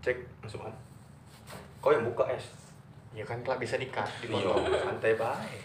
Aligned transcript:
Cek 0.00 0.16
masuk 0.40 0.64
kan. 0.64 0.74
Kau 1.80 1.92
yang 1.92 2.04
buka 2.04 2.24
es. 2.28 2.44
Ya 3.10 3.26
kan 3.26 3.42
telah 3.42 3.58
bisa 3.58 3.74
di-cut, 3.74 4.06
Iya, 4.22 4.30
dipotong. 4.30 4.62
santai 4.62 5.18
baik. 5.18 5.60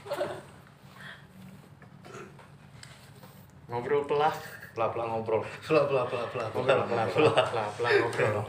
Ngobrol 3.68 4.04
pelah. 4.06 4.34
Pelan-pelan 4.76 5.08
ngobrol. 5.08 5.42
Pelan 5.64 5.86
pelan 5.88 6.06
pelan 6.10 6.28
pelan. 6.30 6.48
Ngobrol 6.52 6.84
pelah, 6.84 7.08
pelah, 7.08 7.36
pelah, 7.48 7.68
pelah 7.72 7.92
ngobrol. 7.96 8.44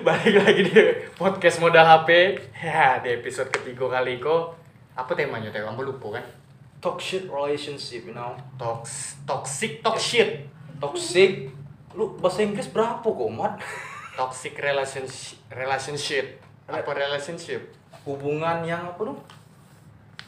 Balik 0.00 0.34
lagi 0.40 0.62
di 0.64 0.74
podcast 1.14 1.60
modal 1.60 1.84
HP. 1.84 2.10
Ya, 2.56 2.98
di 2.98 3.12
episode 3.12 3.52
ketiga 3.52 3.92
kali 3.92 4.16
kok. 4.18 4.56
Apa 4.96 5.12
temanya 5.12 5.52
teh? 5.52 5.60
Kamu 5.60 5.84
lupa 5.84 6.18
kan? 6.18 6.24
Toxic 6.80 7.28
relationship, 7.28 8.08
you 8.08 8.16
know. 8.16 8.32
Tox, 8.56 9.14
toxic, 9.28 9.84
talk 9.84 10.00
shit. 10.00 10.48
Toxic. 10.80 11.52
Lu 11.92 12.16
bahasa 12.16 12.40
Inggris 12.40 12.72
berapa 12.72 13.04
kok, 13.04 13.30
Mat? 13.30 13.60
Toxic 14.20 14.52
relationship, 14.60 15.40
relationship. 15.48 16.26
Apa 16.68 16.92
relationship? 16.92 17.72
Hubungan 18.04 18.60
yang 18.68 18.84
apa 18.84 19.00
dong? 19.00 19.16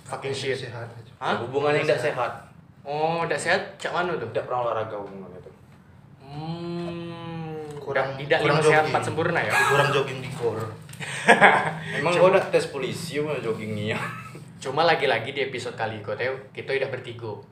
Fucking 0.09 0.33
shit. 0.33 0.57
Sehat. 0.57 0.89
Hah? 1.21 1.37
Hubungan 1.45 1.77
yang 1.77 1.85
tidak 1.85 2.01
sehat. 2.09 2.33
Oh, 2.89 3.29
udah 3.29 3.37
sehat? 3.37 3.77
Cak 3.77 3.93
mana 3.93 4.17
tuh? 4.17 4.33
Tidak 4.33 4.49
pernah 4.49 4.65
olahraga 4.65 4.97
hubungan 4.97 5.29
itu. 5.37 5.51
Hmm, 6.25 7.69
Kurang- 7.77 8.17
tidak 8.17 8.41
kurang 8.41 8.65
lima 8.65 8.71
sehat 8.73 8.85
empat 8.89 9.03
sempurna 9.05 9.41
ya. 9.45 9.53
Kurang 9.77 9.89
jogging 9.93 10.25
di 10.25 10.31
kor. 10.33 10.57
Emang 12.01 12.17
kau 12.17 12.33
udah 12.33 12.49
tes 12.49 12.73
polisi 12.73 13.21
mau 13.21 13.37
joggingnya? 13.37 14.01
Cuma 14.57 14.89
lagi-lagi 14.89 15.37
di 15.37 15.45
episode 15.45 15.77
kali 15.77 16.01
Teo, 16.01 16.49
kita 16.57 16.73
tidak 16.73 16.97
bertiga. 16.97 17.52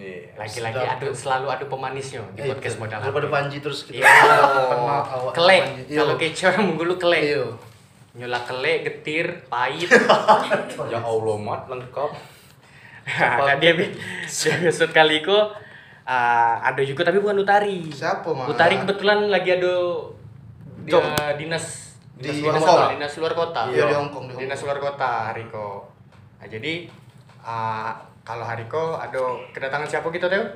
Iya. 0.00 0.32
Lagi-lagi 0.32 0.80
Sedap. 0.80 0.96
adu 0.96 1.08
selalu 1.12 1.46
adu 1.52 1.64
pemanisnya 1.68 2.24
di 2.32 2.40
Eh, 2.40 2.48
podcast 2.48 2.76
modal 2.80 2.98
Daripada 3.04 3.28
panji 3.28 3.56
terus 3.60 3.84
kita. 3.84 4.00
Iya. 4.00 4.08
Kenal 4.72 5.00
awak 5.04 5.32
Kelek. 5.36 5.62
Iya. 5.84 5.98
Kalau 6.00 6.14
kece 6.16 6.42
orang 6.48 6.64
menggulu 6.72 6.94
kelek. 6.96 7.22
Iya. 7.22 7.44
Nyula 8.10 8.40
kelek, 8.42 8.78
getir, 8.82 9.26
pahit. 9.46 9.86
Ya 10.92 10.98
Allah, 10.98 11.36
Mat, 11.36 11.68
lengkap. 11.68 12.10
kan 13.10 13.58
dia 13.58 13.74
di 13.74 13.86
episode 14.46 14.92
kali 14.92 15.18
kok 15.20 15.56
ah, 16.04 16.62
ada 16.62 16.78
juga 16.80 17.02
tapi 17.02 17.18
bukan 17.18 17.42
Utari. 17.42 17.90
Siapa 17.90 18.28
mah? 18.30 18.46
Utari 18.46 18.78
kebetulan 18.78 19.26
lagi 19.26 19.50
ada 19.52 19.74
dia 20.80 21.00
dinas 21.34 21.96
Di 22.14 22.28
dinas 22.30 22.44
luar 22.44 22.56
kota, 22.60 22.82
dinas 22.94 23.12
luar 23.16 23.34
kota. 23.34 23.60
Iya, 23.68 23.84
di 23.88 23.94
Hongkong, 23.96 24.24
di 24.28 24.34
Dinas 24.38 24.60
Hongkong. 24.60 24.66
luar 24.68 24.78
kota 24.78 25.10
Hariko. 25.32 25.68
Nah, 26.38 26.46
jadi 26.46 26.72
ah, 27.42 27.92
kalau 28.30 28.46
Hariko 28.46 28.94
ada 28.94 29.18
kedatangan 29.50 29.90
siapa 29.90 30.06
kita 30.06 30.30
Teo? 30.30 30.46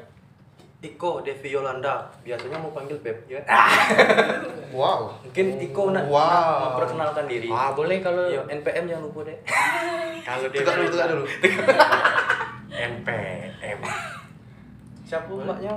Iko 0.85 1.25
Devi 1.25 1.49
Yolanda, 1.49 2.07
biasanya 2.23 2.61
mau 2.61 2.71
panggil 2.71 2.95
Beb 3.03 3.19
ya. 3.27 3.41
Wow. 4.75 5.07
Mungkin 5.23 5.59
Iko 5.63 5.95
nak 5.95 6.07
Wow. 6.11 6.19
nak 6.19 6.63
memperkenalkan 6.75 7.25
diri. 7.31 7.47
Ah, 7.47 7.71
boleh 7.75 8.03
kalau 8.03 8.27
Yo, 8.27 8.43
NPM 8.47 8.91
jangan 8.91 9.07
lupa 9.07 9.23
deh. 9.23 9.39
kalau 10.27 10.47
dia 10.51 10.61
Tegak 10.63 10.75
dulu, 10.79 10.89
tegak 10.91 11.09
dulu. 11.15 11.25
NPM. 12.95 13.79
Siapa 15.07 15.31
mbaknya? 15.31 15.75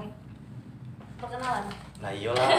perkenalan 1.18 1.66
Nah 1.98 2.14
iyalah, 2.14 2.50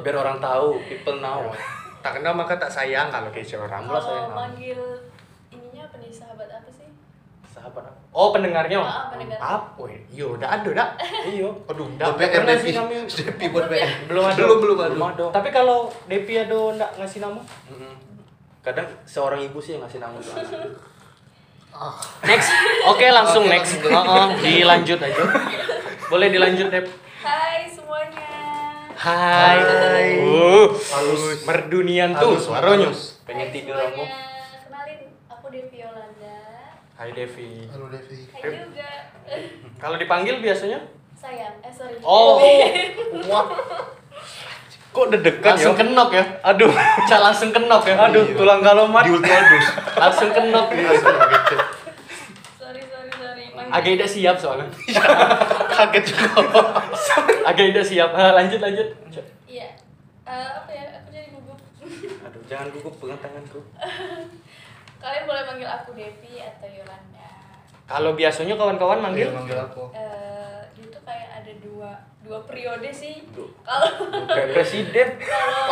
biar 0.00 0.16
orang 0.16 0.40
tahu, 0.40 0.80
people 0.88 1.20
know. 1.20 1.52
Tak 2.00 2.16
kenal 2.16 2.32
maka 2.32 2.56
tak 2.56 2.72
sayang 2.72 3.12
kalau 3.12 3.28
kece 3.28 3.60
orang. 3.60 3.84
Kalau 3.84 4.32
manggil 4.32 4.80
ininya 5.52 5.84
apa 5.84 5.96
nih 6.00 6.08
sahabat 6.08 6.48
apa 6.48 6.70
sih 6.72 6.88
Sahabat 7.44 7.84
apa? 7.88 8.05
Oh, 8.16 8.32
pendengarnya. 8.32 8.80
Ah, 8.80 9.12
pendengar. 9.12 9.36
Apa? 9.36 9.82
Yo, 10.08 10.32
udah 10.34 10.48
ada 10.50 10.70
dah. 10.72 10.88
Iya. 11.28 11.52
Aduh, 11.68 11.84
Nggak 11.92 12.08
buat 12.16 12.30
pernah 12.32 12.48
PM 12.48 12.58
sih 12.58 12.72
Devi. 12.72 12.72
kami- 12.74 13.04
Devi 13.06 13.46
buat 13.52 13.66
PM. 13.68 13.90
Belum 14.08 14.24
ada. 14.24 14.38
Belum 14.38 14.58
belum 14.58 14.76
ada. 14.78 14.90
Belum 14.90 15.06
ada. 15.06 15.24
Tapi 15.30 15.48
kalau 15.50 15.78
Devi 16.06 16.34
ada 16.34 16.58
ndak 16.72 16.90
ngasih 16.96 17.20
nama? 17.20 17.40
Kadang 18.64 18.88
seorang 19.04 19.38
ibu 19.38 19.60
sih 19.60 19.76
yang 19.76 19.84
ngasih 19.84 20.00
nama 20.00 20.16
untuk 20.16 20.32
anak. 20.32 20.48
Ah. 21.70 21.92
Next. 22.24 22.48
Oke, 22.88 23.06
langsung 23.10 23.44
Oke, 23.44 23.52
next. 23.52 23.72
Heeh, 23.78 24.26
dilanjut 24.40 24.96
aja. 24.98 25.22
Boleh 26.08 26.28
dilanjut, 26.30 26.66
Dep. 26.68 26.86
Hai 27.20 27.68
semuanya 27.68 28.24
Hai. 28.96 29.58
Hai. 29.60 30.08
Uh, 30.24 30.72
Halus. 30.72 31.44
merdunian 31.44 32.10
tuh 32.12 32.32
Halus, 32.32 32.48
suaranya. 32.48 32.88
Pengen 33.22 33.52
tidur 33.52 33.76
semuanya. 33.76 33.92
kamu. 33.92 34.04
kenalin 34.64 34.98
aku 35.28 35.46
Devi 35.48 35.76
Yolanda 35.76 36.38
Hai 36.96 37.12
Devi. 37.12 37.68
Halo 37.68 37.86
Devi. 37.88 38.24
Hai 38.32 38.50
juga 38.50 38.88
Kalau 39.82 39.96
dipanggil 39.96 40.40
biasanya? 40.40 40.80
sayang 41.14 41.56
eh 41.60 41.72
sorry 41.72 41.96
Oh. 42.00 42.36
Wah, 43.28 43.44
Kok 44.90 45.12
deg-degan 45.12 45.52
langsung 45.54 45.72
ya? 45.72 45.80
kenok 45.82 46.10
ya. 46.10 46.24
Aduh. 46.42 46.72
Cak 47.04 47.20
langsung 47.22 47.50
kenok 47.50 47.84
ya. 47.84 47.96
Aduh, 48.02 48.24
Iya. 48.24 48.32
tulang 48.34 48.60
kalomat. 48.60 49.04
Di 49.04 49.12
ultradus. 49.12 49.66
Langsung 50.02 50.30
kenok. 50.30 50.66
sorry 52.56 52.80
sorry 52.82 53.10
sorry 53.12 53.44
Agak 53.68 53.90
tidak 53.92 54.08
siap 54.08 54.36
soalnya. 54.36 54.64
Kaget 55.68 56.04
juga. 56.06 56.28
Agak 57.44 57.64
tidak 57.70 57.84
siap. 57.84 58.10
Ah, 58.10 58.32
lanjut 58.34 58.56
lanjut. 58.58 58.88
iya 59.44 59.68
Eh, 60.24 60.32
apa 60.50 60.70
ya 60.70 60.84
aku 60.96 61.08
jadi 61.08 61.28
gugup 61.30 61.58
Aduh, 62.26 62.42
jangan 62.46 62.66
gugup 62.72 62.94
pegang 62.98 63.20
tanganku. 63.20 63.60
Kalian 64.98 65.24
boleh 65.24 65.42
manggil 65.44 65.68
aku 65.68 65.90
Devi 65.92 66.38
atau 66.38 66.66
Yolanda 66.66 67.28
Kalau 67.84 68.12
biasanya 68.12 68.54
kawan-kawan 68.54 68.98
Manggil 68.98 69.30
manggil 69.30 69.54
manggil 69.54 69.58
aku. 69.62 69.84
Eh, 69.92 70.58
dia 70.72 70.86
tuh 70.88 71.02
kayak 71.02 71.28
ada 71.36 71.52
dua 71.60 71.90
dua 72.20 72.42
periode 72.42 72.90
sih 72.90 73.22
Duh. 73.30 73.46
kalau 73.60 74.10
Kayak 74.26 74.50
presiden. 74.56 75.08
kalau 75.16 75.70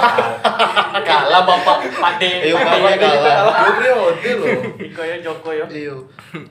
kalah 1.03 1.43
bapak 1.43 1.91
Pade. 1.93 2.31
Ayo 2.41 2.55
kalah 2.57 2.95
kalah. 2.95 3.55
Dua 3.59 3.73
periode 3.75 4.31
loh. 4.33 4.63
Iko 4.79 5.03
ya 5.03 5.17
Joko 5.19 5.51
ya. 5.51 5.67
Iya. 5.67 5.97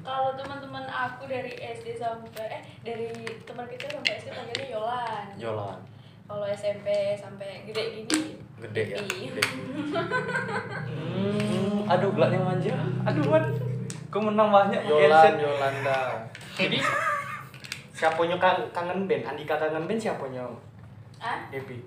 kalau 0.04 0.36
teman-teman 0.36 0.84
aku 0.84 1.24
dari 1.26 1.56
SD 1.56 1.96
sampai 1.96 2.46
eh 2.50 2.64
dari 2.82 3.08
teman 3.42 3.64
kecil 3.66 3.88
sampai 3.90 4.14
SD 4.18 4.28
panggilnya 4.30 4.68
Yolan 4.70 5.26
Yolan. 5.38 5.80
Kalau 6.34 6.50
SMP 6.50 7.14
sampai 7.14 7.62
gede 7.70 8.10
gini 8.10 8.42
Gede 8.58 8.96
ya. 8.96 9.00
Gede. 9.06 9.44
Hmm, 10.90 11.84
aduh 11.86 12.10
gelaknya 12.16 12.40
manja. 12.42 12.74
Aduh, 13.06 13.28
man. 13.28 13.44
Kau 14.08 14.24
menang 14.24 14.50
banyak 14.50 14.82
Yolan. 14.88 15.36
Yolanda. 15.36 16.26
Jadi 16.56 16.80
siapanya 17.92 18.40
kan 18.40 18.64
kangen 18.72 19.06
band? 19.06 19.30
Andika 19.30 19.60
kangen 19.60 19.86
band 19.86 20.00
siapanya? 20.00 20.48
ah 21.20 21.38
Devi. 21.52 21.84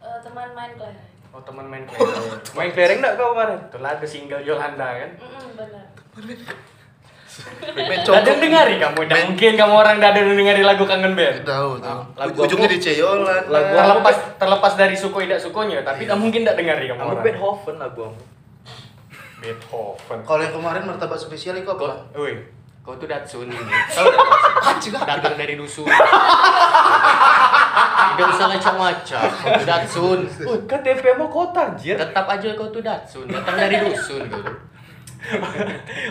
eh, 0.00 0.18
teman 0.24 0.48
main 0.54 0.72
kelas 0.78 0.96
Oh 1.34 1.40
teman 1.42 1.66
main 1.66 1.84
kelereng. 1.88 2.40
Main 2.54 2.70
kelereng 2.70 2.98
enggak 3.02 3.14
kau 3.18 3.32
kemarin? 3.34 3.58
Itulah 3.66 3.90
ada 3.96 4.06
single 4.06 4.44
Yolanda 4.46 4.88
kan. 4.94 5.10
mm 5.16 5.46
benar 5.58 5.84
Yang 8.10 8.38
dengari 8.42 8.74
kamu? 8.82 8.98
Tidak 9.06 9.20
mungkin 9.30 9.52
kamu 9.54 9.74
orang 9.74 9.96
yang 10.02 10.14
dengari 10.34 10.62
lagu 10.66 10.84
kangen 10.84 11.14
band. 11.14 11.46
Tahu 11.46 11.78
tahu. 11.78 12.00
Lagu 12.18 12.36
Ujungnya 12.42 12.68
di 12.68 12.78
Ceyolan. 12.82 13.46
Lagu. 13.46 13.70
Terlepas 13.70 14.16
terlepas 14.36 14.72
dari 14.74 14.96
suku 14.98 15.22
tidak 15.24 15.38
sukunya, 15.38 15.80
tapi 15.86 16.04
tidak 16.04 16.18
mungkin 16.18 16.42
tidak 16.42 16.58
dengari 16.58 16.90
kamu 16.90 16.98
Kamu 16.98 17.10
orang. 17.14 17.24
Beethoven 17.24 17.76
lagu 17.78 17.98
kamu. 18.10 18.20
Beethoven. 19.40 20.18
Kalau 20.26 20.42
yang 20.42 20.54
kemarin 20.54 20.82
martabak 20.84 21.16
spesial 21.16 21.56
itu 21.56 21.70
apa? 21.70 22.12
woi, 22.12 22.44
kau 22.84 22.98
tuh 22.98 23.08
Datsun 23.08 23.48
ini. 23.48 23.56
Anjing 24.60 24.92
ah. 24.98 25.06
Datang 25.06 25.34
dari 25.38 25.54
dusun. 25.56 25.88
Tidak 28.10 28.26
usah 28.36 28.46
ngacak-ngacak. 28.52 29.22
Kau 29.32 29.48
tuh 29.54 29.66
Datsun. 29.70 30.18
Kan 30.68 30.80
TP 30.84 31.04
mau 31.16 31.30
kota 31.30 31.72
anjir. 31.72 31.96
Tetap 31.96 32.26
aja 32.28 32.48
kau 32.58 32.68
tuh 32.68 32.82
Datsun. 32.84 33.30
Datang 33.30 33.56
dari 33.56 33.76
dusun 33.80 34.28
gitu. 34.28 34.52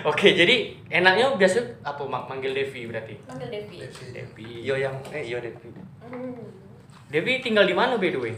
Oke, 0.10 0.38
jadi 0.38 0.78
enaknya 0.90 1.34
biasa 1.34 1.82
apa 1.82 2.06
mak 2.06 2.30
manggil 2.30 2.54
Devi 2.54 2.86
berarti? 2.86 3.18
manggil 3.26 3.50
Devi 3.50 3.78
Devi. 4.14 4.46
Iyo 4.64 4.76
yang 4.78 4.96
eh 5.10 5.26
iyo 5.26 5.42
deh. 5.42 5.54
Hmm, 6.06 6.38
Devi 7.10 7.42
tinggal 7.42 7.66
di 7.66 7.74
mana 7.74 7.98
by 7.98 8.10
the 8.14 8.20
way? 8.22 8.34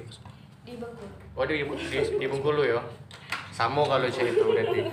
di 0.61 0.77
Bengkulu 0.77 1.09
Waduh 1.35 1.55
di, 1.57 1.63
di, 1.63 1.97
di 2.21 2.25
Bengkulu 2.29 2.63
ya. 2.63 2.79
Sama 3.51 3.83
kalau 3.83 4.07
saya 4.07 4.31
itu 4.31 4.45
berarti. 4.45 4.79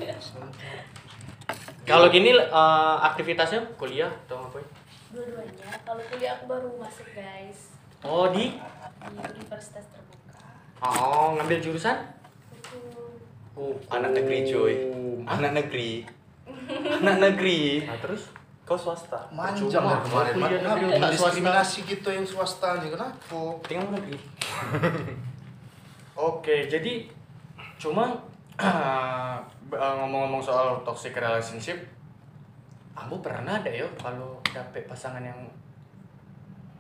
Kalau 1.88 2.12
gini 2.12 2.37
eh, 2.37 2.97
aktivitasnya 3.00 3.64
kuliah 3.81 4.12
atau 4.29 4.44
apa? 4.44 4.61
dua-duanya 5.08 5.73
kalau 5.88 6.03
kuliah 6.05 6.37
aku 6.37 6.44
baru 6.44 6.69
masuk 6.76 7.08
guys 7.17 7.73
Oh 8.05 8.29
di 8.29 8.61
di 8.61 9.25
universitas 9.41 9.88
terbuka 9.88 10.37
Oh 10.85 11.32
ngambil 11.41 11.58
jurusan? 11.64 11.97
Hukum. 12.53 13.07
Oh 13.58 13.75
Anak 13.90 14.14
negeri 14.14 14.46
cuy. 14.46 14.75
Anak 15.26 15.50
negeri. 15.58 16.06
Anak 17.02 17.16
negeri. 17.19 17.82
Nah 17.82 17.99
terus? 17.99 18.31
Kau 18.62 18.78
swasta. 18.78 19.26
Manjang 19.34 19.66
dari 19.66 20.02
kemarin. 20.06 20.34
Negeri, 20.38 20.94
tak 20.94 21.10
Mendiskriminasi 21.10 21.78
gitu 21.90 22.08
yang 22.14 22.22
swasta 22.22 22.78
aja 22.78 22.87
kenapa? 22.87 23.40
Tinggal 23.66 23.90
negeri. 23.90 24.14
Oke 26.31 26.70
jadi 26.70 27.10
cuma 27.82 28.14
eh, 28.62 29.37
ngomong-ngomong 29.75 30.43
soal 30.43 30.78
toxic 30.87 31.14
relationship, 31.19 31.78
Ambo 32.94 33.19
pernah 33.19 33.58
ada 33.58 33.70
ya 33.70 33.87
kalau 33.99 34.38
dapet 34.55 34.87
pasangan 34.87 35.22
yang 35.22 35.38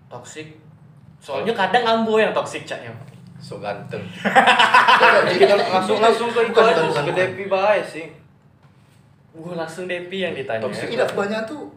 toxic. 0.06 0.54
Soalnya 1.18 1.54
kadang 1.58 1.82
Ambo 1.82 2.22
yang 2.22 2.30
toxic 2.30 2.62
caknya. 2.62 2.94
So 3.38 3.62
ganteng. 3.62 4.02
Langsung 5.74 6.02
langsung 6.02 6.28
ke 6.34 6.50
itu 6.50 6.58
Bukan, 6.58 6.74
aja, 6.74 7.02
ke. 7.06 7.12
Depi 7.14 7.44
bae 7.46 7.80
sih. 7.86 8.10
Gue 9.30 9.54
langsung 9.54 9.86
Depi 9.86 10.26
yang 10.26 10.34
ditanya. 10.34 10.66
Toxic. 10.66 10.90
Tidak 10.90 11.14
banyak 11.14 11.46
tuh. 11.46 11.70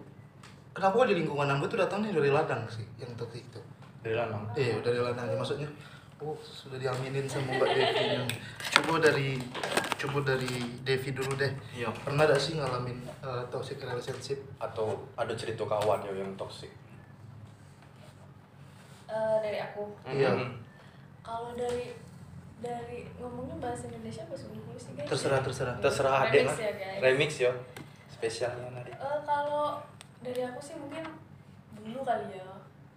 Kenapa 0.73 0.95
gua 0.97 1.05
di 1.05 1.19
lingkungan 1.21 1.59
gue 1.61 1.69
tuh 1.69 1.79
datangnya 1.83 2.15
dari 2.15 2.31
ladang 2.31 2.63
sih 2.65 2.81
yang 2.97 3.11
toksik 3.13 3.45
itu. 3.45 3.61
Dari 4.01 4.17
lanang. 4.17 4.41
Iya 4.57 4.81
dari 4.81 4.97
ladang 4.97 5.29
maksudnya. 5.37 5.69
Oh 6.21 6.37
sudah 6.41 6.77
diaminin 6.77 7.25
sama 7.29 7.53
Mbak 7.57 7.69
Devi. 7.73 8.05
Coba 8.77 8.93
dari 9.01 9.37
coba 10.01 10.19
dari 10.33 10.53
Devi 10.81 11.09
dulu 11.13 11.33
deh. 11.37 11.51
Iya. 11.77 11.93
Pernah 11.93 12.25
gak 12.25 12.41
sih 12.41 12.57
ngalamin 12.57 12.97
uh, 13.21 13.45
toxic 13.53 13.77
relationship? 13.81 14.41
Atau 14.57 15.05
ada 15.13 15.33
cerita 15.37 15.61
kawan 15.65 16.01
ya 16.05 16.13
yang 16.25 16.33
toxic. 16.37 16.73
Eh, 19.11 19.35
dari 19.43 19.59
aku 19.59 19.83
Iya. 20.07 20.31
Mm-mm. 20.33 20.70
Kalau 21.21 21.53
dari 21.53 21.93
dari 22.59 23.09
ngomongnya 23.17 23.57
bahasa 23.59 23.87
Indonesia 23.87 24.21
Inggris 24.23 24.77
sih 24.79 24.93
guys 24.93 25.07
Terserah 25.07 25.39
terserah. 25.39 25.75
Terserah 25.77 26.13
adek 26.23 26.45
Remix 26.45 26.47
lah. 26.47 26.57
ya, 26.59 26.71
guys. 26.73 26.99
Remix 26.99 27.31
ya. 27.39 27.51
Spesialnya 28.07 28.67
nanti. 28.71 28.91
Eh, 28.91 29.19
kalau 29.23 29.81
dari 30.19 30.41
aku 30.43 30.59
sih 30.59 30.75
mungkin 30.75 31.01
dulu 31.75 31.99
kali 32.01 32.25
ya 32.31 32.45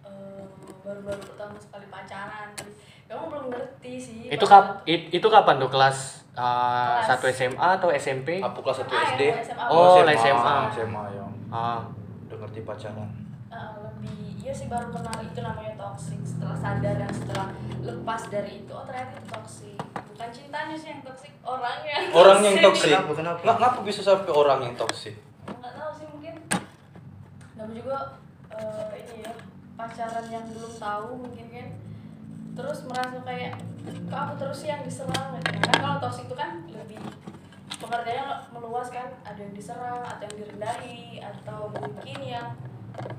eh, 0.03 0.41
baru-baru 0.81 1.17
pertama 1.19 1.57
sekali 1.57 1.85
pacaran 1.87 2.53
kamu 3.05 3.23
belum 3.27 3.45
ngerti 3.51 3.93
sih 3.95 4.19
Itu 4.27 4.45
kap 4.45 4.85
it- 4.85 5.09
itu 5.11 5.27
kapan 5.27 5.57
tuh 5.57 5.69
kelas 5.69 6.25
uh, 6.33 7.01
Kelas. 7.01 7.21
1 7.21 7.37
SMA 7.51 7.67
atau 7.75 7.89
SMP? 7.91 8.37
Aku 8.39 8.61
kelas 8.61 8.81
1 8.81 8.85
SMA, 8.85 9.01
SD. 9.07 9.21
ya, 9.23 9.35
SMA. 9.43 9.65
Oh, 9.67 10.01
SMA. 10.01 10.13
SMA. 10.15 10.53
SMA 10.71 11.03
ya. 11.11 11.25
Ah, 11.47 11.81
Udah 12.25 12.37
ngerti 12.39 12.61
pacaran. 12.61 13.09
Lebih 13.47 13.84
iya 14.45 14.53
sih 14.53 14.69
baru 14.69 14.93
kenal 14.93 15.17
itu 15.25 15.41
namanya 15.41 15.73
toxic 15.73 16.21
setelah 16.21 16.53
sadar 16.53 17.01
dan 17.01 17.09
setelah 17.09 17.49
lepas 17.81 18.21
dari 18.29 18.61
itu 18.61 18.69
oh 18.69 18.85
ternyata 18.85 19.17
itu 19.17 19.25
toxic 19.25 19.77
bukan 20.13 20.29
cintanya 20.29 20.75
sih 20.77 20.89
yang 20.93 21.01
toxic 21.01 21.33
orangnya 21.41 21.91
yang 21.97 22.13
Orang 22.13 22.39
yang 22.45 22.55
toxic. 22.69 22.93
Kenapa, 22.93 23.11
kenapa? 23.17 23.39
Nggak, 23.41 23.57
ngapa 23.57 23.79
bisa 23.81 24.01
sampai 24.05 24.29
orang 24.29 24.59
yang 24.69 24.75
toxic? 24.77 25.17
nggak 25.49 25.73
tahu 25.73 25.91
sih 25.97 26.05
mungkin 26.13 26.33
nama 27.57 27.71
juga 27.73 27.97
eh, 28.53 28.89
ini 29.01 29.25
ya 29.25 29.33
pacaran 29.73 30.25
yang 30.29 30.45
belum 30.53 30.73
tahu 30.77 31.09
mungkin 31.25 31.45
kan 31.49 31.67
terus 32.55 32.77
merasa 32.85 33.17
kayak 33.25 33.57
kok 34.05 34.19
aku 34.29 34.33
terus 34.45 34.57
sih 34.61 34.69
yang 34.69 34.85
diserang 34.85 35.41
gitu. 35.41 35.57
karena 35.57 35.81
kalau 35.81 35.97
toxic 36.05 36.29
itu 36.29 36.35
kan 36.37 36.51
lebih 36.69 37.01
pengertiannya 37.81 38.25
meluas 38.53 38.93
kan 38.93 39.09
ada 39.25 39.41
yang 39.41 39.57
diserang 39.57 40.05
atau 40.05 40.21
yang 40.21 40.37
direndahi 40.37 41.17
atau 41.19 41.73
mungkin 41.73 42.19
yang 42.21 42.53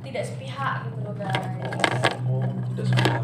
tidak 0.01 0.23
sepihak 0.23 0.77
gitu 0.85 0.99
loh 1.01 1.15
guys 1.15 2.05
Oh, 2.25 2.43
tidak 2.71 2.87
semua. 2.89 3.19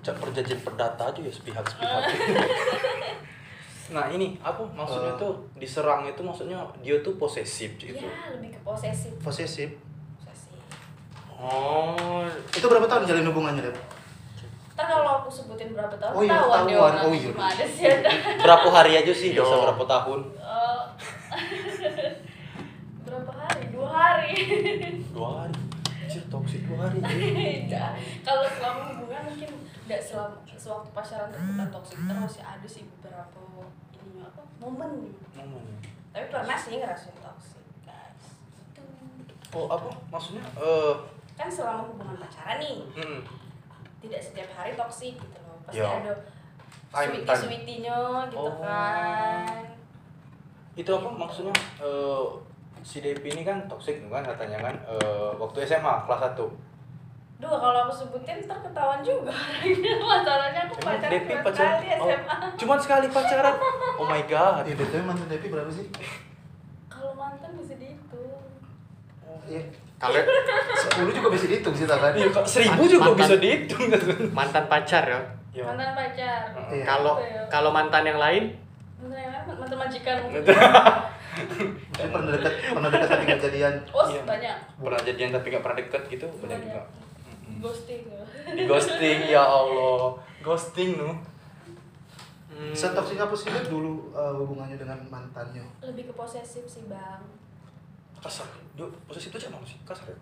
Cak 0.00 0.16
perjanjian 0.16 0.60
perdata 0.60 1.02
aja 1.06 1.18
ya 1.18 1.30
sepihak-sepihak. 1.30 2.02
nah 3.86 4.08
ini 4.08 4.40
apa 4.40 4.64
maksudnya 4.70 5.12
Eh. 5.12 5.18
tuh 5.18 5.32
diserang 5.54 6.04
itu 6.04 6.18
maksudnya 6.18 6.56
dia 6.78 6.96
tuh 6.98 7.14
posesif 7.14 7.76
gitu. 7.76 7.92
ya 7.94 8.08
lebih 8.30 8.48
ke 8.50 8.60
posesif 8.60 9.12
Posesif. 9.18 9.68
posesif 10.18 10.56
Oh, 11.36 12.24
Itu 12.48 12.64
berapa 12.64 12.86
tahun 12.86 13.04
jalin 13.04 13.26
hubungannya, 13.26 13.60
Dep? 13.62 13.76
ntar 14.72 14.88
kalau 14.88 15.20
aku 15.20 15.28
sebutin 15.28 15.70
berapa 15.70 15.92
tahun 15.94 16.10
Oh 16.10 16.22
iya, 16.22 16.32
deh 16.32 16.40
ketahuan. 16.42 16.74
orang 16.74 17.02
Oh 17.02 17.12
iya. 17.12 17.28
gimana 17.28 17.64
sih 17.68 17.84
ada 17.84 18.10
berapa 18.42 18.68
hari 18.70 18.92
aja 18.96 19.12
sih? 19.12 19.30
Yo. 19.30 19.44
Bisa 19.44 19.56
berapa 19.60 19.84
tahun? 19.84 20.20
Eh, 20.34 20.82
berapa 23.04 23.32
hari 23.36 23.62
dua 23.70 23.86
hari 23.86 24.32
Dua 25.06 25.28
hari. 25.38 25.54
Dua 26.60 26.76
hari. 26.82 26.98
Tidak. 27.64 27.90
kalau 28.22 28.42
selama 28.46 28.80
hubungan 28.92 29.22
mungkin 29.26 29.50
tidak 29.80 30.00
selama 30.00 30.32
sewaktu 30.48 30.88
pacaran 30.90 31.28
bukan 31.28 31.68
toksik 31.70 31.98
terus 32.00 32.34
ya 32.36 32.44
ada 32.50 32.64
sih 32.66 32.82
beberapa 32.88 33.38
ini 33.98 34.20
apa 34.20 34.40
momen 34.56 35.12
Momen. 35.34 35.64
tapi 36.08 36.26
pernah 36.28 36.54
sih 36.54 36.78
ngerasain 36.78 37.12
toksik 37.14 37.64
guys 37.82 38.24
itu 38.70 38.82
Oh, 39.52 39.68
apa? 39.68 39.90
Maksudnya 40.08 40.40
eh 40.56 40.94
kan 41.34 41.48
selama 41.48 41.84
hubungan 41.86 42.16
pacaran 42.16 42.56
nih 42.56 42.78
mm, 42.94 43.20
tidak 44.00 44.20
setiap 44.20 44.48
hari 44.52 44.72
toksik 44.72 45.14
gitu 45.14 45.38
loh 45.40 45.58
pasti 45.62 45.78
Ya. 45.78 46.00
ada 46.00 46.12
Time- 46.88 47.10
sweetie 47.18 47.36
sweetinya 47.36 47.98
gitu 48.26 48.38
Oh. 48.40 48.54
kan 48.58 49.66
itu 50.74 50.90
apa 50.90 51.08
maksudnya 51.08 51.52
eh 51.78 52.24
si 52.84 53.00
Depi 53.00 53.32
ini 53.32 53.42
kan 53.42 53.64
toxic 53.64 53.96
kan 54.06 54.20
katanya 54.20 54.60
kan 54.60 54.74
eh, 54.84 55.30
waktu 55.34 55.64
SMA 55.64 56.04
kelas 56.04 56.36
1 56.36 56.36
Duh, 57.34 57.50
kalau 57.50 57.78
aku 57.82 57.92
sebutin 57.92 58.46
ntar 58.46 58.62
ketahuan 58.62 59.02
juga 59.02 59.34
Masalahnya 60.14 60.70
aku 60.70 60.74
Emang 60.78 60.96
pacaran 60.96 61.10
Depi 61.10 61.32
dua 61.34 61.42
pacaran 61.42 61.74
kali 61.82 61.88
oh, 61.98 62.06
SMA 62.06 62.36
cuman 62.54 62.78
sekali 62.78 63.06
pacaran 63.10 63.54
oh 63.98 64.06
my 64.06 64.22
god 64.28 64.62
Iya, 64.62 64.74
Devi 64.76 65.02
mantan 65.02 65.26
Devi 65.26 65.46
berapa 65.50 65.70
sih? 65.72 65.88
Kalau 66.86 67.12
mantan 67.16 67.50
bisa 67.58 67.74
dihitung 67.74 68.38
Iya. 69.44 69.60
kalau 69.98 70.14
10 70.14 71.16
juga 71.16 71.28
bisa 71.32 71.46
dihitung 71.48 71.74
sih, 71.76 71.84
kan? 71.84 72.12
Iya, 72.12 72.28
seribu 72.44 72.82
juga 72.84 73.12
Mantan. 73.12 73.20
bisa 73.24 73.34
dihitung 73.40 73.82
mantan 74.32 74.64
pacar 74.68 75.04
ya. 75.04 75.20
ya. 75.52 75.64
Mantan 75.66 75.90
pacar 75.96 76.40
Iya. 76.70 76.84
Kalau 76.86 77.14
Gitu 77.18 77.32
ya. 77.34 77.42
kalau 77.50 77.70
mantan 77.72 78.04
yang 78.04 78.20
lain 78.20 78.44
Mantan 79.00 79.20
yang 79.20 79.32
lain, 79.32 79.56
mantan 79.58 79.78
majikan 79.80 80.16
Pernah 81.94 82.30
dekat 82.32 82.52
pernah 82.68 82.88
dekat 82.88 83.08
tapi 83.08 83.22
nggak 83.24 83.40
jadian. 83.42 83.74
Oh, 83.94 84.04
Iya. 84.04 84.22
banyak 84.24 84.56
pernah 84.76 85.00
jadian 85.00 85.30
tapi 85.30 85.46
nggak 85.48 85.62
pernah 85.62 85.78
deket 85.78 86.02
gitu 86.08 86.26
banyak 86.36 86.58
Banyak. 86.58 86.66
juga. 86.68 86.82
Ghosting 87.60 88.02
ya. 88.04 88.22
di 88.50 88.62
ghosting 88.64 89.18
ya 89.26 89.42
Allah 89.42 90.04
ghosting 90.40 90.90
nu 90.96 91.10
Hmm. 92.46 92.70
Setoksik 92.70 93.18
apa 93.18 93.34
sih 93.34 93.50
dulu 93.66 94.14
uh, 94.14 94.30
hubungannya 94.32 94.78
dengan 94.78 94.94
mantannya? 95.04 95.66
Lebih 95.80 96.06
ke 96.06 96.14
posesif 96.14 96.62
sih 96.64 96.86
bang 96.86 97.18
kasar 98.16 98.46
dia 98.72 98.86
posisi 99.04 99.26
itu 99.26 99.38
cuma 99.42 99.58
sih 99.60 99.74
kasar 99.82 100.06
ya 100.06 100.16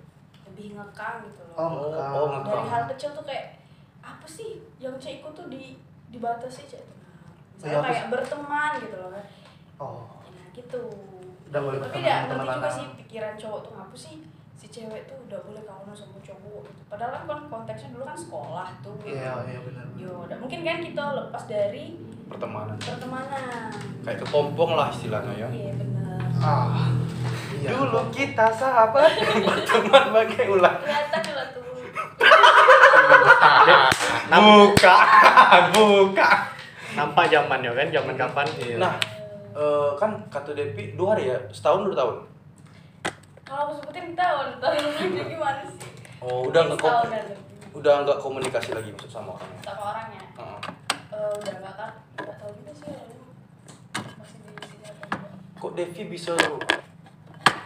Lebih 0.48 0.72
ngekang 0.72 1.22
gitu 1.22 1.44
loh 1.44 1.54
Oh, 1.54 1.68
oh, 1.68 1.70
ngekang. 1.86 2.08
oh 2.10 2.24
Dari 2.24 2.40
ngekang 2.40 2.66
hal 2.66 2.82
kecil 2.88 3.10
tuh 3.12 3.22
kayak 3.22 3.60
Apa 4.00 4.24
sih 4.24 4.48
yang 4.78 4.96
cekku 4.96 5.28
tuh 5.30 5.44
di 5.46 5.76
dibatasi 6.08 6.64
cek 6.66 6.80
Misalnya 7.54 7.68
Iya, 7.68 7.76
apa 7.76 7.88
kayak 7.92 8.08
berteman 8.10 8.72
gitu 8.80 8.96
loh 8.96 9.10
kan 9.12 9.24
Oh. 9.76 10.00
Nah 10.24 10.46
gitu 10.50 10.82
Udah 11.52 11.60
boleh 11.60 11.78
Tapi 11.84 12.00
tidak 12.00 12.16
ngerti 12.24 12.46
juga 12.48 12.70
sih 12.72 12.86
pikiran 12.96 13.34
cowok 13.36 13.58
tuh 13.60 13.72
ngapa 13.76 13.96
sih 13.96 14.14
si 14.56 14.66
cewek 14.72 15.04
tuh 15.04 15.18
udah 15.28 15.40
boleh 15.44 15.62
kawan 15.68 15.92
sama 15.92 16.16
cowok 16.24 16.60
gitu. 16.64 16.80
Padahal 16.88 17.28
kan 17.28 17.40
konteksnya 17.50 17.92
dulu 17.92 18.08
kan 18.08 18.16
sekolah 18.16 18.68
tuh. 18.80 18.96
Iya, 19.04 19.32
iya 19.44 19.60
benar. 19.60 19.84
Yo, 20.00 20.24
udah 20.24 20.36
mungkin 20.40 20.64
kan 20.64 20.80
kita 20.80 21.04
lepas 21.12 21.42
dari 21.44 22.00
pertemanan 22.24 22.76
pertemanan. 22.80 23.68
kayak 24.00 24.18
kepompong 24.24 24.72
lah 24.72 24.88
istilahnya 24.88 25.34
ya 25.36 25.48
Iya 25.52 25.72
benar. 25.76 26.16
Ah. 26.40 26.88
Iya. 27.52 27.68
dulu 27.76 28.00
kita 28.08 28.48
sahabat 28.48 29.12
berteman 29.46 30.04
pakai 30.10 30.44
ulang 30.48 30.76
Kelihatan 30.80 31.22
lah 31.36 31.46
tuh. 31.52 31.60
buka 34.32 34.96
buka 35.76 36.28
nampak 36.96 37.24
zamannya 37.28 37.70
kan 37.76 37.88
zaman 37.92 38.14
kapan? 38.16 38.46
Iya. 38.58 38.76
nah 38.80 38.94
eh, 39.52 39.90
kan 39.94 40.10
kata 40.26 40.50
Depi 40.52 40.92
dua 40.92 41.12
hari 41.12 41.28
ya 41.28 41.38
setahun 41.48 41.84
dua 41.84 41.96
tahun 41.96 42.16
Kalau 43.42 43.62
aku 43.66 43.72
sebutin 43.78 44.12
tahun, 44.12 44.46
tahun 44.58 44.76
lagi 44.80 45.22
gimana 45.32 45.62
sih? 45.62 45.88
oh 46.18 46.46
udah 46.46 46.60
nggak 46.64 46.78
kom- 46.78 47.04
lebih. 47.04 47.36
udah 47.72 47.94
nggak 48.02 48.18
komunikasi 48.18 48.70
lagi 48.70 48.88
maksud 48.90 49.10
sama 49.10 49.30
orangnya 49.32 49.60
Sama 49.62 49.82
orangnya. 49.86 50.22
Heeh. 50.32 50.60
Eh, 51.10 51.32
udah 51.36 51.54
nggak 51.54 51.74
kan? 51.74 51.90
Nggak 52.16 52.36
tahu 52.38 52.50
juga 52.54 52.72
sih. 52.74 52.94
Masih 54.14 54.38
di 54.40 54.62
sini 54.62 54.84
atau 54.86 55.06
enggak. 55.10 55.32
kok 55.58 55.72
Devi 55.74 56.02
bisa 56.06 56.32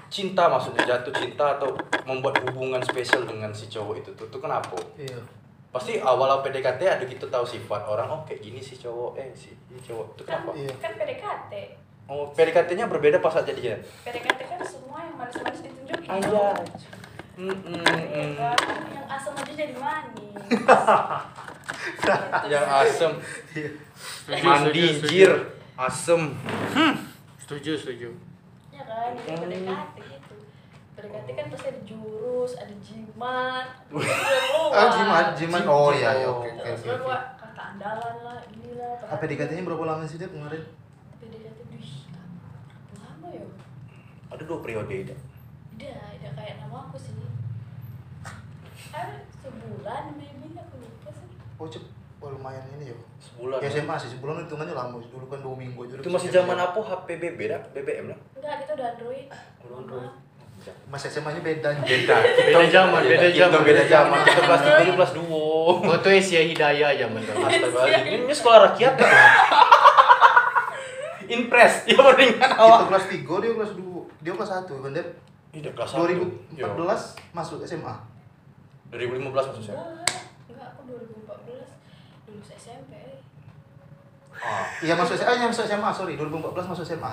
cinta 0.08 0.42
maksudnya 0.46 0.82
jatuh 0.86 1.12
cinta 1.12 1.46
atau 1.52 1.70
membuat 2.02 2.40
hubungan 2.40 2.80
spesial 2.80 3.22
dengan 3.22 3.50
si 3.50 3.66
cowok 3.66 3.94
itu 3.96 4.10
tuh, 4.12 4.26
tuh 4.26 4.40
kenapa 4.40 4.72
Iya. 4.96 5.20
pasti 5.68 6.00
awal 6.00 6.40
PDKT 6.40 6.80
ada 6.80 7.04
kita 7.04 7.26
tahu 7.26 7.44
sifat 7.44 7.84
orang 7.84 8.08
oh 8.08 8.20
kayak 8.22 8.40
gini 8.40 8.58
si 8.58 8.74
cowok 8.74 9.12
eh 9.14 9.28
si 9.30 9.52
si 9.52 9.78
cowok 9.84 10.06
itu 10.10 10.22
Kan, 10.24 10.40
kenapa 10.40 10.50
Iya. 10.56 10.72
kan 10.76 10.92
PDKT. 10.94 11.52
Oh 12.06 12.30
PDKT-nya 12.30 12.86
berbeda 12.86 13.18
pas 13.18 13.30
saat 13.30 13.46
jadian 13.46 13.78
PDKT 14.00 14.40
kan 14.44 14.60
semua 14.62 14.98
yang 15.00 15.14
manis-manis 15.16 15.60
ditunjukin. 15.60 16.08
Aja. 16.08 16.46
Hmm, 17.34 17.52
hmm, 17.52 17.84
Iya 17.84 18.24
hmm. 18.24 18.32
kan? 18.34 18.56
Yang 18.88 19.06
asam 19.12 19.32
aja 19.34 19.52
jadi 19.52 19.74
manis. 19.76 20.32
yang 22.46 22.64
asem 22.66 23.12
Iya. 23.52 23.70
Mandi 24.38 24.70
setuju, 24.72 24.86
setuju. 24.92 25.08
jir 25.08 25.32
asem 25.76 26.22
Setuju, 27.38 27.72
setuju. 27.76 28.08
ya 28.70 28.82
kan 28.82 29.12
Hmm. 29.16 29.38
PDKT 29.42 29.96
gitu 30.00 30.34
PDKT 30.96 31.28
kan 31.30 31.44
pasti 31.48 31.66
ada 31.68 31.80
jurus 31.82 32.52
ada 32.54 32.74
jimat 32.78 33.66
Ah, 34.68 34.86
jimat, 34.90 35.26
jimat. 35.34 35.62
Oh 35.64 35.90
iya, 35.90 36.10
iya. 36.16 36.26
Oke, 36.26 36.48
oke, 36.50 36.70
terus 36.76 37.00
gua 37.00 37.18
kata 37.34 37.62
andalan 37.72 38.16
lah 38.20 38.38
ini 38.50 38.74
lah 38.74 38.96
Apa 39.06 39.24
dikatanya 39.24 39.62
berapa 39.62 39.84
lama 39.84 40.04
sih 40.04 40.16
Dep 40.16 40.30
kemarin? 40.30 40.62
PDKT 41.16 41.58
duh 41.66 41.86
lama 42.98 43.26
ya 43.30 43.44
ada 44.36 44.42
dua 44.42 44.58
periode 44.60 44.92
itu 44.92 45.14
udah 45.74 45.96
udah 46.14 46.32
kayak 46.34 46.54
nama 46.58 46.76
aku 46.84 46.96
sih 46.96 47.12
ada 48.90 49.16
sebulan 49.38 50.02
maybe 50.14 50.52
aku 50.54 50.76
lupa 50.78 51.10
sih 51.10 51.24
Oh, 51.56 51.66
cep. 51.66 51.80
Oh, 51.80 51.92
oh 52.22 52.30
lumayan 52.32 52.64
ini 52.70 52.90
ya 52.90 52.96
Sebulan. 53.18 53.60
ya 53.60 53.68
SMA 53.70 53.96
sih 53.96 54.10
sebulan 54.10 54.44
hitungannya 54.44 54.72
lama 54.72 54.96
dulu 54.98 55.24
kan 55.26 55.38
dua 55.38 55.54
minggu 55.54 55.78
aja 55.82 55.94
Itu 55.98 56.08
masih 56.08 56.28
zaman 56.30 56.56
apa 56.58 56.76
HP 56.76 57.16
BB 57.16 57.40
dah? 57.46 57.60
BBM 57.72 58.08
dah? 58.08 58.18
enggak 58.34 58.54
kita 58.60 58.72
udah 58.74 58.86
android 58.90 59.26
Udah 59.62 59.76
Android. 59.78 60.12
mas 60.86 61.04
SMA 61.04 61.30
nya 61.30 61.40
beda 61.40 61.68
Beda. 61.86 62.16
Beda 62.18 62.64
zaman, 62.66 63.00
beda 63.04 63.28
zaman. 63.30 63.60
beda 63.62 63.82
zaman. 63.86 64.18
Kita 64.20 64.40
kelas 64.42 64.62
3 64.66 64.82
itu 64.82 64.92
kelas 64.92 65.12
2. 65.14 65.86
Foto 65.86 66.08
Asia 66.10 66.40
Hidayah 66.42 66.90
zaman. 66.96 67.20
Ini 68.02 68.34
sekolah 68.34 68.58
rakyat. 68.66 68.94
Impres. 71.28 71.74
Ya 71.84 71.98
mendingan 71.98 72.38
kita 72.38 72.56
awak. 72.56 72.86
kelas 72.86 73.04
tiga 73.06 73.34
dia 73.38 73.50
kelas 73.52 73.72
dua 73.74 73.95
dia 74.26 74.34
kelas 74.34 74.50
satu 74.50 74.74
kan 74.80 74.90
dia 74.90 75.06
Ini 75.54 75.70
kelas 75.70 75.90
1. 75.94 76.58
2014 76.58 76.58
masuk 77.32 77.62
SMA 77.62 77.94
2015 78.88 79.22
maksudnya. 79.22 79.72
enggak 79.72 80.18
enggak 80.48 80.68
aku 80.68 80.80
2014 81.22 82.26
lulus 82.28 82.50
SMP 82.52 82.92
Ah. 84.36 84.66
iya 84.78 84.92
masuk 84.92 85.14
SMA 85.14 85.32
yang 85.32 85.48
masuk 85.48 85.64
SMA 85.64 85.90
sorry 85.90 86.14
2014 86.14 86.42
masuk 86.66 86.84
SMA 86.84 87.12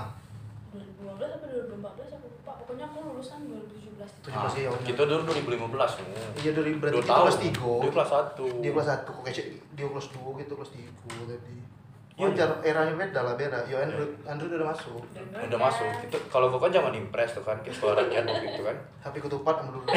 2015 0.74 1.14
apa 1.30 1.46
2014 1.46 1.80
aku 2.12 2.28
lupa 2.28 2.52
pokoknya 2.58 2.86
aku 2.86 2.98
lulusan 3.06 3.40
2017 3.46 4.12
Tujuh 4.20 4.34
Ah, 4.34 4.44
belas 4.44 4.56
ya, 4.58 4.70
kita 4.84 5.02
dulu 5.06 5.22
2015 5.24 5.70
nih. 5.96 6.08
iya 6.40 6.52
dari 6.52 6.72
berarti 6.76 6.92
Dua 6.92 7.00
kita 7.00 7.08
tahun. 7.10 7.24
kelas 7.24 7.38
tiga 7.40 7.72
Dia 7.80 7.92
kelas 7.94 8.10
1. 8.10 8.60
dia 8.60 8.72
kelas 8.74 8.88
satu 8.90 9.10
kok 9.14 9.22
kayak 9.24 9.46
dia 9.72 9.86
kelas 9.88 10.08
dua 10.10 10.30
gitu 10.36 10.54
kelas 10.54 10.72
tiga 10.74 10.92
tadi 11.24 11.56
Iya. 12.14 12.30
wajar 12.30 12.50
eranya 12.62 12.94
beda 12.96 13.20
lah 13.20 13.34
beda 13.34 13.58
yo 13.66 13.74
Android 13.76 14.14
Android 14.24 14.54
udah 14.54 14.70
masuk 14.70 15.02
Udah 15.34 15.60
masuk. 15.60 15.90
Itu 16.00 16.18
kalau 16.28 16.46
kau 16.48 16.60
kan 16.60 16.70
zaman 16.70 16.94
Impres 16.94 17.34
tuh 17.34 17.42
kan, 17.42 17.58
ke 17.60 17.70
sekolah 17.70 17.98
rakyat 18.00 18.22
waktu 18.24 18.48
itu 18.48 18.62
kan. 18.62 18.78
HP 19.04 19.16
ketupat 19.20 19.56
sama 19.58 19.70
dulu 19.72 19.86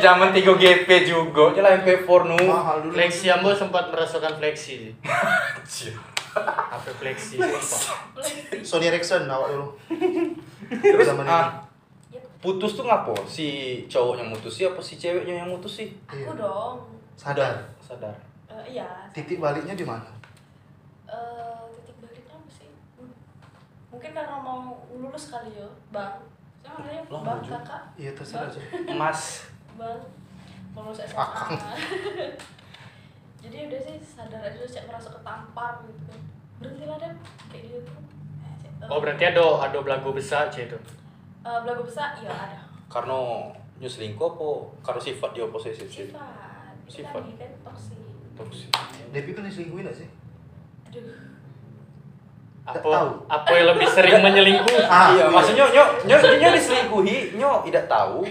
Zaman 0.00 0.32
3GP 0.32 0.88
juga, 1.04 1.52
nyala 1.52 1.78
MP4 1.78 2.08
nu. 2.24 2.36
mahal 2.40 2.80
dulu 2.80 2.92
Flexi 2.92 3.28
Ambo 3.28 3.52
sempat 3.52 3.92
merasakan 3.92 4.34
flexi. 4.34 4.96
HP 6.34 6.86
flexi 6.96 7.36
sumpah. 7.36 7.80
Sony 8.62 8.86
Ericsson 8.86 9.26
awak 9.26 9.48
dulu 9.50 9.68
Terus 10.72 11.06
Zaman 11.06 11.24
ah, 11.24 11.60
Yep. 12.08 12.24
putus 12.40 12.72
tuh 12.72 12.84
ngapo? 12.84 13.12
Si 13.22 13.46
cowoknya 13.86 14.24
mutus 14.24 14.48
sih 14.50 14.64
apa 14.64 14.78
si 14.78 14.96
ceweknya 14.96 15.34
yang 15.36 15.48
mutus 15.48 15.76
sih? 15.76 15.92
Iya. 16.08 16.24
aku 16.24 16.34
dong 16.34 16.74
sadar 17.14 17.52
Sadar. 17.78 18.16
Eh, 18.48 18.72
iya 18.72 18.88
titik 19.10 19.38
baliknya 19.38 19.72
di 19.72 19.82
mana 19.82 20.08
Eh, 21.04 21.56
titik 21.74 21.96
baliknya 21.98 22.32
apa 22.34 22.48
sih 22.50 22.68
Hmm. 22.96 23.12
Mungkin 23.98 24.14
karena 24.14 24.36
mau 24.38 24.62
lulus 24.94 25.24
kali 25.28 25.58
ya 25.58 25.66
bang. 25.90 26.14
Saya 26.62 26.70
manggilnya 26.70 27.02
bang 27.10 27.40
kakak? 27.42 27.82
Iya 27.98 28.10
terserah 28.14 28.46
sih. 28.46 28.62
Mas. 28.94 29.50
bang. 29.74 29.98
Mau 30.70 30.86
lulus 30.86 31.02
SMA 31.02 31.26
jadi 33.38 33.56
udah 33.66 33.80
sih 33.80 33.96
sadar 33.98 34.38
aja 34.38 34.62
cek 34.62 34.86
merasa 34.86 35.10
ketampar 35.10 35.82
gitu. 35.82 36.14
Berhentilah 36.58 36.94
deh 36.96 37.10
kayak 37.50 37.64
gitu. 37.66 37.92
Eh, 38.78 38.86
Oh 38.86 39.02
berarti 39.02 39.24
ada 39.26 39.42
ada 39.58 39.78
belagu 39.78 40.14
besar 40.14 40.46
cie 40.46 40.70
itu. 40.70 40.78
eh, 41.42 41.58
belagu 41.66 41.82
besar? 41.82 42.14
Iya 42.14 42.30
ada. 42.30 42.62
Karena 42.86 43.50
nyuselingkuh 43.78 44.26
apa? 44.28 44.48
Karena 44.86 45.00
sifat 45.02 45.30
dia 45.34 45.46
posesif 45.50 45.90
sih. 45.90 46.06
sifat. 46.06 46.86
Sifat. 46.86 47.18
tadi 47.18 47.34
kan 47.34 47.50
toksik 47.66 47.98
Toksik. 48.38 48.70
Devi 49.10 49.34
pernah 49.34 49.50
diselingkuhin 49.50 49.90
gak 49.90 49.98
sih? 49.98 50.08
Aduh 50.86 51.02
Apa 52.70 52.84
tahu. 52.84 53.08
apa 53.26 53.48
yang 53.50 53.66
lebih 53.70 53.88
sering 53.88 54.20
menyelingkuh? 54.20 54.78
Ah, 54.86 55.08
iya, 55.10 55.22
iya. 55.22 55.24
maksudnya 55.26 55.64
nyo 55.66 55.84
nyo 56.04 56.16
nyo 56.20 56.48
diselingkuhi, 56.52 57.16
nyo 57.34 57.50
tidak 57.62 57.84
tahu. 57.86 58.28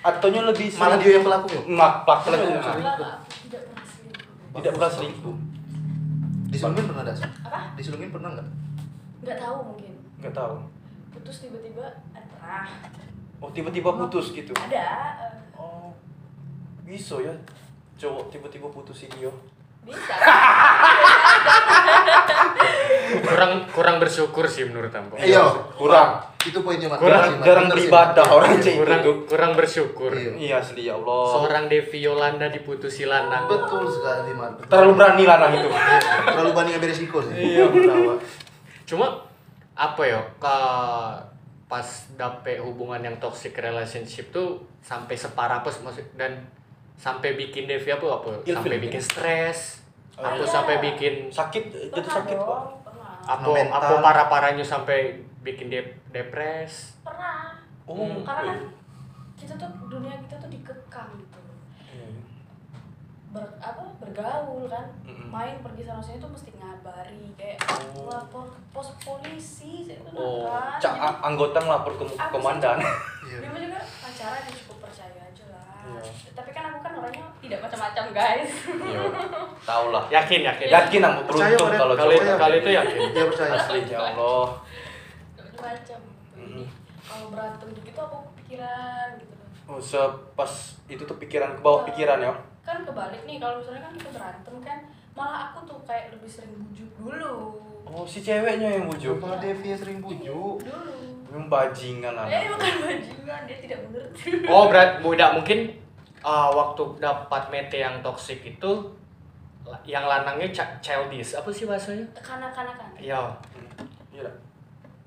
Atau 0.00 0.26
nyo 0.28 0.42
lebih 0.46 0.70
malah 0.72 0.96
dia 0.96 1.12
yang 1.12 1.22
pelaku 1.22 1.48
mak 1.66 1.92
pelakunya 2.06 2.56
Iya. 2.56 2.72
Enggak, 2.72 2.94
enggak, 2.94 3.14
aku 3.20 3.36
tidak 3.42 3.62
pernah 3.66 3.84
selingkuh 3.84 4.24
tidak 4.50 4.72
pernah 4.72 4.90
selingkuh. 4.90 5.36
diselingkuhin 6.48 6.86
pernah 6.86 7.02
ada 7.02 7.12
apa 7.44 7.60
diselingkuhin 7.74 8.10
pernah 8.10 8.30
nggak 8.32 8.48
nggak 9.20 9.36
tahu 9.38 9.56
mungkin 9.66 9.92
Nggak 10.16 10.34
tahu. 10.34 10.54
putus 11.10 11.36
tiba-tiba 11.40 11.84
ada 12.10 12.26
pernah 12.28 12.64
Oh 13.38 13.48
tiba-tiba 13.48 13.90
putus 13.94 14.26
gitu. 14.30 14.52
ada 14.54 14.84
eh, 15.20 15.32
Oh 15.54 15.90
bisa 16.82 17.18
ya 17.18 17.34
cowok 17.96 18.30
tiba-tiba 18.30 18.66
putusin 18.66 19.10
dia. 19.12 19.30
bisa 19.80 20.14
Kurang 23.20 23.66
kurang 23.68 23.96
bersyukur 23.98 24.46
sih 24.46 24.64
menurut 24.64 24.90
Ambo. 24.90 25.18
iya 25.18 25.42
kurang. 25.74 26.22
itu 26.40 26.56
poinnya 26.60 26.88
Mat. 26.88 26.96
Kurang 26.96 27.42
jarang 27.42 27.68
beribadah 27.68 28.24
orang 28.24 28.56
Iya. 28.56 28.62
cek 28.62 28.74
Kurang 28.78 29.00
itu. 29.02 29.12
kurang 29.28 29.52
bersyukur. 29.52 30.10
Iya. 30.10 30.32
Iya 30.34 30.54
asli 30.56 30.88
ya 30.88 30.96
Allah. 30.96 31.24
Seorang 31.28 31.64
Devi 31.68 31.98
Yolanda 32.00 32.48
diputusi 32.48 33.04
lanang. 33.04 33.44
betul 33.44 33.84
sekali. 33.84 34.32
Betul. 34.32 34.64
Terlalu 34.66 34.92
berani 34.94 35.24
lanang 35.26 35.52
itu. 35.52 35.68
Iya, 35.68 35.98
terlalu 36.24 36.50
banyak 36.54 36.72
ambil 36.76 36.88
resiko 36.88 37.18
sih 37.20 37.34
Iya, 37.36 37.64
benar. 37.68 38.16
Cuma 38.84 39.06
apa 39.74 40.02
ya? 40.02 40.20
Ka 40.38 40.56
pas 41.66 41.86
dapet 42.12 42.58
hubungan 42.58 42.98
yang 43.00 43.16
toxic 43.16 43.54
relationship 43.54 44.30
tuh 44.30 44.58
sampai 44.80 45.14
separah 45.14 45.60
apa 45.60 45.68
sih, 45.68 45.84
maksud 45.84 46.02
dan 46.14 46.40
sampai 46.96 47.36
bikin 47.36 47.64
Devi 47.64 47.90
apa 47.90 48.06
apa? 48.16 48.30
Sampai 48.42 48.80
bikin 48.80 48.98
stres. 48.98 49.79
Oh, 50.22 50.36
iya. 50.36 50.44
sampai 50.46 50.76
bikin 50.78 51.14
Sakit 51.28 51.64
itu 51.66 51.88
pernah 51.90 52.14
sakit 52.14 52.36
kok. 52.36 52.60
apa 53.22 53.46
Mental. 53.46 53.78
apa 53.78 53.92
parah-parahnya 54.00 54.62
sampai 54.62 54.98
bikin 55.40 55.68
dep 55.68 55.86
depres. 56.10 56.98
pernah 57.00 57.56
Oh. 57.84 58.20
karena 58.20 58.54
kan 58.54 58.58
kita 59.34 59.54
tuh 59.56 59.66
dunia 59.86 60.14
kita 60.20 60.36
tuh 60.36 60.48
dikekang 60.48 61.10
gitu 61.16 61.38
Iya. 61.88 62.06
ber 63.30 63.44
apa 63.56 63.82
bergaul 63.96 64.66
kan 64.66 64.86
Mm-mm. 65.02 65.26
main 65.26 65.58
pergi 65.58 65.82
sana 65.82 65.98
sini 65.98 66.18
tuh 66.18 66.28
mesti 66.28 66.50
ngabari 66.52 67.30
kayak 67.34 67.58
Oh. 67.90 68.06
lapor 68.06 68.46
ke 68.46 68.58
pos 68.70 68.88
polisi 69.00 69.86
Oh, 70.12 70.46
kan 70.46 70.76
Jadi, 70.76 70.98
anggota 71.22 71.58
ngelapor 71.58 71.92
ke 71.94 72.04
Aku 72.10 72.32
komandan. 72.32 72.78
iya 73.26 73.38
Bimo 73.40 73.56
juga 73.56 73.78
pacaran 73.96 74.40
yang 74.40 74.56
cukup 74.56 74.76
percaya 74.82 75.19
Iya. 75.92 76.30
tapi 76.32 76.50
kan 76.50 76.64
aku 76.66 76.78
kan 76.80 76.92
orangnya 76.94 77.26
tidak 77.38 77.58
macam-macam 77.60 78.04
guys 78.10 78.50
Iya. 78.80 79.00
Tahu 79.68 79.84
lah. 79.88 80.04
Yakin 80.08 80.40
yakin. 80.42 80.66
Yakin 80.68 81.00
aku 81.02 81.20
Percaya, 81.26 81.52
beruntung 81.52 81.70
kalau 81.76 81.94
Kali 81.94 82.14
cowok. 82.16 82.38
kali 82.38 82.56
itu 82.58 82.70
yakin. 82.72 83.00
dia 83.10 83.24
percaya 83.24 83.50
Asli 83.54 83.80
ya 83.84 83.98
Allah. 84.06 84.46
macam 85.52 86.00
Mm-mm. 86.34 86.64
kalau 87.02 87.26
berantem 87.28 87.68
gitu 87.76 88.00
aku 88.00 88.16
kepikiran 88.30 89.08
gitu 89.16 89.34
Oh, 89.66 89.78
se- 89.78 90.00
pas 90.32 90.50
itu 90.84 90.98
tuh 91.00 91.16
pikiran 91.16 91.52
ke 91.52 91.60
bawah 91.60 91.84
pikiran 91.84 92.18
ya. 92.18 92.32
kan 92.60 92.82
kebalik 92.82 93.22
nih 93.22 93.36
kalau 93.36 93.56
misalnya 93.56 93.82
kan 93.82 93.92
kita 93.94 94.10
berantem 94.10 94.54
kan 94.60 94.78
malah 95.12 95.50
aku 95.50 95.62
tuh 95.64 95.78
kayak 95.84 96.10
lebih 96.10 96.26
sering 96.26 96.54
bujuk 96.56 96.90
dulu 96.96 97.34
Oh, 97.82 98.04
si 98.04 98.20
ceweknya 98.20 98.70
yang 98.72 98.86
bujuk. 98.86 99.18
Cuma 99.18 99.34
Devi 99.36 99.66
yang 99.68 99.80
sering 99.80 99.98
bujuk 99.98 100.62
dulu 100.62 101.09
Memang 101.30 101.46
bajingan 101.48 102.12
lah. 102.12 102.26
eh 102.26 102.44
bukan 102.44 102.72
bajingan 102.80 103.40
dia 103.44 103.58
tidak 103.60 103.78
mengerti 103.84 104.42
Oh, 104.44 104.66
berat 104.66 104.98
mudah 104.98 105.30
mungkin 105.36 105.70
uh, 106.20 106.50
waktu 106.50 106.82
dapat 106.98 107.42
mete 107.48 107.78
yang 107.78 107.98
toxic 108.00 108.42
itu 108.44 108.70
yang 109.84 110.02
lanangnya 110.04 110.50
ca- 110.50 110.74
childish 110.80 111.32
apa 111.32 111.46
sih 111.48 111.62
bahasanya? 111.64 112.02
kanak-kanakan 112.16 112.90
Ya, 112.96 113.22
Iya. 114.10 114.26
dah. 114.26 114.34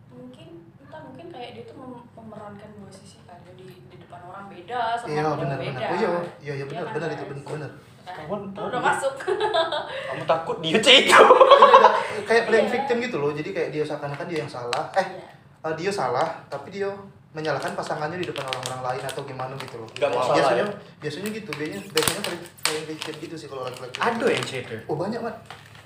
mungkin 0.10 0.48
entah 0.80 1.02
mungkin 1.04 1.28
kayak 1.28 1.50
dia 1.54 1.64
tuh 1.66 1.76
mem- 1.76 2.08
memerankan 2.14 2.70
dua 2.74 2.88
sisi 2.88 3.20
kan 3.22 3.36
jadi 3.44 3.60
di 3.68 3.96
depan 3.98 4.24
orang 4.24 4.48
beda 4.48 4.96
sama 4.96 5.08
iya 5.10 5.22
orang 5.22 5.38
benar 5.38 5.58
beda 5.58 5.72
benar 5.74 5.84
oh 5.84 5.98
iya 5.98 6.10
iya 6.40 6.54
iya 6.56 6.66
benar 6.66 6.84
kan, 6.86 6.94
benar 6.96 7.10
itu 7.12 7.26
benar 7.28 7.44
benar 7.50 7.72
Kan? 8.04 8.20
Kawan, 8.22 8.42
Tuh, 8.52 8.68
udah 8.68 8.82
masuk 8.82 9.14
Kamu 10.08 10.24
takut 10.26 10.58
dia 10.60 10.76
cek 10.86 11.08
itu. 11.08 11.24
kayak 12.22 12.44
playing 12.46 12.66
Iya. 12.66 12.74
victim 12.74 12.98
gitu 13.02 13.16
loh 13.18 13.32
jadi 13.32 13.50
kayak 13.50 13.70
dia 13.70 13.80
seakan-akan 13.82 14.26
dia 14.26 14.40
yang 14.40 14.50
salah 14.50 14.92
eh 14.94 15.08
Eh, 15.64 15.74
dia 15.80 15.88
salah 15.88 16.44
tapi 16.52 16.76
dia 16.76 16.92
menyalahkan 17.32 17.72
pasangannya 17.72 18.20
di 18.20 18.28
depan 18.28 18.44
orang-orang 18.46 18.82
lain 18.94 19.04
atau 19.08 19.24
gimana 19.24 19.56
gitu 19.56 19.80
loh 19.80 19.88
Nggak 19.96 20.12
masalah, 20.12 20.36
biasanya 20.36 20.66
ya? 20.68 20.76
biasanya 21.00 21.30
gitu 21.32 21.50
biasanya 21.56 21.82
biasanya 21.88 22.22
playing, 22.22 22.44
playing 22.62 22.86
victim 22.92 23.14
gitu 23.24 23.36
sih 23.40 23.48
kalau 23.48 23.64
laki-laki 23.66 23.96
ada 23.98 24.26
yang 24.28 24.44
C 24.44 24.52
itu. 24.60 24.76
oh 24.86 24.96
banyak 25.00 25.20
mat 25.24 25.36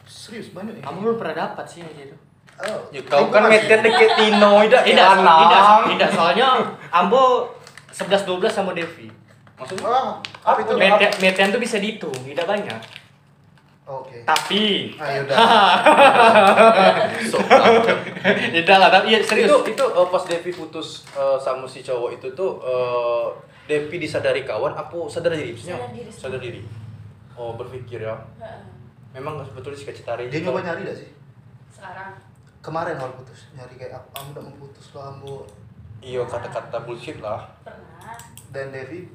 serius 0.10 0.50
banyak 0.51 0.81
ya 0.81 0.84
Kamu 0.89 0.98
belum 1.05 1.17
pernah 1.22 1.36
dapat 1.46 1.65
sih 1.69 1.79
yang 1.86 1.93
gitu. 1.93 2.15
oh, 2.57 2.79
Ya 2.89 3.01
kau 3.05 3.29
kan 3.29 3.41
meten 3.48 3.79
deket 3.86 4.10
Tino, 4.17 4.51
tidak 4.65 4.81
Tidak, 4.81 5.10
tidak, 5.13 5.63
tidak, 5.93 6.10
soalnya 6.10 6.48
Ambo 6.89 7.53
11 7.93 8.25
12 8.25 8.50
sama 8.50 8.74
Devi. 8.74 9.07
Maksudnya? 9.57 9.89
ah 9.89 10.17
apa 10.41 10.60
itu 10.65 10.74
Mete 10.74 11.05
metean 11.17 11.50
tuh 11.50 11.62
bisa 11.62 11.77
dihitung, 11.77 12.13
tidak 12.13 12.46
banyak. 12.46 12.77
Oke 13.88 14.17
Tapi 14.22 14.91
ah 14.96 15.10
yaudah 15.10 15.38
Sok. 17.32 17.41
tidak 18.53 18.77
lah, 18.77 18.89
tapi 18.89 19.08
ya 19.10 19.20
serius. 19.20 19.48
itu 19.48 19.72
itu 19.72 19.86
eh, 19.88 20.08
pas 20.08 20.24
Devi 20.24 20.51
putus 20.51 20.88
eh, 21.12 21.38
sama 21.38 21.63
si 21.63 21.79
cowok 21.79 22.10
itu 22.13 22.27
tuh 22.34 22.60
eh, 22.60 23.25
Devi 23.65 23.98
disadari 23.98 24.44
kawan 24.44 24.72
apa 24.72 24.96
sadar 25.08 25.32
diri 25.32 25.51
maksudnya? 25.51 25.75
Sadar 25.77 25.91
diri. 25.91 26.12
sadar 26.12 26.39
diri 26.39 26.62
oh 27.34 27.53
berpikir 27.53 28.01
ya 28.01 28.15
Heeh. 28.38 28.60
memang 29.13 29.39
betul 29.48 29.72
sih 29.72 29.88
Citari 29.88 30.27
dia 30.27 30.41
nyoba 30.41 30.60
nyari 30.62 30.84
gak 30.84 30.98
sih 30.98 31.10
sekarang 31.70 32.12
kemarin 32.60 32.98
awal 32.98 33.13
putus 33.13 33.48
nyari 33.53 33.75
kayak 33.75 33.96
aku 33.96 34.08
kamu 34.12 34.27
udah 34.34 34.44
mau 34.44 34.56
putus 34.60 34.86
lah 34.91 35.03
kamu 35.10 35.36
iya 36.01 36.22
kata-kata 36.24 36.77
bullshit 36.82 37.17
lah 37.20 37.46
pernah 37.62 38.17
dan 38.50 38.74
Devi 38.74 39.06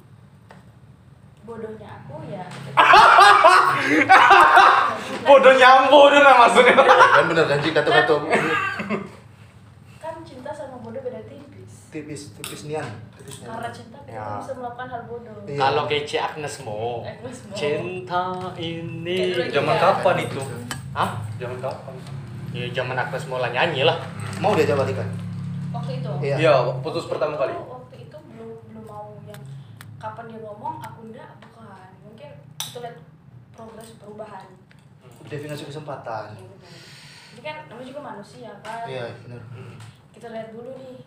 bodohnya 1.42 1.88
aku 1.98 2.14
ya 2.24 2.44
Bodoh 5.22 5.52
nyambo 5.52 6.00
dulu 6.08 6.20
nah 6.20 6.34
maksudnya. 6.40 6.74
kan 6.76 7.24
bener 7.26 7.44
kan 7.44 7.58
Ji 7.58 7.70
kata-kata 7.70 8.14
kan 9.98 10.14
cinta 10.22 10.50
sama 10.50 10.76
bodoh 10.78 10.98
beda 10.98 11.20
tipis 11.22 11.72
tipis 11.90 12.22
tipis 12.36 12.60
nian 12.64 12.86
tipis 13.16 13.36
nian 13.40 13.50
karena 13.52 13.70
cinta 13.70 13.98
kita 14.00 14.10
Ya. 14.12 14.26
bisa 14.36 14.52
melakukan 14.54 14.86
hal 14.88 15.02
bodoh 15.04 15.32
Iya. 15.42 15.58
Kalau 15.58 15.82
kece 15.86 16.18
Agnes 16.20 16.54
mo. 16.60 17.00
Agnes 17.02 17.38
Mo. 17.40 17.54
Cinta 17.54 18.22
ini. 18.54 19.18
Zaman 19.48 19.72
juga. 19.72 19.82
kapan 19.96 20.16
itu? 20.20 20.40
Hah? 20.92 21.10
Zaman 21.36 21.58
kapan? 21.58 21.94
Ya 22.52 22.66
zaman 22.70 22.92
Agnes 22.94 23.24
mo 23.24 23.36
lah 23.36 23.48
nyanyi 23.48 23.82
lah. 23.82 23.96
mau 24.36 24.52
dia 24.52 24.66
jawab 24.66 24.84
kan 24.86 25.08
waktu 25.72 25.92
itu 25.98 26.10
Iya. 26.20 26.36
Iya, 26.36 26.52
putus 26.78 27.06
pertama 27.06 27.34
kali. 27.34 27.50
Aku 27.50 27.64
waktu 27.80 27.96
itu 28.04 28.16
belum 28.28 28.50
belum 28.68 28.84
mau 28.84 29.08
yang 29.24 29.40
kapan 30.22 30.38
dia 30.38 30.46
ngomong 30.46 30.76
aku 30.78 31.00
enggak 31.10 31.30
bukan. 31.42 31.90
Mungkin 32.06 32.30
itu 32.62 32.78
lihat 32.78 32.96
progres 33.50 33.90
perubahan. 33.98 34.46
Devi 35.26 35.44
ngasih 35.50 35.66
kesempatan. 35.66 36.30
Ya, 36.30 36.46
benar. 36.46 36.70
ini 37.32 37.40
kan 37.42 37.56
namanya 37.66 37.86
juga 37.90 38.00
manusia 38.06 38.50
kan? 38.62 38.86
Iya 38.86 39.10
bener 39.26 39.42
kita 40.12 40.28
lihat 40.30 40.54
dulu 40.54 40.70
nih 40.78 41.02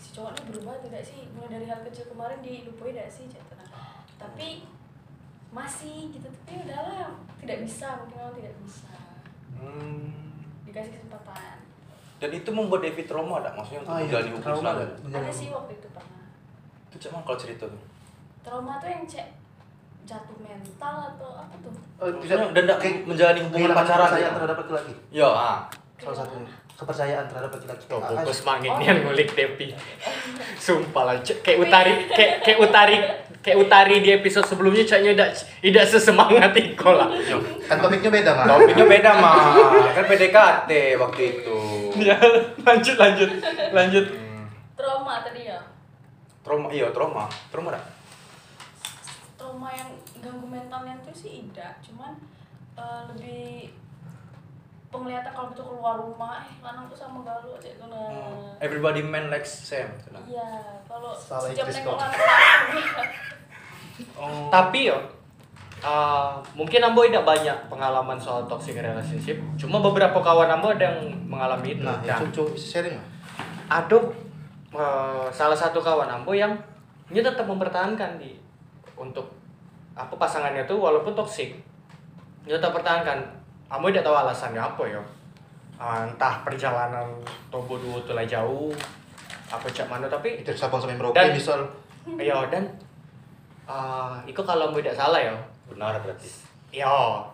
si 0.00 0.16
cowok 0.16 0.32
ini 0.32 0.42
berubah 0.48 0.80
tidak 0.80 1.02
sih? 1.04 1.28
Mulai 1.36 1.60
dari 1.60 1.66
hal 1.68 1.84
kecil 1.84 2.08
kemarin 2.08 2.40
dilupain 2.40 2.96
tidak 2.96 3.10
sih? 3.12 3.28
Nah, 3.28 3.68
tapi 4.16 4.64
masih 5.52 6.08
gitu 6.08 6.24
tapi 6.24 6.64
udahlah. 6.64 7.12
Tidak 7.44 7.58
bisa 7.68 8.00
mungkin 8.00 8.16
memang 8.16 8.34
tidak 8.40 8.54
bisa. 8.64 8.96
Hmm. 9.60 10.08
dikasih 10.64 10.96
kesempatan. 10.96 11.56
Dan 12.16 12.30
itu 12.32 12.48
membuat 12.48 12.80
Devi 12.80 13.04
trauma 13.04 13.44
ada 13.44 13.52
maksudnya 13.52 13.84
untuk 13.84 13.92
Ah, 13.92 14.00
iya, 14.00 14.08
menjalani 14.08 14.28
hubungan 14.32 14.44
trauma, 14.48 14.62
selanjutnya. 14.64 14.88
ada. 14.88 15.04
Menjalani. 15.04 15.28
ada 15.28 15.36
sih 15.36 15.48
waktu 15.52 15.72
itu 15.76 15.88
pernah. 15.92 16.24
Itu 16.88 16.96
cuma 17.04 17.18
kalau 17.20 17.38
cerita 17.38 17.64
tuh. 17.68 17.82
Trauma 18.44 18.76
tuh 18.76 18.86
yang 18.86 19.04
cek 19.04 19.26
jatuh 20.04 20.36
mental 20.38 20.96
atau 21.10 21.30
apa 21.34 21.56
tuh 21.58 21.72
Oh, 21.96 22.10
Maksudnya 22.10 22.52
dan 22.52 22.76
kayak 22.76 22.96
menjalani 23.04 23.40
hubungan 23.40 23.70
pacaran 23.72 24.04
kepercayaan 24.04 24.20
gitu. 24.20 24.36
terhadap 24.36 24.56
laki-laki 24.58 24.92
Ya, 25.10 25.28
ah. 25.28 25.58
salah 25.96 26.16
satunya 26.18 26.52
kepercayaan 26.74 27.24
terhadap 27.24 27.50
laki-laki 27.50 27.84
Tuh, 27.86 27.96
Ah, 27.96 28.08
fokus 28.12 28.38
mangin 28.42 28.70
Oh. 28.70 28.78
yang 28.78 28.98
ngulik 29.00 29.30
Devi. 29.30 29.68
Sumpah 30.60 31.02
lah, 31.04 31.14
Cek. 31.18 31.40
kayak 31.40 31.58
utari, 31.60 31.92
kayak 32.10 32.32
kayak 32.42 32.58
utari, 32.60 32.96
kayak 33.40 33.58
utari 33.58 33.96
di 33.98 34.10
episode 34.12 34.44
sebelumnya 34.44 34.82
caknya 34.82 35.14
tidak 35.14 35.30
tidak 35.62 35.84
sesemangat 35.86 36.50
Iko 36.52 36.90
lah. 36.90 37.08
kan 37.64 37.76
topiknya 37.78 38.10
beda 38.10 38.30
mah 38.34 38.44
Topiknya 38.44 38.84
beda 38.84 39.10
mah. 39.16 39.36
Kan 39.94 40.04
PDKT 40.04 40.70
waktu 40.98 41.22
itu. 41.32 41.58
ya, 42.02 42.18
lanjut 42.60 42.96
lanjut 42.98 43.30
lanjut. 43.70 44.04
Hmm. 44.10 44.44
trauma 44.74 45.22
tadi 45.22 45.46
ya 45.46 45.56
Trauma, 46.42 46.68
iya 46.68 46.90
trauma. 46.90 47.24
Trauma 47.48 47.72
dah. 47.72 47.80
Trauma 49.54 49.70
yang 49.70 49.94
ganggu 50.18 50.50
mentalnya 50.50 50.98
tuh 51.06 51.14
sih 51.14 51.46
tidak 51.46 51.78
cuman 51.78 52.18
eh, 52.74 53.00
lebih 53.14 53.70
penglihatan 54.90 55.30
kalau 55.30 55.54
betul 55.54 55.78
keluar 55.78 55.94
rumah 55.94 56.42
eh 56.42 56.58
lanang 56.58 56.90
tuh 56.90 56.98
sama 56.98 57.22
galu 57.22 57.54
aja 57.54 57.70
itu 57.70 57.86
nah 57.86 58.02
Hmm. 58.10 58.58
Everybody 58.58 59.06
man 59.06 59.30
likes 59.30 59.70
Sam. 59.70 59.94
Nah. 60.10 60.18
iya 60.26 60.82
kalau 60.90 61.14
Inggris 61.46 61.86
nengok 61.86 62.02
Oh. 64.18 64.50
Tapi 64.50 64.90
yo, 64.90 64.98
uh, 65.78 66.42
mungkin 66.58 66.82
Ambo 66.82 67.06
tidak 67.06 67.22
banyak 67.22 67.54
pengalaman 67.70 68.18
soal 68.18 68.42
toxic 68.50 68.74
relationship. 68.74 69.38
Cuma 69.54 69.78
beberapa 69.78 70.18
kawan 70.18 70.50
Ambo 70.50 70.74
ada 70.74 70.90
yang 70.90 71.14
mengalami 71.30 71.78
itu. 71.78 71.86
nah 71.86 72.02
Dan 72.02 72.26
itu 72.26 72.42
coba 72.42 72.58
sharing 72.58 72.98
lah 72.98 73.06
ada 73.70 73.98
uh, 74.74 75.26
salah 75.30 75.54
satu 75.54 75.78
kawan 75.78 76.10
Ambo 76.10 76.34
yang 76.34 76.58
dia 77.06 77.22
tetap 77.22 77.46
mempertahankan 77.46 78.18
di 78.18 78.34
untuk 78.98 79.43
apa 79.94 80.14
pasangannya 80.18 80.66
tuh 80.66 80.78
walaupun 80.78 81.14
toksik 81.14 81.54
dia 82.44 82.58
tetap 82.58 82.74
pertahankan 82.74 83.18
Ambo 83.70 83.88
tidak 83.88 84.04
tahu 84.06 84.16
alasannya 84.16 84.60
apa 84.60 84.84
ya 84.86 85.02
Uh, 85.74 86.06
entah 86.06 86.38
perjalanan 86.46 87.02
Tobo 87.50 87.74
dua 87.74 87.98
tuh 88.06 88.14
lah 88.14 88.22
jauh 88.22 88.70
apa 89.50 89.66
cak 89.66 89.90
mana 89.90 90.06
tapi 90.06 90.38
itu 90.38 90.54
Sabang 90.54 90.78
sampai 90.78 90.94
Merauke 90.94 91.18
Dan- 91.18 91.34
misal 91.34 91.66
ya 92.14 92.46
dan 92.46 92.62
uh, 93.66 94.14
itu 94.22 94.38
kalau 94.46 94.70
tidak 94.70 94.94
salah 94.94 95.18
ya 95.18 95.34
Benar 95.66 95.98
berarti. 95.98 96.28
Yo. 96.70 97.26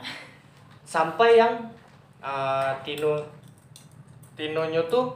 Sampai 0.87 1.37
yang 1.37 1.53
uh, 2.23 2.73
Tino 2.81 3.19
Tinonya 4.39 4.81
tuh 4.89 5.13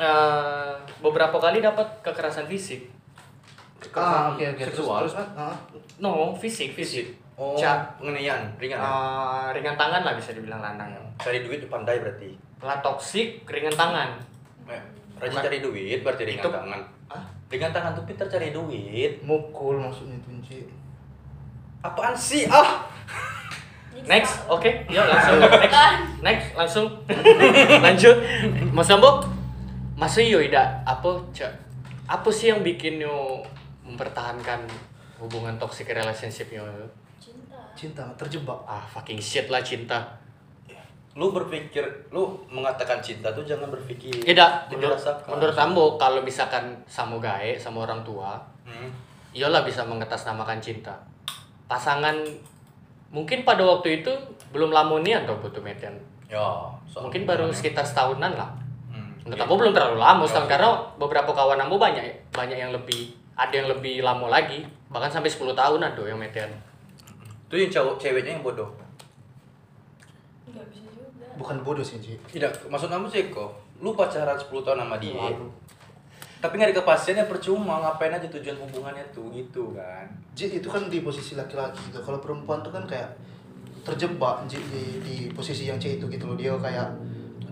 uh, 0.00 0.74
beberapa 0.98 1.38
kali 1.38 1.62
dapat 1.62 1.86
kekerasan 2.02 2.50
fisik. 2.50 2.90
ah 3.94 4.34
oke 4.34 4.42
oke 4.42 4.60
terus 4.60 4.74
seksual. 4.74 5.00
terus 5.06 5.14
ah, 5.38 5.54
No, 5.96 6.32
fisik, 6.32 6.72
fisik. 6.72 7.16
Oh, 7.34 7.52
Ca- 7.52 7.84
penganiayaan, 7.96 8.48
ringan. 8.56 8.76
Uh, 8.76 9.52
ringan 9.52 9.76
tangan 9.76 10.00
lah 10.00 10.12
bisa 10.12 10.32
dibilang 10.32 10.58
lanang 10.58 10.88
ya. 10.88 11.00
Cari 11.18 11.40
duit 11.40 11.60
pandai 11.66 12.00
berarti. 12.00 12.32
Lah 12.58 12.80
toksik, 12.80 13.44
ringan 13.44 13.72
tangan. 13.72 14.16
Eh, 14.64 14.82
rajin 15.16 15.40
cari 15.40 15.58
duit 15.60 16.00
berarti 16.00 16.24
ringan 16.24 16.44
Itu- 16.44 16.52
tangan. 16.52 16.80
Hah? 17.06 17.22
Ringan 17.46 17.70
tangan 17.70 17.92
tuh 17.92 18.04
pintar 18.04 18.24
cari 18.26 18.50
duit. 18.50 19.20
mukul 19.20 19.76
maksudnya 19.76 20.16
itu 20.16 20.32
Ci. 20.42 20.58
Apaan 21.80 22.16
sih? 22.16 22.48
Ah. 22.48 22.88
Next, 23.96 24.44
oke, 24.46 24.70
ya 24.86 25.02
langsung 25.02 25.40
next, 25.64 25.80
next 26.20 26.46
langsung 26.54 26.86
lanjut. 27.84 28.16
Mas 28.70 28.86
Sambo, 28.86 29.24
Mas 29.96 30.14
Iyo 30.14 30.38
tidak 30.38 30.84
apa 30.84 31.10
cak 31.32 31.50
apa 32.06 32.28
sih 32.30 32.48
yang 32.48 32.62
bikin 32.62 33.02
yo 33.02 33.42
mempertahankan 33.82 34.62
hubungan 35.16 35.56
toxic 35.56 35.88
relationship 35.88 36.48
yo? 36.50 36.64
cinta 37.16 37.56
cinta 37.72 38.02
terjebak 38.14 38.56
Ah 38.64 38.84
fucking 38.84 39.18
shit 39.18 39.48
lah 39.48 39.60
cinta. 39.60 39.98
Lu 41.16 41.32
berpikir, 41.32 41.80
lu 42.12 42.28
mengatakan 42.52 43.00
cinta 43.00 43.32
tuh 43.32 43.40
jangan 43.40 43.72
berpikir. 43.72 44.12
Tidak, 44.20 44.68
menurut, 44.68 45.00
menurut 45.24 45.56
Ambo 45.56 45.96
kalau 45.96 46.20
misalkan 46.20 46.76
sama 46.84 47.16
gae 47.16 47.56
sama 47.56 47.88
orang 47.88 48.04
tua, 48.04 48.36
Hmm. 48.68 48.92
iyalah 49.32 49.64
bisa 49.64 49.80
mengatasnamakan 49.80 50.60
cinta. 50.60 50.92
Pasangan 51.64 52.20
mungkin 53.08 53.48
pada 53.48 53.64
waktu 53.64 54.04
itu 54.04 54.12
belum 54.52 54.76
lamonian 54.76 55.24
tuh 55.24 55.40
butuh 55.40 55.64
meten. 55.64 55.96
Ya, 56.28 56.44
soal 56.84 57.08
Mungkin 57.08 57.24
baru 57.24 57.48
hubungannya. 57.48 57.56
sekitar 57.56 57.88
setahunan 57.88 58.36
lah. 58.36 58.52
Hmm. 58.92 59.16
Menurut. 59.24 59.40
Ambo 59.40 59.54
belum 59.56 59.72
terlalu 59.72 59.96
lama, 59.96 60.20
Ya, 60.20 60.28
setahun 60.28 60.48
karena 60.52 60.68
beberapa 61.00 61.30
kawan 61.32 61.56
Ambo 61.56 61.80
banyak 61.80 62.04
banyak 62.28 62.58
yang 62.60 62.76
lebih 62.76 63.16
ada 63.32 63.54
yang 63.56 63.72
lebih 63.72 64.04
lama 64.04 64.28
lagi, 64.28 64.68
bahkan 64.90 65.10
sampai 65.10 65.30
10 65.30 65.52
tahunan 65.52 65.90
tuh 65.98 66.06
yang 66.06 66.18
meten. 66.18 66.50
Itu 67.46 67.54
yang 67.58 67.70
cowok 67.70 67.94
ceweknya 67.98 68.38
yang 68.38 68.44
bodoh. 68.44 68.70
nggak 70.46 70.66
bisa 70.72 70.88
juga 70.94 71.26
bukan 71.36 71.56
bodoh 71.60 71.84
sih 71.84 71.98
Ci 71.98 72.16
Tidak, 72.32 72.70
maksud 72.70 72.88
kamu 72.90 73.06
sih 73.10 73.28
kok. 73.30 73.50
Lu 73.82 73.92
pacaran 73.92 74.38
10 74.38 74.48
tahun 74.50 74.78
sama 74.86 74.96
dia. 74.96 75.14
Lalu. 75.14 75.48
Tapi 76.36 76.52
nggak 76.60 76.68
ada 76.70 76.78
kepastiannya 76.78 77.24
percuma, 77.26 77.82
ngapain 77.82 78.12
aja 78.12 78.28
tujuan 78.28 78.56
hubungannya 78.60 79.04
tuh 79.10 79.32
gitu 79.32 79.74
kan. 79.74 80.06
Ji 80.36 80.60
itu 80.60 80.68
kan 80.68 80.86
di 80.86 81.02
posisi 81.02 81.34
laki-laki 81.34 81.80
gitu. 81.90 81.98
Kalau 82.04 82.22
perempuan 82.22 82.62
tuh 82.62 82.70
kan 82.70 82.84
kayak 82.86 83.08
terjebak 83.82 84.46
Ji, 84.46 84.60
di, 84.70 84.84
di 85.02 85.16
posisi 85.32 85.66
yang 85.66 85.80
C 85.80 85.98
itu 85.98 86.06
gitu 86.06 86.24
loh. 86.28 86.36
Dia 86.38 86.54
kayak 86.60 86.88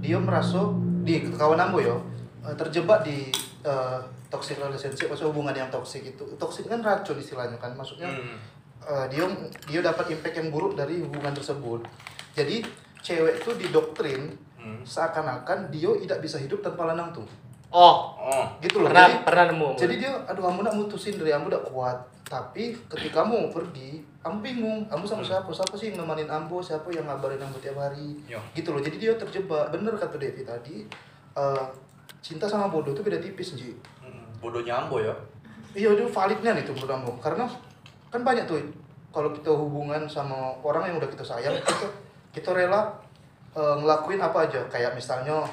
dia 0.04 0.20
merasa 0.20 0.68
di 1.04 1.20
kawan 1.32 1.60
ambo 1.60 1.80
yo 1.80 1.96
eh, 2.44 2.54
terjebak 2.56 3.04
di 3.04 3.32
eh, 3.64 4.00
toxic 4.34 4.58
relationship 4.58 5.06
atau 5.08 5.30
hubungan 5.30 5.54
yang 5.54 5.70
toxic 5.70 6.02
itu. 6.04 6.24
Toxic 6.34 6.66
kan 6.66 6.80
racun 6.80 7.14
istilahnya 7.16 7.54
kan. 7.54 7.70
Maksudnya 7.72 8.10
Hmm. 8.10 8.34
eh, 8.82 9.06
dia 9.08 9.24
dia 9.64 9.80
dapat 9.80 10.10
impact 10.10 10.34
yang 10.34 10.50
buruk 10.50 10.74
dari 10.74 10.98
hubungan 10.98 11.30
tersebut. 11.30 11.86
Jadi 12.32 12.66
cewek 12.98 13.40
tuh 13.40 13.54
didoktrin 13.54 14.34
Hmm. 14.56 14.80
seakan-akan 14.82 15.68
dia 15.68 15.92
tidak 15.98 16.18
bisa 16.18 16.36
hidup 16.36 16.58
tanpa 16.58 16.84
lanang 16.86 17.12
tuh. 17.12 17.24
Oh, 17.68 18.14
Oh, 18.16 18.46
Gitu 18.58 18.78
loh. 18.78 18.86
pernah 18.86 19.04
Jadi 19.04 19.18
pernah 19.22 19.44
nemu. 19.46 19.68
jadi 19.74 19.94
dia 19.98 20.12
aduh 20.24 20.42
kamu 20.42 20.62
nak 20.62 20.74
mutusin 20.74 21.14
dari 21.14 21.28
kamu 21.28 21.46
udah 21.48 21.62
kuat 21.64 21.98
tapi 22.24 22.72
ketika 22.88 23.20
kamu 23.20 23.50
pergi 23.50 23.98
kamu 24.20 24.36
bingung 24.40 24.80
kamu 24.86 25.04
sama 25.04 25.20
Hmm. 25.20 25.28
siapa 25.28 25.50
siapa 25.50 25.74
sih 25.74 25.90
yang 25.90 26.00
nemenin 26.00 26.24
ambo 26.26 26.56
siapa 26.58 26.86
yang 26.88 27.04
ngabarin 27.04 27.36
ambo 27.36 27.58
tiap 27.58 27.76
hari 27.76 28.14
Yo. 28.24 28.38
gitu 28.52 28.70
loh 28.70 28.78
jadi 28.78 28.96
dia 28.96 29.12
terjebak 29.14 29.68
bener 29.68 29.92
kata 29.92 30.16
Devi 30.16 30.40
tadi 30.42 30.86
eh, 31.34 31.64
cinta 32.20 32.46
sama 32.46 32.70
bodoh 32.70 32.94
itu 32.94 33.02
beda 33.02 33.18
tipis 33.18 33.52
Ji. 33.52 33.74
Bodohnya 34.44 34.84
ambo 34.84 35.00
ya. 35.00 35.16
iya 35.72 35.90
itu 35.90 36.04
validnya 36.06 36.54
nih 36.54 36.62
tuh 36.68 36.76
menurut 36.76 36.92
ambo 36.92 37.12
karena 37.18 37.48
kan 38.12 38.20
banyak 38.22 38.44
tuh 38.44 38.60
kalau 39.14 39.30
kita 39.30 39.50
hubungan 39.54 40.10
sama 40.10 40.58
orang 40.66 40.90
yang 40.90 40.96
udah 40.98 41.06
kita 41.06 41.22
sayang 41.22 41.54
kita 41.62 41.86
kita 42.34 42.50
rela 42.50 42.90
eh, 43.54 43.74
ngelakuin 43.78 44.18
apa 44.18 44.50
aja. 44.50 44.58
Kayak 44.66 44.98
misalnya 44.98 45.46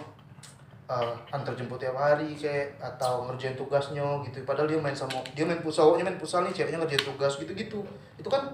eh, 0.90 1.14
antar 1.30 1.54
jemput 1.54 1.78
tiap 1.78 1.94
hari 1.94 2.34
kayak 2.34 2.74
atau 2.82 3.30
ngerjain 3.30 3.54
tugasnya 3.54 4.26
gitu. 4.26 4.42
Padahal 4.42 4.66
dia 4.66 4.82
main 4.82 4.98
sama 4.98 5.22
dia 5.38 5.46
main 5.46 5.62
futsal 5.62 5.94
cowoknya 5.94 6.10
main 6.10 6.18
futsal 6.18 6.42
nih 6.42 6.54
ceweknya 6.58 6.82
ngerjain 6.82 7.06
tugas 7.06 7.38
gitu 7.38 7.54
gitu 7.54 7.80
itu 8.18 8.30
kan 8.30 8.50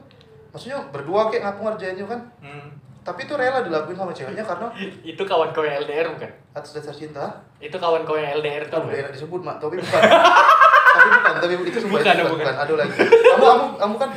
maksudnya 0.52 0.84
berdua 0.92 1.32
kayak 1.32 1.48
ngapu 1.48 1.62
ngerjainnya 1.72 2.06
kan? 2.06 2.22
Hmm. 2.44 2.68
Tapi 3.08 3.24
itu 3.24 3.34
rela 3.34 3.64
dilakuin 3.64 3.96
sama 3.96 4.12
ceweknya 4.12 4.44
karena 4.44 4.68
itu 5.12 5.22
kawan 5.24 5.50
kau 5.50 5.64
yang 5.64 5.80
LDR 5.80 6.08
bukan? 6.10 6.28
atas 6.52 6.72
dasar 6.74 6.92
cinta 6.92 7.24
Itu 7.58 7.74
kawan 7.74 8.04
kau 8.04 8.14
yang 8.14 8.36
LDR 8.36 8.68
tuh. 8.68 8.84
Bukan? 8.84 9.00
enak 9.00 9.14
disebut 9.14 9.40
mak 9.42 9.56
tapi 9.58 9.80
bukan 9.80 10.02
tapi 10.94 11.08
bukan 11.10 11.34
tapi 11.38 11.54
itu 11.64 11.80
sumpah 11.80 11.96
Bukan, 11.96 12.14
itu 12.14 12.24
bukan. 12.26 12.36
bukan 12.38 12.56
ada 12.58 12.74
lagi 12.76 12.98
kamu 13.00 13.44
kamu 13.46 13.66
kamu 13.78 13.96
kan 13.98 14.12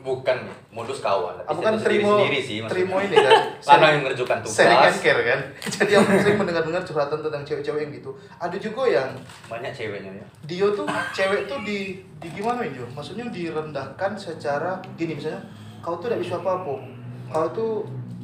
Bukan 0.00 0.38
modus 0.72 0.98
kawan. 0.98 1.36
tapi 1.38 1.44
kamu 1.46 1.60
kan 1.60 1.74
sendiri- 1.76 1.84
terima 2.00 2.08
sendiri 2.16 2.38
sih 2.40 2.56
maksudnya. 2.58 2.72
terima 2.72 2.96
ini 3.04 3.16
kan. 3.20 3.32
Karena 3.68 3.86
yang 3.86 4.02
ngerjakan 4.02 4.38
tugas. 4.40 4.56
Sharing 4.56 4.80
and 4.80 4.96
care 4.98 5.22
kan. 5.22 5.40
Jadi 5.60 5.92
aku 5.92 6.08
sering 6.16 6.38
mendengar-dengar 6.40 6.82
curhatan 6.82 7.18
tentang 7.20 7.42
cewek-cewek 7.44 7.80
yang 7.82 7.92
gitu. 7.92 8.10
Ada 8.34 8.56
juga 8.56 8.82
yang 8.88 9.12
Banyak 9.44 9.68
ceweknya 9.70 10.12
ya. 10.14 10.26
dia 10.42 10.66
tuh 10.72 10.88
cewek 11.12 11.44
tuh 11.44 11.60
di 11.60 11.78
di 12.16 12.28
gimana 12.32 12.64
ini 12.64 12.80
maksudnya 12.88 13.28
direndahkan 13.28 14.16
secara 14.16 14.72
gini 14.94 15.12
misalnya 15.14 15.44
kau 15.78 15.92
tuh 15.94 16.08
tidak 16.08 16.24
bisa 16.24 16.34
apa-apa 16.38 16.80
kau 17.28 17.46
tuh 17.50 17.72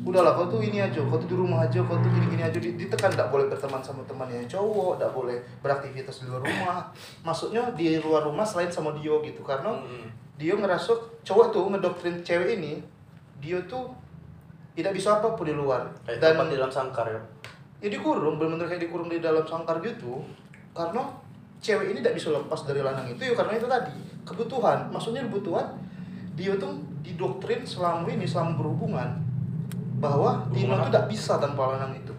udahlah 0.07 0.38
kau 0.38 0.47
tuh 0.47 0.62
ini 0.62 0.79
aja 0.79 1.03
kau 1.03 1.19
tuh 1.19 1.27
di 1.27 1.35
rumah 1.35 1.66
aja 1.66 1.83
kau 1.83 1.99
tuh 1.99 2.07
gini-gini 2.09 2.40
aja. 2.40 2.55
Di- 2.55 2.79
ditekan 2.79 3.11
tidak 3.11 3.29
boleh 3.29 3.51
berteman 3.51 3.83
sama 3.83 4.07
teman 4.07 4.31
yang 4.31 4.47
cowok 4.47 4.97
tidak 4.97 5.11
boleh 5.11 5.37
beraktivitas 5.61 6.23
di 6.23 6.31
luar 6.31 6.47
rumah. 6.47 6.79
Maksudnya 7.27 7.62
di 7.75 7.99
luar 7.99 8.23
rumah 8.23 8.47
selain 8.47 8.71
sama 8.71 8.95
dia 8.95 9.11
gitu 9.21 9.42
karena 9.42 9.75
Hmm. 9.75 10.07
dia 10.38 10.55
ngerasa 10.55 10.95
cowok 11.27 11.47
tuh 11.51 11.66
ngedoktrin 11.75 12.23
cewek 12.23 12.62
ini 12.62 12.79
dia 13.42 13.59
tuh 13.66 13.90
tidak 14.79 14.95
bisa 14.95 15.19
apa-apa 15.19 15.42
di 15.42 15.53
luar. 15.53 15.83
Kayak 16.07 16.23
dan 16.38 16.47
di 16.47 16.55
dalam 16.55 16.71
sangkar 16.71 17.11
ya. 17.11 17.21
ya 17.77 17.92
dikurung 17.92 18.40
benar-benar 18.40 18.71
kayak 18.71 18.88
dikurung 18.88 19.11
di 19.11 19.19
dalam 19.19 19.42
sangkar 19.42 19.83
gitu. 19.83 20.23
Karena 20.71 21.03
cewek 21.59 21.90
ini 21.90 21.99
tidak 21.99 22.14
bisa 22.14 22.31
lepas 22.31 22.62
dari 22.62 22.79
lanang 22.79 23.11
itu 23.11 23.27
ya 23.27 23.35
karena 23.35 23.59
itu 23.59 23.66
tadi 23.66 23.92
kebutuhan. 24.23 24.87
Maksudnya 24.88 25.27
kebutuhan 25.27 25.66
dia 26.38 26.55
tuh 26.55 26.79
didoktrin 27.03 27.66
selama 27.66 28.07
ini 28.07 28.23
selama 28.23 28.55
berhubungan 28.61 29.26
bahwa 29.97 30.45
tuh 30.53 30.69
apa? 30.69 30.89
tidak 30.93 31.05
bisa 31.09 31.33
tanpa 31.41 31.63
lanang 31.75 31.95
itu 31.97 32.15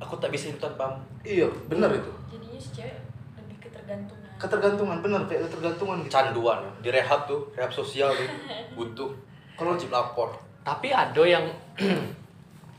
Aku 0.00 0.16
tak 0.16 0.32
bisa 0.32 0.48
hidup 0.48 0.72
tanpa 0.72 0.96
iya 1.22 1.44
benar 1.68 1.92
itu 1.92 2.08
jadinya 2.32 2.56
si 2.56 2.70
cewek 2.72 2.96
lebih 3.36 3.56
ketergantungan 3.68 4.30
ketergantungan 4.40 4.98
benar 5.04 5.20
kayak 5.28 5.44
ketergantungan 5.52 6.00
gitu 6.00 6.10
canduan 6.16 6.58
ya. 6.64 6.72
Di 6.80 6.88
rehab 6.88 7.28
tuh, 7.28 7.44
rehab 7.52 7.68
sosial 7.68 8.08
tuh. 8.08 8.24
Butuh. 8.80 9.12
Kalau 9.52 9.76
wajib 9.76 9.92
lapor. 9.92 10.32
tapi 10.64 10.88
ada 10.88 11.20
yang 11.24 11.44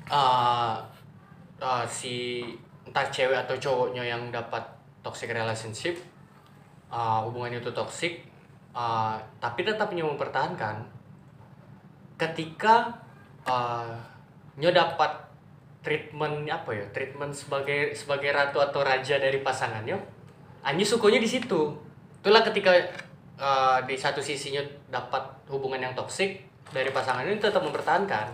uh, 0.09 0.77
uh, 1.61 1.85
si 1.85 2.41
entah 2.85 3.05
cewek 3.09 3.37
atau 3.45 3.53
cowoknya 3.57 4.01
yang 4.01 4.33
dapat 4.33 4.61
toxic 5.05 5.29
relationship 5.29 5.97
uh, 6.89 7.25
hubungannya 7.25 7.61
itu 7.61 7.73
toxic 7.73 8.21
uh, 8.73 9.17
tapi 9.41 9.65
tetap 9.65 9.93
nyo 9.93 10.13
mempertahankan 10.13 10.85
ketika 12.17 12.93
uh, 13.45 13.89
nyo 14.59 14.71
dapat 14.73 15.11
treatment 15.81 16.45
apa 16.51 16.69
ya 16.75 16.85
treatment 16.93 17.33
sebagai 17.33 17.95
sebagai 17.95 18.29
ratu 18.33 18.61
atau 18.61 18.85
raja 18.85 19.17
dari 19.17 19.41
pasangannya 19.41 20.21
Anji 20.61 20.85
sukunya 20.85 21.17
di 21.17 21.25
situ. 21.25 21.73
Itulah 22.21 22.45
ketika 22.45 22.69
uh, 23.41 23.81
di 23.89 23.97
satu 23.97 24.21
sisinya 24.21 24.61
dapat 24.93 25.21
hubungan 25.49 25.81
yang 25.81 25.93
toksik 25.97 26.37
dari 26.69 26.93
pasangan 26.93 27.25
ini 27.25 27.41
tetap 27.41 27.65
mempertahankan. 27.65 28.29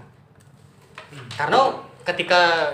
Karena 1.39 1.71
ketika 2.03 2.67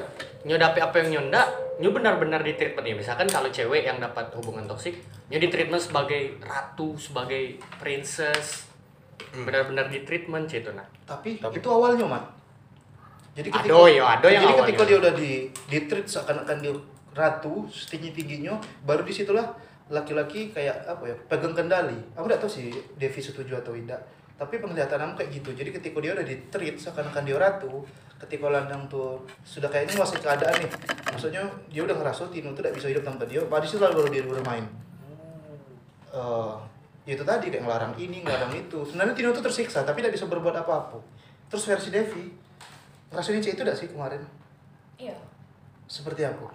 nyodapi 0.44 0.80
apa 0.82 0.96
yang 1.06 1.10
nyonda 1.22 1.46
nyu 1.82 1.90
benar-benar 1.90 2.46
di 2.46 2.54
treatment 2.54 2.86
ya 2.86 2.94
misalkan 2.94 3.26
kalau 3.26 3.50
cewek 3.50 3.82
yang 3.82 3.98
dapat 3.98 4.30
hubungan 4.38 4.62
toksik 4.70 4.94
nyu 5.32 5.42
di 5.42 5.50
treatment 5.50 5.82
sebagai 5.82 6.38
ratu 6.44 6.94
sebagai 7.00 7.58
princess 7.82 8.70
benar-benar 9.34 9.90
di 9.90 10.06
treatment 10.06 10.46
gitu 10.46 10.70
nah 10.78 10.86
tapi, 11.08 11.42
Tapi- 11.42 11.58
itu 11.58 11.68
awalnya 11.72 12.06
mat 12.06 12.30
jadi 13.34 13.50
Ado, 13.50 13.90
yo, 13.90 14.06
ado 14.06 14.30
yang 14.30 14.46
jadi 14.46 14.54
awalnya. 14.54 14.62
ketika 14.70 14.84
dia 14.86 14.98
udah 15.02 15.14
di 15.18 15.32
di 15.50 15.78
treat 15.90 16.06
seakan-akan 16.06 16.58
dia 16.62 16.74
ratu 17.18 17.66
setinggi 17.66 18.14
tingginya 18.14 18.58
baru 18.86 19.02
di 19.02 19.14
situlah 19.14 19.58
laki-laki 19.90 20.54
kayak 20.54 20.86
apa 20.86 21.04
ya 21.10 21.16
pegang 21.30 21.58
kendali. 21.58 21.98
Aku 22.14 22.30
tidak 22.30 22.46
tahu 22.46 22.52
sih 22.62 22.70
Devi 22.98 23.22
setuju 23.22 23.58
atau 23.58 23.74
tidak 23.74 24.02
tapi 24.34 24.58
penglihatan 24.58 24.98
aku 24.98 25.24
kayak 25.24 25.30
gitu. 25.40 25.50
Jadi 25.54 25.70
ketika 25.72 25.98
dia 26.02 26.12
udah 26.18 26.26
di 26.26 26.36
treat 26.50 26.76
seakan-akan 26.76 27.24
dia 27.24 27.38
ratu 27.38 27.86
ketika 28.26 28.50
landang 28.50 28.90
tuh 28.90 29.22
sudah 29.46 29.70
kayaknya 29.70 30.02
masih 30.02 30.18
keadaan 30.20 30.58
nih. 30.58 30.72
Maksudnya 31.14 31.44
dia 31.70 31.82
udah 31.86 31.96
ngerasa 32.02 32.28
Tino 32.34 32.50
tuh 32.52 32.66
tidak 32.66 32.74
bisa 32.82 32.88
hidup 32.90 33.04
tanpa 33.06 33.24
dia. 33.30 33.46
Pada 33.46 33.66
situ 33.66 33.80
baru 33.82 34.10
dia 34.10 34.26
bermain 34.26 34.66
eh 36.14 36.56
ya 37.04 37.20
itu 37.20 37.26
tadi 37.26 37.50
kayak 37.50 37.66
ngelarang 37.66 37.94
ini 37.98 38.22
ngelarang 38.26 38.54
itu. 38.54 38.86
Sebenarnya 38.86 39.14
Tino 39.18 39.30
tuh 39.34 39.44
tersiksa 39.46 39.86
tapi 39.86 40.02
tidak 40.02 40.18
bisa 40.18 40.26
berbuat 40.26 40.56
apa-apa. 40.66 40.98
Terus 41.50 41.64
versi 41.70 41.90
Devi 41.94 42.26
ngerasain 43.14 43.38
itu 43.38 43.54
tidak 43.54 43.78
sih 43.78 43.86
kemarin? 43.94 44.26
Iya. 44.98 45.14
Seperti 45.86 46.26
aku. 46.26 46.50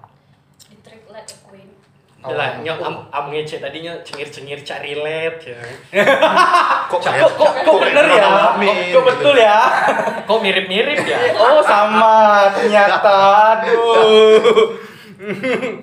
Di 0.66 0.76
trick 0.82 1.06
like 1.06 1.30
a 1.30 1.38
queen. 1.46 1.70
Oh. 2.18 2.34
lah 2.34 2.58
nyo 2.58 2.74
am, 2.82 3.06
am 3.14 3.30
ngece 3.30 3.62
tadinya 3.62 3.94
cengir-cengir 4.02 4.58
cak 4.66 4.82
relate 4.82 5.54
ya. 5.54 5.62
Kok 6.90 6.98
Kok, 6.98 7.30
kok, 7.38 7.52
kok 7.62 7.78
bener 7.78 8.10
ya? 8.10 8.26
Kok, 8.26 8.58
kok 8.90 9.04
betul 9.06 9.34
ya? 9.38 9.58
kok 10.26 10.38
mirip-mirip 10.42 10.98
ya? 11.06 11.18
Oh 11.46 11.62
sama. 11.62 12.50
Ternyata. 12.50 13.14
Aduh. 13.62 14.74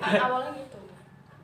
kan 0.04 0.20
awalnya 0.28 0.52
gitu. 0.60 0.80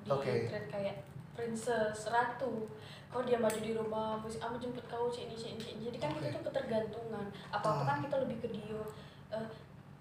Di 0.03 0.11
Oke. 0.11 0.51
treat 0.51 0.67
kayak 0.67 0.95
princess 1.39 2.11
ratu. 2.11 2.67
Kau 3.07 3.23
dia 3.23 3.39
maju 3.39 3.59
di 3.63 3.71
rumah 3.71 4.19
aku 4.19 4.55
jemput 4.59 4.83
kau 4.91 5.07
cek 5.07 5.31
ini 5.31 5.35
cek 5.39 5.51
ini 5.55 5.87
jadi 5.87 5.97
kan 6.03 6.11
kita 6.19 6.35
tuh 6.35 6.51
ketergantungan. 6.51 7.31
Apa 7.47 7.79
apa 7.79 7.83
kan 7.87 7.97
kita 8.03 8.27
lebih 8.27 8.43
ke 8.43 8.47
dia 8.51 8.83
Eh, 9.31 9.45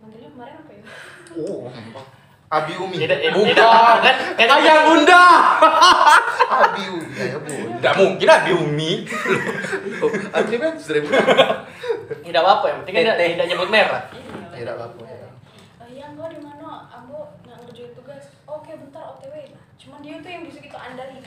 manggilnya 0.03 0.29
kemarin 0.35 0.55
apa 0.59 0.71
ya? 0.75 0.83
Oh 1.39 1.71
Abi 2.51 2.75
Umi. 2.75 2.99
Bukan. 3.07 3.55
kan 3.55 4.17
kan 4.35 4.49
Ayah 4.59 4.77
bunda. 4.91 5.25
Abi 6.67 6.83
Umi 6.91 7.15
ya 7.15 7.39
bu. 7.39 7.55
Tidak 7.79 7.95
mungkin 7.95 8.27
Abi 8.27 8.51
Umi. 8.59 8.93
Abi 10.37 10.55
kan 10.59 10.75
seribu 10.75 11.15
tidak 12.11 12.43
apa 12.43 12.65
yang 12.67 12.79
penting 12.83 12.95
tidak 13.07 13.17
tidak 13.23 13.47
nyebut 13.47 13.71
merah. 13.71 14.03
Iya, 14.11 14.67
Tidak 14.67 14.75
apa-apa, 14.75 15.03
ya. 15.07 15.29
Eh, 15.87 15.89
iya 15.95 16.07
kau 16.19 16.27
di 16.27 16.43
mana? 16.43 16.91
Ambo 16.91 17.39
nggak 17.47 17.71
ngerjain 17.71 17.95
tugas. 17.95 18.35
Oke 18.51 18.75
bentar 18.75 19.15
otw 19.15 19.31
Nah, 19.31 19.63
cuman 19.79 19.99
dia 20.03 20.19
tuh 20.19 20.31
yang 20.35 20.43
bisa 20.43 20.59
kita 20.59 20.75
andali 20.75 21.23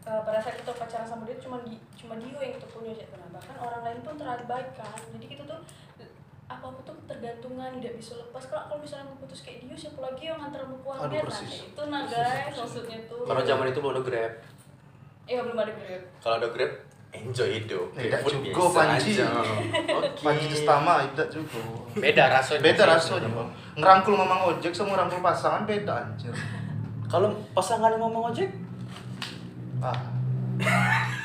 Eh, 0.00 0.20
pada 0.24 0.40
saat 0.40 0.56
kita 0.56 0.72
pacaran 0.72 1.04
sama 1.04 1.28
dia 1.28 1.36
cuma 1.36 1.60
di 1.60 1.76
cuma 1.92 2.16
dia 2.16 2.32
yang 2.32 2.56
kita 2.56 2.66
punya 2.72 2.96
cek 2.96 3.12
Nah, 3.12 3.28
bahkan 3.36 3.56
orang 3.60 3.84
lain 3.84 4.00
pun 4.00 4.16
terabaikan 4.16 4.96
jadi 5.12 5.26
kita 5.28 5.42
tuh 5.44 5.60
apa 6.50 6.64
apa 6.66 6.80
tuh 6.82 6.94
ketergantungan 7.06 7.78
tidak 7.78 7.94
bisa 7.94 8.18
lepas. 8.18 8.42
Kalau 8.50 8.66
kalau 8.66 8.80
misalnya 8.82 9.06
mau 9.06 9.16
putus 9.22 9.46
kayak 9.46 9.62
dia 9.62 9.76
siapa 9.78 10.02
lagi 10.02 10.22
yang 10.26 10.38
mau 10.42 10.50
keluarga? 10.82 11.06
Aduh, 11.06 11.14
nah 11.14 11.22
persis. 11.30 11.52
itu 11.70 11.82
nah 11.86 12.02
guys 12.10 12.54
maksudnya 12.58 12.98
tuh. 13.06 13.22
Kalau 13.22 13.42
zaman 13.46 13.64
itu 13.70 13.78
belum 13.78 13.94
ada 13.94 14.02
Grab. 14.02 14.32
iya 15.30 15.40
belum 15.46 15.58
ada 15.62 15.70
grab. 15.70 16.02
Kalau 16.18 16.34
ada 16.42 16.48
Grab, 16.50 16.72
enjoy 17.14 17.48
hidup. 17.54 17.86
Tidak 17.94 18.20
biasa 18.26 18.66
Panji. 18.74 19.12
Oke. 19.22 20.22
Panji 20.26 20.46
Testama 20.50 21.06
tidak 21.14 21.28
juga. 21.30 21.60
Beda 21.94 22.24
rasanya 22.34 22.60
beda 22.66 22.82
rasanya 22.90 23.30
ngerangkul 23.78 24.14
mamang 24.18 24.40
ojek 24.50 24.74
sama 24.74 24.98
ngerangkul 24.98 25.22
pasangan 25.22 25.62
beda 25.62 25.92
anjir. 26.02 26.34
Kalau 27.06 27.30
pasangan 27.54 27.94
ngomong 27.94 28.34
ojek, 28.34 28.50
ah 29.78 29.94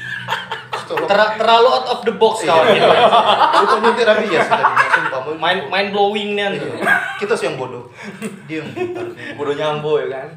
tolong 0.95 1.05
Ter- 1.05 1.35
terlalu 1.35 1.67
out 1.69 1.87
of 1.89 1.99
the 2.01 2.13
box 2.13 2.35
kawan 2.41 2.65
Iya. 2.69 2.75
gitu. 2.75 2.87
Bukan 3.57 3.77
nyindir 3.81 4.07
Abi 4.07 4.25
ya 4.29 4.41
tadi 4.41 4.63
sumpah 4.89 5.19
mau- 5.21 5.37
main 5.37 5.57
main 5.65 5.87
blowing 5.89 6.29
nih 6.33 6.55
Iya. 6.55 6.95
kita 7.17 7.33
sih 7.33 7.45
yang 7.45 7.55
bodoh 7.55 7.83
dia 8.45 8.59
yang 8.59 8.67
bodoh 9.33 9.53
nyambo 9.53 9.97
ya 9.97 10.07
kan? 10.09 10.29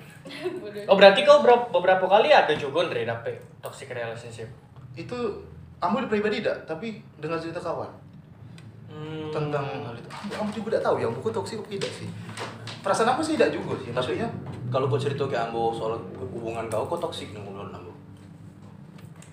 Bodoh. 0.54 0.82
oh 0.84 0.94
berarti 0.94 1.20
kau 1.22 1.40
berapa, 1.40 1.70
beberapa 1.70 2.04
kali 2.04 2.28
ada 2.28 2.52
juga 2.52 2.82
Andre 2.82 3.02
dapet 3.02 3.38
toxic 3.58 3.88
relationship 3.88 4.50
itu 4.92 5.16
kamu 5.76 6.04
pribadi 6.06 6.38
tidak 6.38 6.62
tapi 6.64 6.92
dengar 7.16 7.38
cerita 7.38 7.58
kawan 7.58 7.88
Hmm. 8.88 9.28
tentang 9.30 9.62
hal 9.62 9.92
itu 9.92 10.08
kamu, 10.08 10.26
kamu 10.32 10.50
juga 10.50 10.68
tidak 10.70 10.82
tahu 10.82 10.96
yang 10.98 11.12
buku 11.12 11.28
toksik 11.30 11.56
apa 11.56 11.68
tidak 11.70 11.92
sih 11.92 12.08
perasaan 12.80 13.10
aku 13.10 13.20
sih 13.20 13.36
tidak 13.36 13.52
juga 13.52 13.76
sih 13.78 13.90
maksudnya 13.90 14.26
Kalau 14.66 14.84
kau 14.84 14.96
cerita 14.96 15.22
ke 15.22 15.32
Ambo 15.34 15.70
soal 15.70 15.96
hubungan 16.18 16.66
kau, 16.66 16.84
kau 16.84 16.98
toksik 16.98 17.30
nih 17.30 17.38
menurut 17.38 17.68
Ambo. 17.70 17.87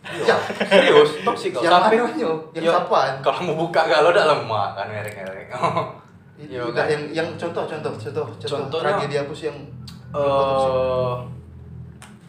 Ya 0.05 0.37
Serius, 0.61 1.09
toksik 1.21 1.49
kau. 1.51 1.61
yang 1.61 1.73
Sampai 1.75 1.97
yang 1.97 2.35
Ya, 2.53 2.71
kapan 2.71 3.17
Kalau 3.19 3.39
mau 3.43 3.55
buka 3.59 3.81
galau 3.85 4.09
udah 4.09 4.25
lemah 4.27 4.67
kan 4.73 4.87
ngerek-ngerek. 4.87 5.47
Iya, 6.35 6.61
kan? 6.67 6.85
yang 6.85 7.03
yang 7.11 7.27
contoh 7.35 7.63
contoh 7.63 7.91
contoh 7.91 8.25
contoh 8.37 8.79
tragedi 8.79 9.15
apa 9.17 9.31
sih 9.31 9.47
yang 9.47 9.59
Eh, 10.15 11.15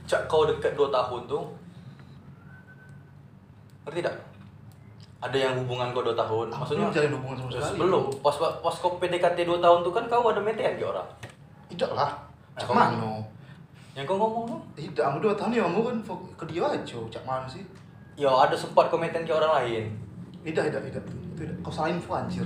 cak 0.05 0.27
kau 0.27 0.43
dekat 0.43 0.75
2 0.75 0.89
tahun 0.89 1.23
tuh 1.27 1.43
ngerti 3.85 4.03
tidak? 4.03 4.15
Ada 5.17 5.37
yang 5.41 5.55
hubungan 5.57 5.91
kau 5.91 6.03
2 6.03 6.13
tahun, 6.13 6.47
Aku 6.49 6.59
maksudnya 6.61 6.83
belum 6.85 6.95
jalin 6.95 7.13
hubungan 7.15 7.37
sama 7.39 7.51
sekali. 7.53 7.79
Belum, 7.79 8.05
pas 8.21 8.35
pas 8.37 8.75
kau 8.77 8.99
PDKT 8.99 9.39
2 9.45 9.59
tahun 9.59 9.79
tuh 9.83 9.93
kan 9.93 10.05
kau 10.07 10.27
ada 10.27 10.41
metean 10.41 10.75
ke 10.75 10.83
orang. 10.83 11.07
tidak 11.67 11.91
lah 11.93 12.11
cak 12.55 12.67
Apa? 12.67 12.83
Yang 13.97 14.13
kau 14.13 14.17
ngomong 14.21 14.45
tuh? 14.45 14.61
tidak 14.77 15.09
kamu 15.09 15.19
dua 15.25 15.35
tahun 15.41 15.57
ya 15.57 15.63
kamu 15.65 15.81
kan 15.81 15.97
ke 16.37 16.45
dia 16.53 16.63
aja 16.69 16.97
cak 17.09 17.25
mano 17.25 17.49
sih? 17.49 17.65
Ya 18.13 18.29
ada 18.29 18.53
sempat 18.53 18.93
komentar 18.93 19.25
ke 19.25 19.33
orang 19.33 19.65
lain. 19.65 19.85
tidak 20.45 20.69
tidak 20.69 20.83
tidak. 20.93 21.05
Itu 21.09 21.41
tidak. 21.41 21.57
Kau 21.65 21.73
salah 21.73 21.89
info 21.89 22.13
anjir. 22.13 22.45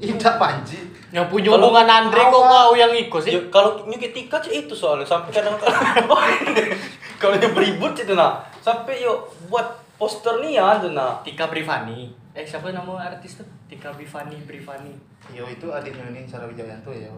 Tidak 0.00 0.34
panji. 0.40 0.80
Yang 1.12 1.30
punya 1.30 1.54
Kalau 1.54 1.70
hubungan 1.70 1.86
Andre 1.86 2.22
kok 2.26 2.42
kau 2.42 2.72
yang 2.74 2.92
ikut 2.96 3.20
sih? 3.22 3.32
Ya, 3.36 3.40
kalau 3.52 3.86
nyeketika 3.86 4.40
itu 4.48 4.74
soalnya. 4.74 5.06
Sampai 5.06 5.30
kadang 5.30 5.54
kalau 7.24 7.36
yang 7.40 7.56
beribut 7.56 7.96
itu 7.96 8.12
nah 8.12 8.44
sampai 8.60 9.00
yuk 9.00 9.32
buat 9.48 9.80
poster 9.96 10.44
Nian 10.44 10.84
tuh 10.84 10.92
nah. 10.92 11.24
Tika 11.24 11.48
Brivani 11.48 12.12
eh 12.34 12.44
siapa 12.44 12.74
nama 12.74 12.98
artis 13.00 13.40
tuh 13.40 13.46
Tika 13.70 13.94
Brivani 13.94 14.36
Brivani 14.44 14.92
Yo 15.32 15.48
itu 15.48 15.72
adiknya 15.72 16.12
ini 16.12 16.28
Sarah 16.28 16.44
Wijayanto 16.44 16.92
ya. 16.92 17.08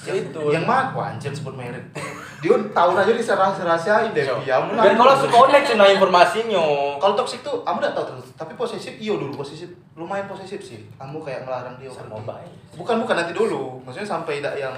Ya 0.00 0.12
itu. 0.16 0.40
yang 0.48 0.64
mana? 0.64 0.96
Wah, 0.96 1.12
anjir 1.12 1.28
sebut 1.28 1.52
merek. 1.52 1.84
Dia 2.40 2.56
tahun 2.72 2.94
aja 2.96 3.12
di 3.12 3.20
rahasia 3.20 4.08
deh. 4.16 4.24
Ya, 4.48 4.56
ampun, 4.56 4.80
Dan 4.80 4.96
kalau 4.96 5.12
langsung 5.12 5.28
connect 5.28 5.76
nah 5.76 5.88
informasinya. 5.92 6.62
kalau 6.96 7.12
toxic 7.12 7.44
tuh, 7.44 7.60
kamu 7.60 7.84
udah 7.84 7.92
tahu 7.92 8.04
terus. 8.16 8.32
Tapi 8.32 8.56
posesif, 8.56 8.96
iyo 8.96 9.20
dulu 9.20 9.44
posesif, 9.44 9.68
lumayan 9.92 10.24
posesif 10.24 10.60
sih. 10.64 10.88
Kamu 10.96 11.20
kayak 11.20 11.44
melarang 11.44 11.76
dia. 11.76 11.92
Sama 11.92 12.16
baik. 12.24 12.48
Bukan 12.80 13.04
bukan 13.04 13.14
nanti 13.20 13.36
dulu. 13.36 13.76
Maksudnya 13.84 14.08
sampai 14.08 14.40
tidak 14.40 14.56
yang 14.56 14.72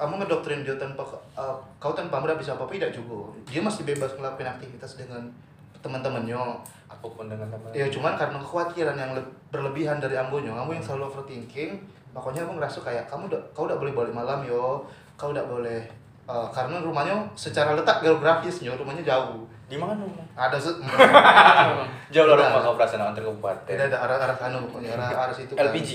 kamu 0.00 0.24
ngedoktrin 0.24 0.64
dia 0.64 0.74
tanpa 0.80 1.04
uh, 1.36 1.54
kau 1.76 1.92
tanpa 1.92 2.18
mudah 2.18 2.34
bisa 2.34 2.56
apa 2.56 2.64
apa 2.66 2.72
tidak 2.74 2.90
juga. 2.90 3.30
Dia 3.46 3.60
masih 3.62 3.84
bebas 3.86 4.16
ngelakuin 4.16 4.48
aktivitas 4.48 4.98
dengan 4.98 5.28
teman-temannya. 5.78 6.40
Apa 6.90 7.06
pun 7.06 7.30
dengan 7.30 7.46
teman. 7.46 7.70
Ya 7.70 7.86
cuman 7.86 8.18
karena 8.18 8.40
kekhawatiran 8.42 8.96
yang 8.98 9.14
le- 9.14 9.30
berlebihan 9.54 10.02
dari 10.02 10.18
ambonya, 10.18 10.50
kamu 10.58 10.74
yang 10.74 10.84
selalu 10.84 11.06
overthinking, 11.06 11.78
makanya 12.10 12.42
aku 12.46 12.52
ngerasa 12.58 12.78
kayak 12.82 13.04
kamu 13.06 13.30
udah 13.30 13.40
kau 13.54 13.64
udah 13.70 13.78
boleh 13.78 13.92
balik 13.94 14.14
malam 14.14 14.42
yo, 14.42 14.82
kau 15.14 15.30
udah 15.30 15.44
boleh 15.46 15.80
uh, 16.26 16.46
karena 16.50 16.82
rumahnya 16.82 17.14
secara 17.38 17.74
letak 17.74 18.02
geografisnya 18.02 18.74
rumahnya 18.74 19.02
jauh. 19.06 19.46
Di 19.70 19.78
mana? 19.78 19.94
Bang? 20.02 20.26
Ada 20.34 20.58
se 20.58 20.70
Jauh 22.14 22.26
lah 22.26 22.34
rumah 22.34 22.62
kau 22.66 22.74
perasaan 22.74 23.14
antar 23.14 23.22
kabupaten. 23.22 23.70
tidak 23.70 23.86
ada 23.94 23.98
arah 24.02 24.16
arah 24.18 24.36
sana 24.36 24.58
pokoknya 24.58 24.98
arah 24.98 25.08
arah 25.30 25.34
situ. 25.34 25.54
kan. 25.54 25.70
LPG. 25.70 25.90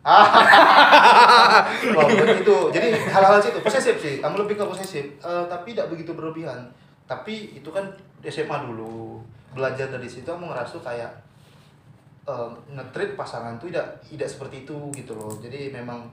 oh, 1.92 2.08
begitu. 2.08 2.56
Jadi 2.72 2.88
hal-hal 3.12 3.36
situ 3.36 3.60
posesif 3.60 4.00
sih. 4.00 4.16
Kamu 4.24 4.48
lebih 4.48 4.56
ke 4.56 4.64
posesif, 4.64 5.04
Eh, 5.20 5.44
tapi 5.44 5.76
tidak 5.76 5.92
begitu 5.92 6.16
berlebihan. 6.16 6.56
Tapi 7.04 7.60
itu 7.60 7.68
kan 7.68 7.84
SMA 8.24 8.56
dulu. 8.64 9.20
Belajar 9.52 9.92
dari 9.92 10.08
situ 10.08 10.24
kamu 10.24 10.48
ngerasa 10.48 10.80
kayak 10.80 11.10
eh, 12.22 12.48
nge-treat 12.70 13.14
pasangan 13.14 13.56
tuh 13.56 13.68
tidak 13.68 13.86
tidak 14.00 14.26
seperti 14.26 14.62
itu 14.62 14.76
gitu 14.90 15.12
loh. 15.12 15.32
Jadi 15.34 15.70
memang 15.70 16.08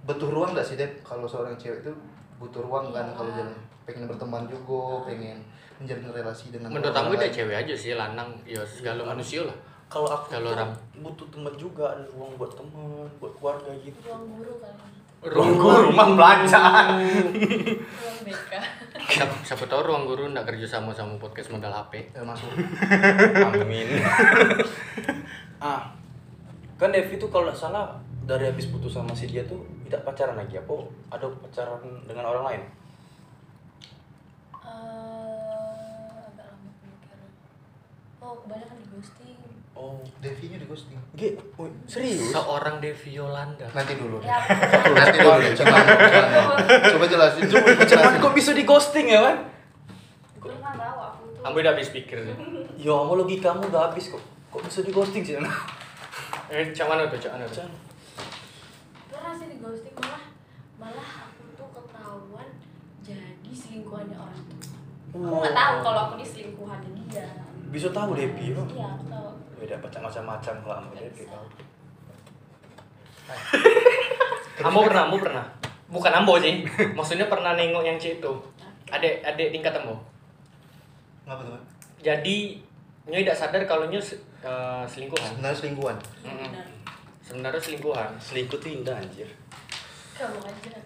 butuh 0.00 0.28
ruang 0.28 0.52
gak 0.52 0.64
sih 0.64 0.74
Dep 0.74 1.02
kalau 1.02 1.24
seorang 1.24 1.54
cewek 1.54 1.80
itu 1.80 1.92
butuh 2.36 2.60
ruang 2.60 2.88
kan 2.88 3.10
kalau 3.10 3.28
Iya. 3.28 3.42
jalan 3.42 3.54
pengen 3.84 4.04
berteman 4.04 4.44
juga, 4.44 4.80
pengen 5.04 5.38
menjalin 5.76 6.10
relasi 6.12 6.48
dengan 6.48 6.68
menurut 6.70 6.90
kamu 6.90 7.10
udah 7.12 7.22
lain. 7.22 7.32
cewek 7.32 7.56
aja 7.56 7.74
sih 7.74 7.92
lanang 7.92 8.28
ya 8.44 8.60
segala 8.62 9.02
manusia 9.06 9.42
lah 9.42 9.54
Kalau 9.86 10.04
aku 10.06 10.28
Kalau 10.28 10.52
orang. 10.52 10.68
butuh 10.98 11.24
teman 11.28 11.54
juga, 11.54 11.88
ada 11.88 12.04
ruang 12.06 12.36
buat 12.36 12.52
teman, 12.52 12.84
buat 13.16 13.32
keluarga 13.34 13.72
gitu. 13.74 13.96
ruang 14.04 14.28
guru 14.30 14.52
kali 14.58 14.76
Ruang 15.24 15.54
guru, 15.56 15.78
rumah 15.88 16.08
belajar. 16.12 16.94
ruang 16.94 18.18
BK 18.22 18.52
siapa, 19.08 19.34
siapa 19.42 19.64
tahu 19.64 19.80
ruang 19.82 20.04
guru 20.04 20.28
nggak 20.28 20.46
kerja 20.46 20.66
sama 20.68 20.92
sama 20.92 21.16
podcast 21.16 21.48
modal 21.48 21.72
HP 21.72 22.12
Ya, 22.12 22.20
masuk. 22.22 22.52
Amin. 23.48 23.88
ah, 25.60 25.90
kan 26.74 26.90
Devi 26.90 27.14
tuh 27.14 27.26
kalau 27.26 27.46
nggak 27.46 27.58
salah 27.58 27.94
dari 28.22 28.44
habis 28.44 28.66
putus 28.66 28.92
sama 28.92 29.10
si 29.10 29.26
dia 29.26 29.42
tuh 29.42 29.58
tidak 29.82 30.04
pacaran 30.04 30.36
lagi 30.36 30.56
apa? 30.56 30.74
Ada 31.08 31.26
pacaran 31.40 31.78
dengan 32.04 32.24
orang 32.26 32.44
lain? 32.44 32.62
Eh, 34.58 34.70
agak 36.28 36.46
lama 36.46 36.68
mikir 36.84 37.18
oh 38.18 38.34
kebanyakan 38.38 38.76
di 38.76 38.86
ghosting 38.90 39.36
Oh, 39.72 40.02
Devi-nya 40.18 40.58
di 40.58 40.66
ghosting. 40.66 40.98
G, 41.14 41.38
serius? 41.86 42.34
seorang 42.34 42.82
Devi 42.82 43.14
Yolanda 43.14 43.62
Nanti 43.70 43.94
dulu. 43.94 44.18
ya 44.18 44.34
Nanti 44.90 45.16
dulu. 45.16 45.38
Coba, 45.54 45.78
coba 46.84 47.04
jelasin. 47.06 47.42
Coba 47.46 47.68
Cuman 47.78 47.86
jelasin. 47.86 48.18
kok 48.18 48.34
bisa 48.34 48.50
di 48.52 48.64
ghosting 48.64 49.06
ya 49.06 49.22
kan? 49.22 49.36
gue 50.36 50.50
nggak 50.52 50.74
tahu 50.74 50.98
aku 51.00 51.22
tuh 51.28 51.40
kamu 51.40 51.56
udah 51.56 51.72
habis 51.72 51.88
pikir 51.90 52.18
Ya, 52.76 52.90
sama 52.92 53.12
logikamu 53.16 53.62
udah 53.64 53.82
habis 53.86 54.04
kok. 54.08 54.22
Kok 54.48 54.60
bisa 54.64 54.80
di 54.80 54.92
ghosting 54.92 55.24
sih? 55.24 55.36
eh 56.48 56.64
cak 56.72 56.86
mana 56.88 57.04
tuh 57.12 57.20
cak 57.20 57.36
mana 57.36 57.44
tuh? 57.44 57.68
Pernah 59.12 59.32
sih 59.36 59.46
di 59.52 59.56
ghosting 59.60 59.92
malah 60.00 60.24
malah 60.80 61.10
aku 61.28 61.44
tuh 61.52 61.68
ketahuan 61.76 62.48
jadi 63.04 63.50
selingkuhannya 63.52 64.16
orang 64.16 64.40
tuh 64.48 64.56
aku 65.12 65.34
nggak 65.40 65.56
tahu 65.56 65.74
kalau 65.84 66.00
aku 66.08 66.12
ini 66.20 66.26
selingkuhannya 66.28 66.88
dia. 67.08 67.28
Bisa 67.68 67.92
tahu 67.92 68.16
Devi, 68.16 68.56
Bang. 68.56 68.68
iya 68.72 68.86
aku 68.96 69.04
tahu. 69.12 69.28
Beda 69.60 69.76
baca 69.76 69.98
macam-macam 70.00 70.54
kalau 70.64 70.74
sama 70.80 70.92
Devi 70.96 71.24
tahu. 71.28 71.46
Ambo 74.64 74.80
pernah 74.88 75.02
Ambo 75.04 75.16
pernah. 75.20 75.44
Bukan 75.88 76.12
Ambo 76.12 76.40
sih. 76.40 76.64
Maksudnya 76.96 77.28
pernah 77.28 77.52
nengok 77.56 77.84
yang 77.84 77.96
cek 78.00 78.20
itu. 78.24 78.32
Adik 78.88 79.20
adik 79.20 79.52
tingkat 79.52 79.76
Ambo. 79.76 80.00
Ngapa 81.28 81.44
tuh? 81.44 81.60
Jadi 82.00 82.64
nyoy 83.08 83.22
tidak 83.22 83.38
sadar 83.38 83.62
kalau 83.64 83.84
nyoy 83.86 83.98
se- 83.98 84.20
eh, 84.40 84.84
selingkuhan 84.84 85.24
Sebenarnya 85.30 85.56
selingkuhan. 85.56 85.96
Mm-mm. 86.22 86.38
Benar. 86.44 86.66
sebenarnya 87.20 87.56
selingkuhan 87.58 88.08
Selingkuh 88.18 88.56
tuh 88.56 88.70
indah 88.70 88.94
anjir. 88.94 89.28
kamu 90.12 90.34
aja 90.36 90.50
juga. 90.60 90.80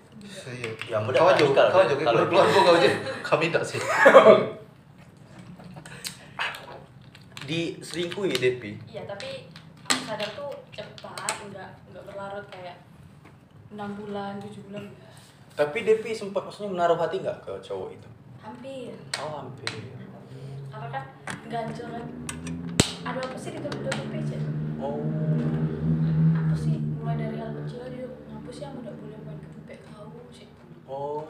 Iya. 0.44 0.70
Ya, 0.86 0.98
mudah 0.98 1.18
kau 1.18 1.28
aja, 1.28 1.40
radikal, 1.40 1.66
kau 1.66 1.78
kan? 1.78 1.84
aja, 1.84 1.94
Kalau 1.96 2.20
keluar 2.22 2.46
keluar 2.46 2.64
kau 2.64 2.74
aja. 2.76 2.88
Kami 3.28 3.44
tidak 3.48 3.64
sih. 3.64 3.80
Di 7.42 7.60
selingkuh 7.76 8.24
ya 8.24 8.36
Devi. 8.38 8.72
iya 8.86 9.02
tapi 9.02 9.50
aku 9.84 9.98
sadar 10.04 10.30
tuh 10.32 10.52
cepat 10.70 11.16
nggak 11.44 11.70
nggak 11.90 12.02
berlarut 12.04 12.46
kayak 12.48 12.78
enam 13.68 13.90
bulan 13.94 14.38
tujuh 14.38 14.62
bulan. 14.64 14.84
Tapi 15.52 15.78
Devi 15.82 16.12
sempat 16.12 16.44
maksudnya 16.44 16.70
menaruh 16.70 16.96
hati 16.96 17.18
nggak 17.18 17.38
ke 17.40 17.52
cowok 17.60 17.88
itu? 17.92 18.08
hampir 18.38 18.90
Oh 19.16 19.38
hampir. 19.38 19.70
Karena 20.72 20.88
kan? 20.88 21.04
Ganjel 21.44 21.86
kan 21.86 22.04
ada 23.02 23.18
apa 23.20 23.36
sih 23.36 23.50
di 23.50 23.60
tutup 23.60 23.92
page 24.08 24.36
Oh. 24.78 24.98
apa 26.34 26.54
sih? 26.56 26.74
Mulai 26.96 27.14
dari 27.16 27.36
hal 27.36 27.50
kecil 27.54 27.78
aja 27.82 27.98
ngapa 28.26 28.50
sih 28.50 28.62
yang 28.62 28.74
udah 28.74 28.92
boleh 28.92 29.18
main 29.20 29.38
ke 29.38 29.48
tempat 29.48 29.78
kau 29.86 30.10
sih? 30.30 30.46
Oh. 30.84 31.22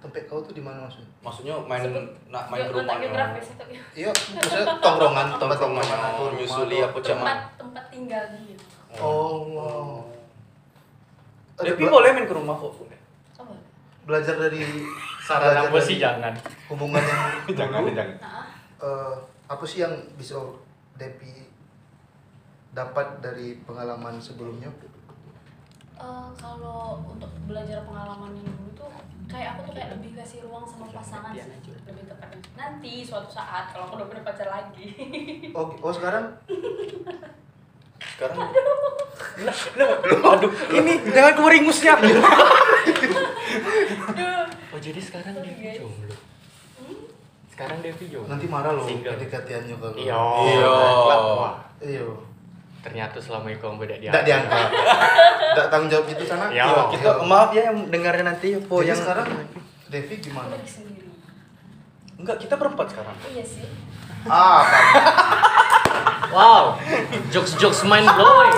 Tempat 0.00 0.22
kau 0.24 0.40
tuh 0.40 0.50
di 0.50 0.60
mana 0.60 0.88
maksudnya? 0.88 1.08
Maksudnya 1.20 1.54
main 1.60 1.82
Sebut- 1.84 2.16
nak 2.26 2.44
main 2.48 2.64
ke 2.64 2.72
geografis 2.72 3.46
itu 3.50 3.64
Iya, 3.94 4.10
maksudnya 4.34 4.64
tongkrongan, 4.78 5.26
tempat 5.36 5.56
Tongkrongan, 5.58 5.84
tongkrongan 5.84 6.00
atau 6.08 6.24
rumah 6.24 6.38
nyusuli 6.40 6.76
apa 6.80 6.98
cak 6.98 7.12
tempat 7.12 7.38
tempat 7.54 7.84
tinggal 7.88 8.24
dia. 8.32 8.56
Oh. 8.96 10.08
Devi 11.60 11.76
bela- 11.78 11.92
boleh 11.92 12.10
main 12.10 12.24
ke 12.24 12.34
rumah 12.34 12.56
kok 12.56 12.72
apa? 12.72 12.96
Belajar 14.02 14.34
dari 14.40 14.64
saran 15.30 15.70
dari 15.70 15.80
sih 15.86 15.96
jangan. 16.04 16.34
hubungan 16.66 17.02
yang 17.02 17.22
jangan 17.54 17.86
dulu, 17.86 17.94
jangan. 17.94 18.16
nah 18.18 18.44
eh, 18.82 19.14
apa 19.46 19.64
sih 19.66 19.78
yang 19.86 19.94
bisa 20.18 20.34
Depi 20.98 21.46
dapat 22.74 23.22
dari 23.22 23.56
pengalaman 23.62 24.18
sebelumnya? 24.18 24.68
eh, 26.00 26.28
kalau 26.34 26.98
untuk 27.06 27.30
belajar 27.46 27.86
pengalaman 27.86 28.34
yang 28.34 28.50
dulu 28.58 28.70
tuh 28.74 28.90
kayak 29.30 29.54
aku 29.54 29.70
tuh 29.70 29.74
kayak 29.78 29.94
lebih 29.94 30.18
kasih 30.18 30.42
ruang 30.42 30.66
sama 30.66 30.90
pasangan 30.90 31.30
sih 31.30 31.70
lebih 31.86 32.04
tepatnya. 32.10 32.42
Nanti 32.58 33.06
suatu 33.06 33.30
saat 33.30 33.70
kalau 33.70 33.86
aku 33.86 33.94
udah 34.02 34.06
punya 34.10 34.22
pacar 34.26 34.48
lagi. 34.50 34.86
Oh, 35.56 35.70
oh 35.70 35.92
sekarang? 35.94 36.30
Sekarang? 38.00 38.36
Lah, 39.40 39.56
lah, 39.76 39.88
aduh, 40.36 40.52
ini 40.74 40.92
jangan 41.10 41.32
keluar 41.36 41.54
ingusnya. 41.54 41.94
oh 44.70 44.78
jadi 44.80 45.00
sekarang 45.00 45.34
guys. 45.38 45.78
jomblo. 45.80 46.14
Hmm? 46.80 46.96
sekarang 47.50 47.78
Devi 47.82 48.04
jomblo. 48.08 48.30
Nanti 48.30 48.46
marah 48.46 48.72
loh 48.72 48.84
Single. 48.86 49.14
kedekatiannya 49.18 49.74
kalau 49.76 49.96
iya. 49.98 50.20
Iya. 50.46 50.74
Iya. 51.80 52.06
Ternyata 52.80 53.20
selama 53.20 53.52
itu 53.52 53.64
Ambo 53.68 53.84
tidak 53.84 54.00
tidak 54.00 54.24
diangkat 54.24 54.68
tidak 55.52 55.66
tanggung 55.68 55.90
jawab 55.92 56.06
itu 56.08 56.24
sana? 56.24 56.48
Ya, 56.48 56.64
Iya, 56.64 56.80
kita 56.96 57.10
maaf 57.28 57.50
ya 57.52 57.62
yang 57.68 57.78
dengarnya 57.92 58.24
nanti 58.32 58.56
apa 58.56 58.72
Jadi 58.72 58.88
yang 58.88 58.98
sekarang 58.98 59.28
Devi 59.90 60.14
gimana? 60.22 60.54
Enggak, 62.20 62.36
kita 62.40 62.54
berempat 62.56 62.86
sekarang. 62.92 63.16
iya 63.32 63.44
sih. 63.44 63.64
Ah 64.28 64.60
wow. 66.36 66.64
Jokes 67.32 67.56
jokes 67.60 67.84
mind 67.84 68.08
blowing 68.08 68.56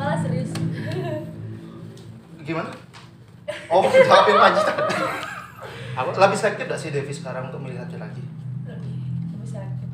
malah 0.00 0.16
serius. 0.24 0.50
Gimana 2.48 2.72
oh 3.70 3.82
jawabin 3.86 4.36
Panji 4.36 4.60
tadi 4.60 4.82
apa? 5.90 6.08
Lebih 6.10 6.38
selektif 6.38 6.64
gak 6.66 6.80
sih 6.80 6.90
Devi 6.90 7.12
sekarang 7.12 7.48
untuk 7.48 7.60
melihat 7.60 7.86
laki 7.92 8.22
lebih 8.64 8.94
lebih 9.32 9.48
selektif 9.48 9.88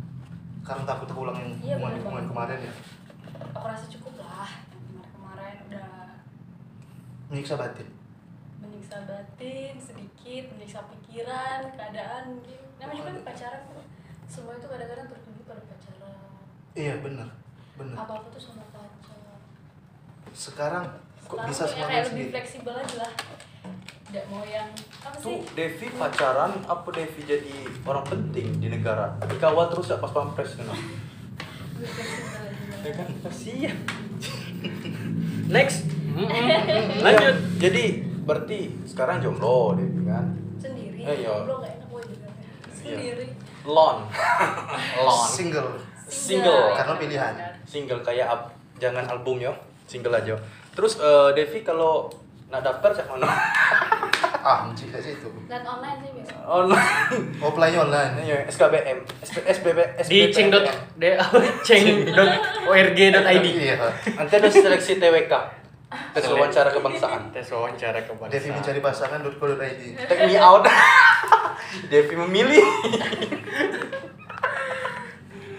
karena 0.62 0.82
takut 0.84 1.06
terulang 1.06 1.36
yang 1.36 1.50
Iya, 1.56 1.74
hubungan 1.76 1.94
hubungan 2.00 2.24
kemarin 2.28 2.58
ya? 2.60 2.72
Aku 3.54 3.66
rasa 3.66 3.86
cukup 3.86 4.18
lah. 4.18 4.50
Kemarin 4.66 5.06
kemarin 5.12 5.56
udah 5.68 5.88
menyiksa 7.28 7.54
batin? 7.54 7.88
Menyiksa 8.58 8.96
batin 9.02 9.74
sedikit 9.76 10.44
menyiksa 10.50 10.80
pikiran 10.88 11.60
keadaan. 11.70 12.24
Gitu 12.40 12.64
namanya 12.76 12.98
juga 13.08 13.22
pacaran 13.24 13.60
kok 13.64 13.84
semua 14.26 14.52
itu 14.52 14.66
kadang-kadang 14.66 15.06
tertuju 15.08 15.40
pada 15.44 15.62
pacaran. 15.64 16.18
Iya 16.74 16.94
benar 17.00 17.28
benar 17.76 17.96
apa 17.98 18.12
apa 18.16 18.28
tuh 18.28 18.42
sama 18.42 18.64
pacar. 18.68 18.98
Sekarang 20.32 20.84
kok 21.22 21.30
Sekarang 21.30 21.46
bisa 21.46 21.62
tuh 21.62 21.66
ya 21.66 21.72
semangat 21.72 21.88
kayak 21.88 22.02
lebih 22.02 22.10
sendiri? 22.12 22.30
fleksibel 22.30 22.74
aja 22.76 22.96
lah 23.00 23.12
tidak 24.06 24.24
mau 24.26 24.42
yang 24.42 24.70
apa 25.00 25.16
Tuh 25.16 25.42
sih 25.42 25.52
Devi 25.52 25.86
pacaran 25.92 26.52
apa 26.62 26.88
Devi 26.90 27.20
jadi 27.22 27.54
orang 27.82 28.04
penting 28.04 28.46
di 28.56 28.68
negara? 28.68 29.18
Dikawal 29.20 29.66
terus 29.68 29.88
ya 29.88 29.98
pas 29.98 30.10
pampres 30.10 30.54
kan? 30.54 30.66
Ya 32.80 32.92
kan 32.92 33.08
kasihan. 33.20 33.76
Next. 35.46 35.84
Lanjut. 36.98 37.22
Ya, 37.22 37.32
jadi 37.60 37.84
berarti 38.22 38.58
sekarang 38.84 39.20
jomblo 39.20 39.74
Devi 39.74 40.02
kan? 40.02 40.32
sendiri 40.56 41.04
Eh, 41.04 41.22
iya. 41.22 41.44
belum 41.44 41.60
gak 41.60 41.72
enak 41.72 41.86
gue 41.86 42.02
juga 42.08 42.28
sendiri 42.72 43.26
Lon. 43.62 43.96
Lon. 45.06 45.26
Single. 45.28 45.70
Single. 46.06 46.72
Karena 46.72 46.94
pilihan. 46.96 47.32
Single 47.62 48.00
kayak 48.00 48.26
ab- 48.26 48.50
jangan 48.76 49.04
album 49.06 49.38
yo, 49.38 49.52
single 49.84 50.14
aja. 50.14 50.34
Terus 50.72 50.96
eh, 50.96 51.30
Devi 51.34 51.60
kalau 51.60 52.08
nak 52.46 52.60
daftar 52.60 52.90
cak 52.92 53.06
mana? 53.08 53.26
Ah, 54.40 54.62
mencik 54.62 54.94
dari 54.94 55.02
situ. 55.02 55.26
dan 55.50 55.58
online 55.60 55.98
sih 55.98 56.10
biasa 56.14 56.38
Online. 56.46 57.18
Offline 57.42 57.76
online. 57.76 58.12
Iya, 58.22 58.38
SKBM, 58.46 58.98
SBB, 59.42 59.78
Di 60.06 60.30
ceng 60.30 60.54
dot 60.54 60.62
de 60.94 61.18
ceng 61.66 62.06
dot 62.06 62.30
org 62.64 62.94
dot 62.94 63.26
id. 63.26 63.42
Iya. 63.42 63.74
Nanti 64.14 64.32
ada 64.32 64.46
seleksi 64.46 65.02
TWK. 65.02 65.34
Tes 66.14 66.24
wawancara 66.24 66.70
kebangsaan. 66.70 67.34
Tes 67.34 67.50
wawancara 67.50 67.98
Devi 67.98 68.06
kebangsaan. 68.06 68.54
mencari 68.54 68.78
pasangan.co.id. 68.78 69.82
Take 70.06 70.24
me 70.24 70.38
out. 70.38 70.62
Devi 71.90 72.14
memilih. 72.16 72.62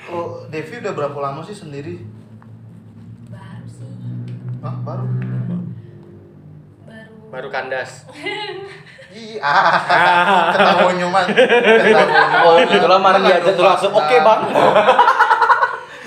Oh, 0.08 0.48
Devi 0.48 0.80
udah 0.80 0.94
berapa 0.96 1.18
lama 1.22 1.44
sih 1.44 1.52
sendiri? 1.52 2.08
baru 3.28 3.68
sih 3.68 3.92
Ah, 4.64 4.80
baru. 4.80 5.04
Baru 7.28 7.48
kandas. 7.52 8.08
Iya. 9.08 9.42
Ketahuan 10.54 10.96
nyoman. 11.00 11.26
Oh, 12.44 12.60
gitu 12.62 12.88
lah 12.88 13.00
marah 13.00 13.20
dia 13.24 13.40
aja 13.40 13.52
tuh 13.56 13.66
langsung. 13.66 13.92
Oke, 13.96 14.20
Bang. 14.22 14.52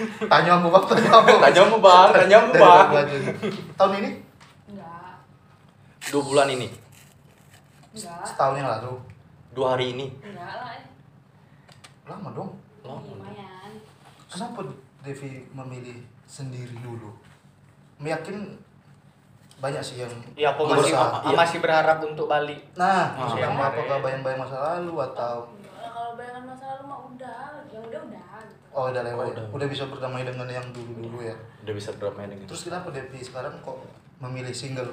Tanya 0.00 0.56
aku 0.56 0.72
bang, 0.72 0.84
tanya 0.88 1.10
aku. 1.12 1.36
Tanya 1.44 1.62
mu, 1.68 1.76
Bang. 1.80 2.08
Tanya 2.16 2.36
mu, 2.40 2.52
Bang. 2.56 2.88
Tahun 3.76 3.92
ini? 4.00 4.10
enggak 4.72 5.12
Dua 6.08 6.22
bulan 6.24 6.48
ini. 6.48 6.68
enggak 7.92 8.24
Setahun 8.24 8.56
yang 8.56 8.68
lalu. 8.68 8.96
Dua 9.52 9.76
hari 9.76 9.92
ini. 9.92 10.08
enggak 10.24 10.54
lah. 10.56 10.80
Lama 12.08 12.28
dong. 12.32 12.50
Lama. 12.80 13.04
lumayan 13.04 13.76
Kenapa 14.30 14.64
Devi 15.04 15.44
memilih 15.52 16.00
sendiri 16.24 16.72
dulu? 16.80 17.12
Meyakin 18.00 18.56
banyak 19.60 19.78
sih 19.78 19.96
yang 19.98 20.12
Ya, 20.34 20.50
apa 20.50 20.60
masih 20.62 20.90
berusaha. 20.90 21.08
Iya. 21.22 21.36
masih 21.36 21.58
berharap 21.60 21.98
untuk 22.00 22.26
balik. 22.26 22.60
Nah, 22.74 23.12
Ah. 23.12 23.32
yang 23.34 23.52
Iya. 23.52 23.68
apakah 23.68 23.98
bayang-bayang 24.00 24.40
masa 24.40 24.56
lalu 24.74 24.94
atau 25.04 25.44
kalau 25.70 26.12
bayangan 26.14 26.44
masa 26.44 26.64
lalu 26.70 26.84
mah 26.86 27.00
udah 27.06 27.38
yang 27.68 27.82
udah 27.82 28.00
udah 28.02 28.24
gitu 28.42 28.64
oh 28.72 28.84
udah 28.88 29.02
lewat, 29.02 29.24
Oh, 29.26 29.32
udah. 29.32 29.44
udah. 29.52 29.68
bisa 29.68 29.84
berdamai 29.86 30.22
dengan 30.22 30.48
yang 30.48 30.66
dulu-dulu 30.70 31.20
ya. 31.20 31.36
Udah 31.60 31.74
bisa 31.74 31.90
berdamai 31.92 32.26
dengan. 32.26 32.46
Terus 32.46 32.62
kenapa 32.64 32.88
Devi 32.88 33.20
sekarang 33.20 33.52
kok 33.60 33.76
memilih 34.18 34.52
single? 34.52 34.92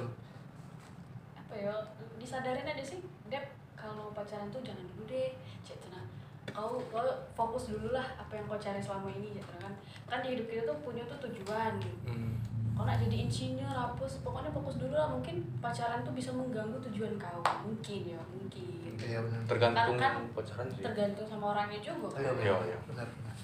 apa 1.38 1.54
ya 1.56 1.72
disadarin 2.18 2.60
aja 2.62 2.84
sih 2.84 3.00
Dep 3.24 3.40
kalau 3.74 4.12
pacaran 4.12 4.48
tuh 4.48 4.60
jangan 4.60 4.84
dulu 4.86 5.08
deh 5.08 5.32
cek 5.62 5.80
tenang 5.80 6.04
kau 6.46 6.76
kau 6.86 7.00
fokus 7.32 7.72
dulu 7.72 7.88
lah 7.90 8.04
apa 8.14 8.32
yang 8.34 8.44
kau 8.44 8.58
cari 8.58 8.76
selama 8.78 9.08
ini 9.10 9.32
ya 9.32 9.44
kan 9.56 9.72
kan 10.04 10.18
di 10.20 10.36
hidup 10.36 10.44
kita 10.44 10.62
tuh 10.66 10.76
punya 10.82 11.00
tuh 11.06 11.16
tujuan 11.22 11.80
Hmm. 12.04 12.36
Nak 12.80 12.96
jadi 12.98 13.16
insinyur 13.20 13.68
apa 13.70 14.00
pokoknya 14.00 14.48
fokus 14.48 14.76
dulu 14.76 14.92
lah 14.92 15.08
mungkin 15.08 15.40
pacaran 15.58 16.00
tuh 16.00 16.10
bisa 16.10 16.28
mengganggu 16.30 16.76
tujuan 16.80 17.12
kau 17.16 17.40
mungkin 17.60 18.00
ya 18.06 18.18
mungkin 18.28 18.76
Iya 18.98 19.20
benar. 19.20 19.40
Tergantung 19.46 19.94
Kan- 19.96 20.28
pacaran 20.32 20.64
sih. 20.68 20.80
tergantung 20.80 21.24
sama 21.24 21.52
orangnya 21.52 21.76
juga 21.78 22.08
Iya 22.12 22.20
Iya, 22.20 22.32
benar. 22.32 22.60
iya. 22.64 22.76
Benar. 22.84 23.06
benar. 23.08 23.34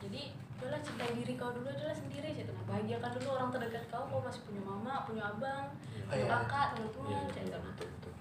jadi 0.00 0.20
udahlah 0.54 0.80
cintai 0.80 1.10
diri 1.14 1.32
kau 1.34 1.50
dulu 1.50 1.66
adalah 1.66 1.92
sendiri 1.92 2.28
sih 2.30 2.42
tenang 2.42 2.64
bahagiakan 2.64 3.10
dulu 3.12 3.28
orang 3.32 3.48
terdekat 3.50 3.84
kau 3.86 4.02
kau 4.06 4.20
masih 4.20 4.40
punya 4.42 4.60
mama 4.60 5.02
punya 5.02 5.22
abang 5.26 5.66
punya 6.04 6.16
Iya. 6.16 6.26
kakak 6.38 6.66
Iya, 6.68 6.70
teman-teman 6.70 7.10
cek 7.10 7.16
betul, 7.16 7.46
tenang 7.46 7.62
betul, 7.66 7.86
betul. 7.90 8.12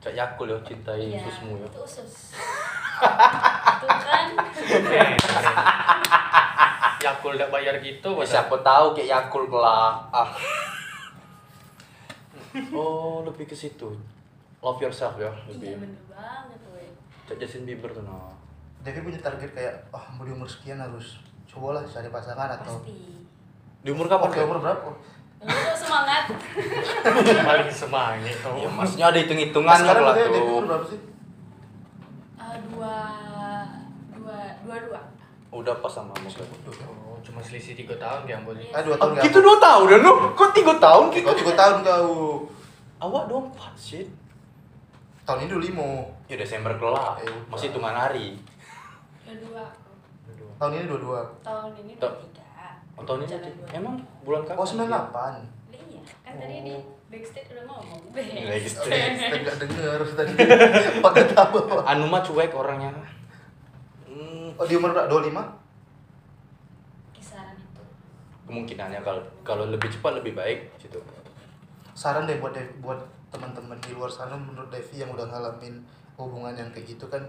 Cak 0.00 0.12
Yakul 0.12 0.48
ya 0.48 0.56
cintai 0.62 1.02
Iya, 1.08 1.18
susmu 1.22 1.52
ya. 1.54 1.64
itu 1.64 1.80
usus 1.80 2.12
itu 3.72 3.86
kan 3.86 4.26
Yakul 7.02 7.34
udah 7.34 7.48
bayar 7.48 7.74
gitu, 7.78 8.08
Ya, 8.14 8.24
siapa 8.24 8.54
tahu 8.60 8.92
kayak 8.92 9.08
Yakul 9.10 9.44
kelak. 9.46 9.94
Ah. 10.10 10.30
oh, 12.70 13.22
lebih 13.22 13.44
ke 13.44 13.54
situ. 13.54 13.88
Love 14.58 14.78
yourself 14.80 15.16
ya, 15.16 15.26
iya 15.26 15.50
lebih. 15.50 15.74
bener 15.76 15.98
banget 16.06 16.62
weh 16.70 16.86
Cak 17.26 17.34
Justin 17.36 17.66
Bieber 17.66 17.90
tuh 17.90 18.06
nah. 18.06 18.30
Devi 18.78 19.02
punya 19.02 19.18
target 19.18 19.50
kayak 19.50 19.74
ah 19.90 20.06
mau 20.12 20.22
di 20.22 20.30
umur 20.30 20.46
sekian 20.46 20.78
harus 20.78 21.18
coba 21.44 21.74
lah 21.74 21.82
cari 21.82 22.06
pasangan 22.06 22.46
atau 22.52 22.78
pasti 22.78 23.26
Di 23.78 23.90
umur 23.90 24.06
kapan? 24.06 24.30
Oke, 24.30 24.38
umur 24.40 24.58
berapa? 24.58 24.90
Lu 25.42 25.50
semangat 25.74 26.30
paling 27.50 27.66
semangat 27.68 28.34
tuh. 28.38 28.54
Ya, 28.56 28.70
maksudnya 28.70 29.06
ada 29.08 29.12
Nah, 29.12 29.20
hitung-hitungan 29.20 29.76
sekarang 29.76 30.04
lah 30.04 30.14
tuh. 30.14 30.42
umur 30.44 30.64
berapa 30.64 30.86
sih? 30.86 31.00
Eh, 32.38 32.56
dua 32.64 32.94
dua 34.14 34.38
dua 34.62 34.76
dua 34.78 35.00
Udah 35.52 35.74
pas 35.78 35.92
sama 35.92 36.16
kamu 36.16 36.32
kan. 36.32 36.48
Oh, 37.04 37.20
cuma 37.20 37.38
selisih 37.38 37.76
3 37.76 37.92
tahun 37.94 38.20
dia 38.24 38.34
ambil. 38.34 38.56
Iya. 38.56 38.72
Ah, 38.72 38.80
dua 38.80 38.96
tahun 38.96 39.20
Gitu 39.20 39.38
dua 39.38 39.56
tahun 39.58 39.84
ya 39.86 39.98
lu? 39.98 40.12
Kok 40.32 40.50
tiga 40.50 40.74
tahun 40.74 41.04
gitu? 41.12 41.22
Kau 41.22 41.36
tiga 41.36 41.52
tahun 41.52 41.76
kau. 41.82 42.12
Awak 42.98 43.24
dua 43.26 43.40
empat 43.44 43.74
sih. 43.74 44.08
Tahun 45.22 45.38
ini 45.38 45.48
dulu 45.48 45.60
limo. 45.60 45.90
Ya 46.26 46.34
Desember 46.34 46.72
kelak. 46.74 47.20
Eh. 47.20 47.36
Masih 47.46 47.68
hitungan 47.68 47.92
hari. 47.92 48.40
dua 49.22 49.36
dua 49.38 49.64
Tahun 50.58 50.72
ini 50.72 50.84
dua-dua. 50.86 51.20
tahun 51.42 51.72
ini 51.76 51.92
dua 51.96 52.10
tiga 52.16 52.40
Oh, 52.92 53.02
tahun 53.02 53.18
ini 53.20 53.34
dua. 53.34 53.66
emang 53.72 53.94
bulan 54.22 54.42
kapan? 54.44 54.56
Oh, 54.56 54.66
98. 54.66 55.42
iya 55.68 56.00
kan 56.22 56.34
tadi 56.38 56.56
di 56.62 56.74
backstage 57.08 57.48
udah 57.50 57.64
ngomong 57.66 58.00
Backstage. 58.08 59.16
Kita 59.18 59.36
nggak 59.38 59.56
denger 59.58 60.00
tadi. 60.12 60.32
Pada 61.04 61.22
tahu. 61.26 61.56
Anu 61.82 62.04
mah 62.06 62.20
cuek 62.20 62.52
orangnya. 62.52 62.92
Oh, 64.54 64.64
di 64.64 64.74
umur 64.74 64.90
berapa? 64.90 65.08
25? 65.08 65.40
kisaran 67.12 67.54
itu 67.54 67.82
kemungkinannya 68.44 69.00
kalau 69.00 69.22
kalau 69.42 69.64
lebih 69.66 69.88
cepat 69.88 70.18
lebih 70.18 70.34
baik 70.34 70.58
gitu. 70.76 70.98
Saran 71.92 72.24
deh 72.24 72.36
buat 72.36 72.50
Dev- 72.50 72.76
buat 72.78 72.98
teman-teman 73.28 73.78
di 73.78 73.92
luar 73.92 74.08
sana 74.08 74.34
menurut 74.34 74.68
Devi 74.68 74.98
yang 74.98 75.08
udah 75.08 75.24
ngalamin 75.24 75.80
hubungan 76.14 76.52
yang 76.52 76.68
kayak 76.68 76.86
gitu 76.88 77.06
kan 77.06 77.22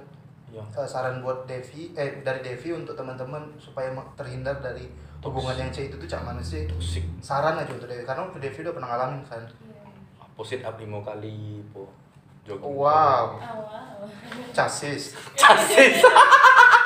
Ya. 0.49 0.61
eh, 0.71 0.85
saran 0.85 1.17
buat 1.19 1.45
Devi 1.45 1.89
eh 1.93 2.21
dari 2.21 2.41
Devi 2.41 2.69
untuk 2.71 2.93
teman-teman 2.93 3.41
supaya 3.57 3.89
terhindar 4.13 4.53
dari 4.55 4.85
hubungan 5.19 5.57
yang 5.57 5.69
C 5.69 5.87
itu 5.87 5.95
tuh 5.95 6.05
cak 6.05 6.21
mana 6.21 6.37
sih 6.39 6.67
Toxic. 6.67 7.01
saran 7.19 7.55
aja 7.55 7.71
untuk 7.71 7.87
Devi 7.87 8.03
karena 8.03 8.21
Devi 8.29 8.59
udah 8.61 8.69
pernah 8.71 8.89
ngalamin 8.91 9.21
kan 9.23 9.41
iya 9.63 9.81
Posit 10.33 10.61
up 10.61 10.77
lima 10.77 10.99
kali 10.99 11.57
po. 11.69 11.89
Jogging. 12.43 12.69
wow 12.75 13.33
awal 13.33 14.05
casis 14.51 15.17
Casis. 15.33 16.05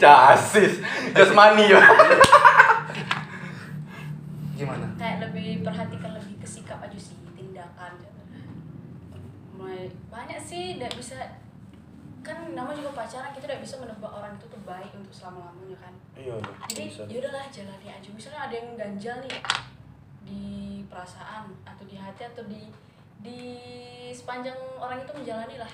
Casis. 0.00 0.80
Jasmani 1.12 1.68
ya. 1.68 1.80
gimana 4.56 4.92
kayak 5.00 5.24
lebih 5.24 5.64
perhatikan 5.64 6.12
lebih 6.12 6.36
ke 6.36 6.44
sikap 6.44 6.84
aja 6.84 6.98
sih 7.00 7.16
tindakan 7.32 7.96
mulai 9.56 9.88
banyak 10.12 10.36
sih 10.36 10.76
tidak 10.76 10.92
bisa 11.00 11.16
kan 12.20 12.52
nama 12.52 12.68
juga 12.76 12.92
pacaran 12.92 13.32
kita 13.32 13.48
tidak 13.48 13.64
bisa 13.64 13.80
menebak 13.80 14.12
orang 14.12 14.36
itu 14.36 14.44
tuh 14.52 14.60
baik 14.68 14.92
untuk 14.92 15.08
selama 15.08 15.48
lamanya 15.48 15.80
kan 15.80 15.94
Iya, 16.12 16.36
iya. 16.36 16.52
jadi 16.68 16.84
ya 17.08 17.16
udahlah 17.24 17.44
jalani 17.48 17.88
aja 17.88 18.08
misalnya 18.12 18.40
ada 18.44 18.54
yang 18.60 18.68
ganjal 18.76 19.16
nih 19.24 19.40
di 20.28 20.44
perasaan 20.92 21.48
atau 21.64 21.84
di 21.88 21.96
hati 21.96 22.22
atau 22.28 22.44
di 22.44 22.68
di 23.24 23.40
sepanjang 24.12 24.60
orang 24.76 25.00
itu 25.00 25.12
menjalani 25.16 25.56
lah 25.56 25.72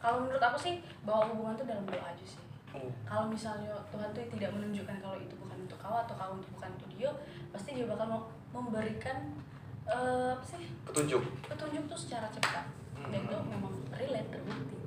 kalau 0.00 0.24
menurut 0.24 0.40
aku 0.40 0.58
sih 0.58 0.74
bahwa 1.04 1.28
hubungan 1.28 1.54
tuh 1.54 1.66
dalam 1.66 1.84
doa 1.86 2.00
aja 2.02 2.24
sih 2.26 2.40
Oh. 2.70 2.86
kalau 3.02 3.26
misalnya 3.26 3.74
Tuhan 3.90 4.14
tuh 4.14 4.22
tidak 4.30 4.54
menunjukkan 4.54 5.02
kalau 5.02 5.18
itu 5.18 5.34
bukan 5.34 5.58
untuk 5.58 5.74
kau 5.82 5.90
atau 5.90 6.14
kau 6.14 6.38
untuk 6.38 6.46
bukan 6.54 6.70
untuk 6.70 6.86
dia 6.94 7.10
pasti 7.50 7.74
dia 7.74 7.82
bakal 7.82 8.06
mau 8.06 8.22
memberikan 8.54 9.34
eh, 9.82 10.38
apa 10.38 10.44
sih 10.46 10.70
Petunjuk. 10.86 11.18
petunjuk 11.50 11.82
tuh 11.90 11.98
secara 11.98 12.30
cepat 12.30 12.70
dan 13.10 13.26
itu 13.26 13.36
memang 13.42 13.74
relate 13.90 14.30
terbukti 14.30 14.78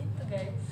itu 0.00 0.24
guys 0.24 0.64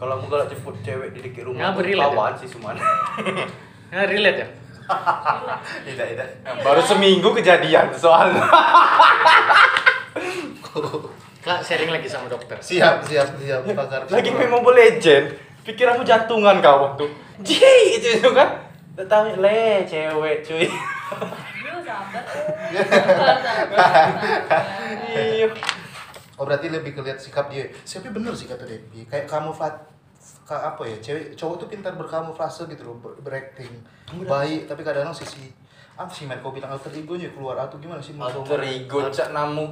Kalau 0.00 0.16
aku 0.16 0.32
galak 0.32 0.48
jemput 0.48 0.80
cewek 0.80 1.12
di 1.12 1.20
dekat 1.28 1.44
rumah, 1.44 1.60
Nggak 1.60 1.72
beri 1.76 1.92
lah, 1.92 2.08
lawan 2.08 2.32
sih 2.40 2.48
Suman. 2.48 2.76
Nah, 2.76 4.04
relate 4.08 4.38
ya? 4.40 4.48
relate 4.88 5.64
tidak 5.92 6.06
tidak 6.16 6.28
Baru 6.64 6.80
seminggu 6.80 7.36
kejadian 7.36 7.92
soalnya. 7.92 8.40
Kak 11.46 11.62
sharing 11.62 11.94
lagi 11.94 12.10
sama 12.10 12.26
dokter. 12.26 12.58
siap 12.58 13.06
siap 13.06 13.38
siap 13.38 13.62
pakar 13.70 14.02
Lagi 14.10 14.34
main 14.34 14.50
Mobile 14.50 14.82
Legend, 14.82 15.30
pikiranmu 15.62 16.02
jantungan 16.02 16.58
kau 16.58 16.90
waktu. 16.90 17.06
Ji, 17.46 17.62
itu 18.02 18.18
itu 18.18 18.28
kan. 18.34 18.66
Tahu 18.98 19.38
le 19.38 19.86
cewek 19.86 20.42
cuy. 20.42 20.66
Sabar. 21.86 22.24
Iya. 25.14 25.46
Oh 26.34 26.44
berarti 26.44 26.66
lebih 26.66 26.98
kelihat 26.98 27.22
sikap 27.22 27.46
dia. 27.46 27.70
Siapa 27.86 28.10
bener 28.10 28.34
sih 28.34 28.50
kata 28.50 28.66
Devi. 28.66 29.06
Kayak 29.06 29.30
kamuflat 29.30 29.86
ka, 30.42 30.74
apa 30.74 30.82
ya 30.82 30.96
cewek 30.98 31.38
cowok 31.38 31.56
tuh 31.62 31.68
pintar 31.70 31.94
berkamuflase 31.94 32.66
gitu 32.66 32.82
loh 32.82 32.96
ber- 32.98 33.18
berakting 33.22 33.70
baik 34.26 34.66
tapi 34.66 34.82
kadang-kadang 34.82 35.14
sisi 35.14 35.50
apa 35.96 36.12
sih 36.12 36.28
Matt 36.28 36.44
kau 36.44 36.52
bilang 36.52 36.68
alter 36.68 36.92
egonya 36.92 37.32
keluar 37.32 37.56
atau 37.56 37.80
gimana 37.80 37.96
sih 38.04 38.12
menurut 38.12 38.44
Alter 38.44 38.60
ego 38.68 39.00
cak 39.08 39.32
namu 39.32 39.64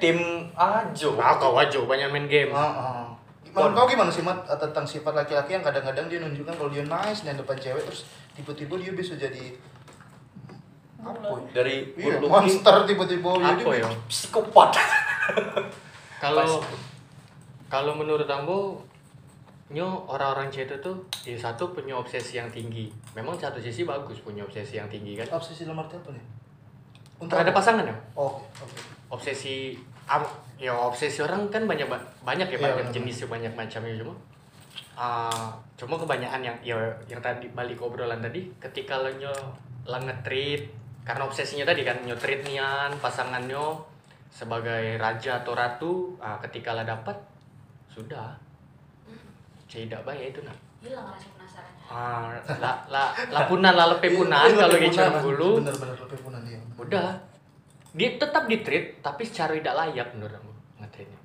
tim 0.00 0.16
ajo. 0.56 1.10
Nah, 1.20 1.36
kau 1.36 1.52
aja 1.52 1.78
banyak 1.84 2.08
main 2.08 2.26
game. 2.26 2.48
Ah, 2.56 2.64
ah. 2.72 3.04
Menurut 3.52 3.76
kau 3.76 3.84
gimana 3.84 4.08
sih 4.08 4.24
Mat 4.24 4.48
tentang 4.48 4.88
sifat 4.88 5.12
laki-laki 5.12 5.52
yang 5.52 5.60
kadang-kadang 5.60 6.08
dia 6.08 6.18
nunjukkan 6.24 6.54
kalau 6.56 6.70
dia 6.72 6.88
nice 6.88 7.28
dan 7.28 7.36
depan 7.36 7.60
cewek 7.60 7.84
terus 7.84 8.08
tiba-tiba 8.32 8.80
dia 8.80 8.92
bisa 8.96 9.12
jadi 9.20 9.52
apa? 11.04 11.28
ya? 11.28 11.60
Dari 11.60 11.76
Iya, 11.96 12.24
monster 12.24 12.74
tiba-tiba 12.88 13.30
dia 13.36 13.52
Apa 13.60 13.70
ya? 13.76 13.88
psikopat. 14.08 14.70
Kalau 16.20 16.64
kalau 17.68 17.92
menurut 17.96 18.28
Ambo 18.28 18.80
nyo 19.70 20.02
orang-orang 20.10 20.50
cewek 20.50 20.66
itu 20.66 20.76
tuh 20.82 20.96
ya 21.22 21.38
satu 21.38 21.70
punya 21.70 21.94
obsesi 21.94 22.42
yang 22.42 22.50
tinggi. 22.50 22.90
Memang 23.14 23.38
satu 23.38 23.62
sisi 23.62 23.86
bagus 23.86 24.18
punya 24.20 24.42
obsesi 24.42 24.76
yang 24.76 24.90
tinggi 24.90 25.14
kan. 25.14 25.30
Obsesi 25.30 25.62
dalam 25.62 25.82
arti 25.82 25.94
apa 25.94 26.10
nih? 26.10 26.24
Terhadap 27.30 27.54
pasangan 27.54 27.84
ya? 27.86 27.94
Oh, 28.18 28.42
oke. 28.58 28.78
Obsesi 29.12 29.78
am, 30.10 30.26
ya 30.58 30.74
obsesi 30.74 31.22
orang 31.22 31.46
kan 31.48 31.64
banyak 31.70 31.86
ba- 31.86 32.02
banyak 32.26 32.50
ya 32.50 32.58
Iya, 32.58 32.74
banyak 32.74 32.90
jenis 32.90 33.30
banyak 33.30 33.52
macamnya 33.54 33.94
cuma 33.94 34.14
ah, 34.98 35.48
cuma 35.78 35.94
kebanyakan 35.96 36.42
yang 36.42 36.56
ya 36.60 36.76
yang 37.06 37.22
tadi 37.22 37.46
balik 37.54 37.78
ke 37.78 37.84
obrolan 37.86 38.18
tadi 38.18 38.50
ketika 38.58 38.98
lo 39.00 39.08
nyo 39.16 39.32
lah 39.86 40.02
nge-treat 40.02 40.66
karena 41.06 41.24
obsesinya 41.24 41.64
tadi 41.64 41.86
kan 41.86 41.96
nyo 42.04 42.12
treat 42.18 42.44
nian 42.44 42.92
pasangannya 43.00 43.78
sebagai 44.28 44.98
raja 45.00 45.40
atau 45.40 45.54
ratu 45.54 45.92
ah, 46.18 46.36
ketika 46.42 46.74
lah 46.74 46.84
dapat 46.84 47.16
sudah 47.88 48.34
tidak 49.70 50.02
baik 50.02 50.34
itu 50.34 50.40
nah 50.42 50.56
hilang 50.82 51.06
rasa 51.06 51.28
penasaran. 51.38 51.72
Ah, 51.86 52.34
lah 52.58 52.76
lah 52.90 53.08
lah 53.30 53.42
punan 53.46 53.74
lah 53.76 53.86
lepe 53.94 54.10
punan 54.10 54.48
Iya, 54.50 54.66
kalau 54.66 54.76
punan, 54.80 55.12
dulu 55.22 55.48
Bener-bener 55.62 55.96
lebih 55.98 56.18
punan 56.24 56.40
dia. 56.42 56.58
udah. 56.74 57.10
Dia 57.90 58.08
tetap 58.18 58.46
di 58.46 58.62
treat 58.62 58.98
tapi 59.02 59.22
secara 59.26 59.54
tidak 59.54 59.74
layak 59.74 60.08
menurut 60.14 60.34
aku 60.34 60.50
ngetreatnya 60.78 61.20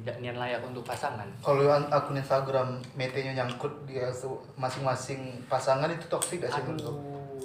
tidak 0.00 0.16
niat 0.24 0.36
layak 0.40 0.64
untuk 0.64 0.80
pasangan. 0.80 1.28
Kalau 1.44 1.68
akun 1.68 2.16
Instagram 2.16 2.80
metenya 2.96 3.36
nyangkut 3.36 3.84
dia 3.84 4.08
masing-masing 4.56 5.44
pasangan 5.44 5.92
itu 5.92 6.08
toksik 6.08 6.40
gak 6.40 6.56
sih 6.56 6.64
menurut 6.64 6.96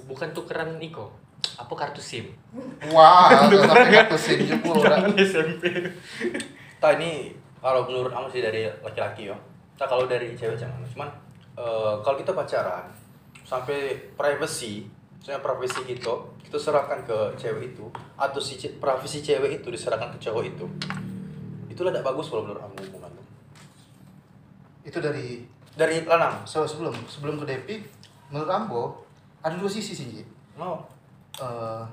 bukan 0.07 0.31
tukeran 0.31 0.79
iko. 0.79 1.11
Apa 1.59 1.73
kartu 1.75 2.01
sim? 2.01 2.31
Wah, 2.89 3.29
sampai 3.51 3.91
kartu 3.91 4.17
SIM 4.17 4.39
juga. 4.49 4.97
Orang. 4.97 5.13
SMP 5.19 5.61
Tak 6.81 6.97
ini 6.97 7.35
kalau 7.61 7.85
menurut 7.85 8.09
kamu 8.09 8.27
sih 8.31 8.41
dari 8.41 8.65
laki-laki 8.81 9.29
ya. 9.29 9.37
Tak 9.75 9.87
kalau 9.87 10.05
dari 10.05 10.31
cewek 10.33 10.55
jangan. 10.55 10.79
Cuman 10.87 11.09
eh, 11.55 11.93
kalau 11.99 12.15
kita 12.15 12.31
pacaran 12.31 12.87
sampai 13.43 13.93
privacy, 14.15 14.87
misalnya 15.19 15.43
privacy 15.43 15.83
kita, 15.85 16.11
kita 16.41 16.57
serahkan 16.57 17.03
ke 17.03 17.17
cewek 17.35 17.75
itu 17.75 17.85
atau 18.15 18.39
si 18.39 18.55
ce- 18.55 18.75
privacy 18.79 19.19
cewek 19.19 19.59
itu 19.59 19.67
diserahkan 19.67 20.15
ke 20.15 20.19
cowok 20.23 20.43
itu. 20.47 20.65
Itulah 21.67 21.91
tidak 21.91 22.07
bagus 22.07 22.31
kalau 22.31 22.47
menurut 22.47 22.63
kamu 22.63 22.75
hubungan. 22.87 23.11
Itu 24.83 24.99
dari 24.99 25.43
Dari 25.75 26.07
lanang. 26.07 26.47
so, 26.47 26.63
sebelum 26.63 26.95
sebelum 27.03 27.35
ke 27.35 27.51
Depi, 27.51 27.75
menurut 28.31 28.47
Ambo 28.47 28.83
ada 29.43 29.59
dua 29.59 29.67
sisi 29.67 29.91
sih. 29.91 30.23
Mau. 30.55 30.79
Eh, 31.35 31.83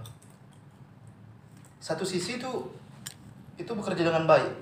satu 1.83 2.07
sisi 2.07 2.39
itu 2.39 2.47
itu 3.59 3.67
bekerja 3.75 4.07
dengan 4.07 4.23
baik 4.23 4.55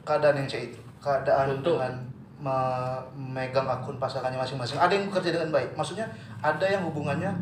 keadaan 0.00 0.40
yang 0.40 0.48
cewek 0.48 0.72
itu 0.72 0.80
keadaan 0.96 1.60
Betul. 1.60 1.76
dengan 1.76 1.92
memegang 2.44 3.64
akun 3.64 3.96
pasangannya 3.96 4.36
masing-masing. 4.36 4.76
Ada 4.76 4.92
yang 4.92 5.08
bekerja 5.08 5.40
dengan 5.40 5.48
baik. 5.56 5.72
Maksudnya 5.72 6.04
ada 6.44 6.66
yang 6.68 6.84
hubungannya 6.84 7.32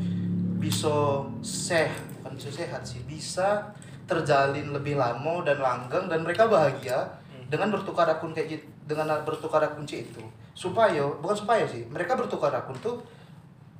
bisa 0.62 1.26
sehat. 1.42 2.06
Bukan 2.22 2.38
bisa 2.38 2.50
sehat 2.54 2.86
sih 2.86 3.02
bisa 3.02 3.74
terjalin 4.06 4.70
lebih 4.70 4.94
lama 4.94 5.42
dan 5.42 5.58
langgeng 5.58 6.06
dan 6.06 6.22
mereka 6.22 6.46
bahagia 6.46 7.18
dengan 7.50 7.74
bertukar 7.74 8.06
akun 8.06 8.30
kayak 8.30 8.58
gitu 8.58 8.66
dengan 8.86 9.10
bertukar 9.26 9.58
akun 9.66 9.82
C 9.82 10.06
itu. 10.06 10.22
Supaya 10.54 11.02
bukan 11.18 11.34
supaya 11.34 11.66
sih 11.66 11.82
mereka 11.90 12.14
bertukar 12.14 12.54
akun 12.54 12.78
tuh 12.78 13.02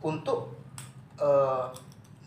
untuk 0.03 0.59
eh, 1.23 1.67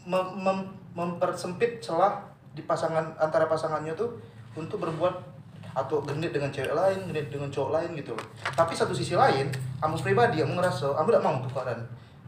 mem- 0.07 0.39
mem- 0.39 0.71
mempersempit 0.95 1.83
celah 1.83 2.23
di 2.55 2.63
pasangan 2.63 3.19
antara 3.19 3.51
pasangannya 3.51 3.91
tuh 3.99 4.15
untuk 4.55 4.79
berbuat 4.79 5.34
atau 5.75 5.99
genit 6.07 6.31
dengan 6.31 6.47
cewek 6.47 6.71
lain, 6.71 7.11
genit 7.11 7.27
dengan 7.27 7.51
cowok 7.51 7.71
lain 7.75 7.89
gitu 7.99 8.15
loh. 8.15 8.25
Tapi 8.55 8.71
satu 8.71 8.95
sisi 8.95 9.13
lain, 9.13 9.51
kamu 9.83 9.99
pribadi, 9.99 10.39
kamu 10.39 10.55
ngerasa, 10.55 10.95
kamu 10.95 11.07
tidak 11.11 11.23
mau 11.27 11.35
tukaran. 11.43 11.79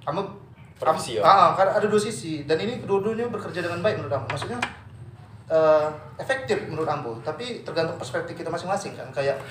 Kamu 0.04 0.22
Privacy 0.78 1.18
ya? 1.18 1.26
Ah, 1.26 1.50
karena 1.58 1.74
ada 1.74 1.88
dua 1.90 1.98
sisi 1.98 2.46
dan 2.46 2.62
ini 2.62 2.78
kedua-duanya 2.86 3.34
bekerja 3.34 3.66
dengan 3.66 3.82
baik 3.82 3.98
menurut 3.98 4.14
kamu. 4.14 4.26
Maksudnya 4.30 4.60
eh, 5.50 5.88
efektif 6.22 6.70
menurut 6.70 6.86
Ambo, 6.86 7.18
tapi 7.26 7.66
tergantung 7.66 7.98
perspektif 7.98 8.38
kita 8.38 8.54
masing-masing 8.54 8.94
kan. 8.94 9.10
Kayak 9.10 9.42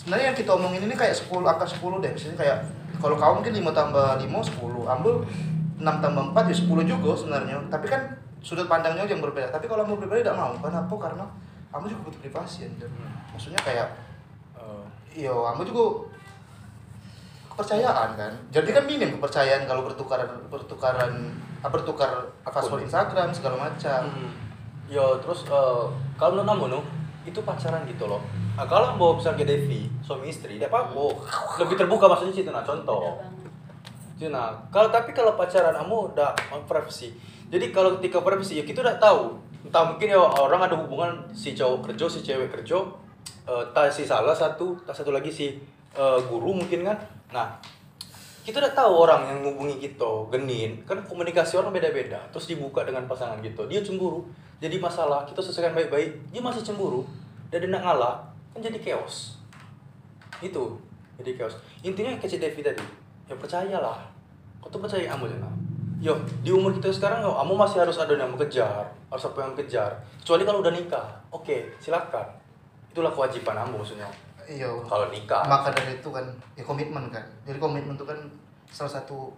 sebenarnya 0.00 0.32
yang 0.32 0.38
kita 0.40 0.56
omongin 0.56 0.88
ini 0.88 0.96
kayak 0.96 1.12
10 1.12 1.44
angka 1.44 1.68
10 1.68 2.00
deh. 2.00 2.10
Misalnya 2.16 2.38
kayak 2.40 2.58
kalau 2.96 3.20
kau 3.20 3.36
mungkin 3.36 3.52
5 3.60 3.76
tambah 3.76 4.06
5 4.24 4.24
10, 4.24 4.88
Ambo 4.88 5.10
6 5.76 5.84
tambah 5.84 6.22
4 6.32 6.48
ya 6.48 6.56
10 6.64 6.92
juga 6.96 7.10
sebenarnya. 7.12 7.56
Tapi 7.68 7.86
kan 7.92 8.00
sudut 8.40 8.64
pandangnya 8.64 9.04
yang 9.04 9.20
berbeda. 9.20 9.52
Tapi 9.52 9.68
kalau 9.68 9.84
Ambo 9.84 10.00
pribadi 10.00 10.24
tidak 10.24 10.40
mau, 10.40 10.56
kenapa? 10.56 10.94
Karena 10.96 11.28
Ambo 11.68 11.86
juga 11.86 12.08
butuh 12.08 12.20
privasi 12.24 12.64
ya. 12.64 12.68
Maksudnya 13.32 13.60
kayak 13.60 14.08
Eh, 14.58 14.84
iya, 15.24 15.30
Ambo 15.32 15.62
juga 15.62 16.10
kepercayaan 17.54 18.14
kan. 18.14 18.32
Jadi 18.50 18.70
kan 18.70 18.84
minim 18.86 19.18
kepercayaan 19.18 19.66
kalau 19.66 19.86
bertukaran 19.86 20.28
bertukaran 20.50 21.34
bertukar 21.58 22.30
password 22.46 22.86
Instagram 22.86 23.34
segala 23.34 23.70
macam. 23.70 24.02
Yo 24.86 25.18
terus 25.22 25.46
eh, 25.46 25.84
kalau 26.18 26.38
menurut 26.38 26.48
kamu 26.48 26.64
nu 26.70 26.80
itu 27.26 27.40
pacaran 27.42 27.82
gitu 27.84 28.08
loh. 28.08 28.22
Nah, 28.56 28.66
kalau 28.66 28.96
mau 28.98 29.14
bisa 29.14 29.36
ke 29.38 29.46
Devi, 29.46 29.86
suami 30.02 30.32
istri, 30.32 30.58
tidak 30.58 30.74
apa-apa. 30.74 31.14
Lebih 31.62 31.76
terbuka 31.78 32.10
maksudnya 32.10 32.34
sih 32.34 32.42
nah 32.48 32.64
contoh. 32.64 33.20
Nah, 34.18 34.50
kalau 34.74 34.90
tapi 34.90 35.14
kalau 35.14 35.38
pacaran 35.38 35.70
kamu 35.76 36.14
udah 36.14 36.34
on 36.50 36.66
privacy. 36.66 37.14
Jadi 37.48 37.70
kalau 37.70 38.00
ketika 38.00 38.18
privacy 38.24 38.58
ya 38.58 38.64
kita 38.66 38.82
udah 38.82 38.98
tahu. 38.98 39.38
Entah 39.68 39.84
mungkin 39.84 40.08
ya 40.08 40.16
orang 40.16 40.64
ada 40.64 40.74
hubungan 40.80 41.12
si 41.36 41.52
cowok 41.52 41.92
kerja, 41.92 42.08
si 42.08 42.24
cewek 42.24 42.48
kerja, 42.48 42.80
eh 43.44 43.64
tak 43.76 43.92
si 43.92 44.08
salah 44.08 44.32
satu, 44.32 44.72
tak 44.88 44.96
satu 44.96 45.12
lagi 45.12 45.28
si 45.28 45.52
eh, 45.92 46.18
guru 46.24 46.56
mungkin 46.56 46.88
kan. 46.88 46.96
Nah, 47.28 47.60
kita 48.48 48.64
udah 48.64 48.72
tahu 48.72 48.92
orang 49.04 49.28
yang 49.28 49.38
ngubungi 49.44 49.76
kita 49.76 50.08
genin 50.32 50.80
kan 50.88 50.96
komunikasi 51.04 51.60
orang 51.60 51.68
beda-beda 51.68 52.16
terus 52.32 52.48
dibuka 52.48 52.80
dengan 52.80 53.04
pasangan 53.04 53.44
gitu 53.44 53.68
dia 53.68 53.84
cemburu 53.84 54.24
jadi 54.56 54.80
masalah 54.80 55.28
kita 55.28 55.44
selesaikan 55.44 55.76
baik-baik 55.76 56.16
dia 56.32 56.40
masih 56.40 56.64
cemburu 56.64 57.04
dan 57.52 57.60
dia 57.60 57.68
nak 57.68 57.84
ngalah 57.84 58.24
kan 58.56 58.64
jadi 58.64 58.80
chaos. 58.80 59.36
Itu 60.40 60.80
jadi 61.20 61.36
chaos. 61.36 61.60
Intinya 61.84 62.16
si 62.24 62.40
Devi 62.40 62.64
tadi 62.64 62.80
ya 63.28 63.36
percayalah 63.36 64.00
kau 64.58 64.72
tuh 64.72 64.80
percaya 64.80 65.04
kamu 65.04 65.28
jangan 65.28 65.52
yo 65.98 66.14
di 66.46 66.50
umur 66.54 66.70
kita 66.78 66.94
sekarang 66.94 67.26
yo 67.26 67.34
kamu 67.34 67.52
masih 67.58 67.78
harus 67.82 67.98
ada 67.98 68.14
yang 68.14 68.30
mengejar 68.30 68.86
harus 69.10 69.24
apa 69.26 69.38
yang 69.42 69.50
mengejar 69.54 69.90
kecuali 70.22 70.42
kalau 70.46 70.58
udah 70.62 70.72
nikah 70.72 71.06
oke 71.34 71.56
silakan 71.82 72.26
itulah 72.90 73.10
kewajiban 73.10 73.56
kamu 73.58 73.82
maksudnya 73.82 74.08
Iya. 74.48 74.64
kalau 74.88 75.12
nikah 75.12 75.44
Maka 75.44 75.68
dari 75.76 76.00
itu 76.00 76.08
kan 76.08 76.24
ya 76.56 76.64
komitmen 76.64 77.12
kan. 77.12 77.20
Jadi 77.44 77.60
komitmen 77.60 78.00
itu 78.00 78.06
kan 78.08 78.16
salah 78.72 78.96
satu 78.96 79.28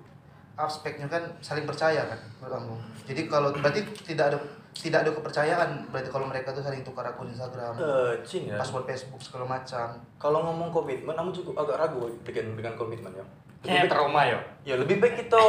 aspeknya 0.55 1.11
kan 1.11 1.19
saling 1.43 1.67
percaya 1.67 2.07
kan 2.07 2.15
menurut 2.39 2.55
kamu. 2.55 2.75
Jadi 3.11 3.21
kalau 3.27 3.51
berarti 3.51 3.83
tidak 4.07 4.31
ada 4.31 4.39
tidak 4.71 5.03
ada 5.03 5.11
kepercayaan 5.11 5.71
berarti 5.91 6.15
kalau 6.15 6.31
mereka 6.31 6.55
tuh 6.55 6.63
saling 6.63 6.87
tukar 6.87 7.03
akun 7.03 7.27
Instagram, 7.27 7.75
eh 7.75 8.23
cing 8.23 8.47
ya 8.47 8.55
password 8.55 8.87
Facebook 8.87 9.19
segala 9.19 9.59
macam. 9.59 9.99
kalau 10.15 10.47
ngomong 10.47 10.71
komitmen 10.71 11.11
kamu 11.11 11.35
cukup 11.35 11.67
agak 11.67 11.83
ragu 11.83 12.07
dengan 12.23 12.55
dengan 12.55 12.75
komitmen 12.79 13.11
ya 13.11 13.27
kayak 13.61 13.89
trauma 13.89 14.23
ya 14.25 14.39
ya 14.65 14.75
lebih 14.77 15.01
baik 15.01 15.25
kita 15.27 15.41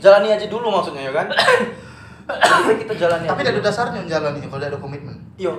jalani 0.00 0.32
aja 0.32 0.46
dulu 0.48 0.68
maksudnya 0.68 1.08
ya 1.08 1.12
kan 1.12 1.26
lebih 2.28 2.64
baik 2.64 2.78
kita 2.84 2.94
jalani 2.98 3.24
Tapi 3.24 3.40
dulu. 3.44 3.60
dasarnya 3.60 4.00
menjalani 4.04 4.40
kalau 4.44 4.64
ada 4.64 4.78
komitmen. 4.78 5.16
iya 5.36 5.52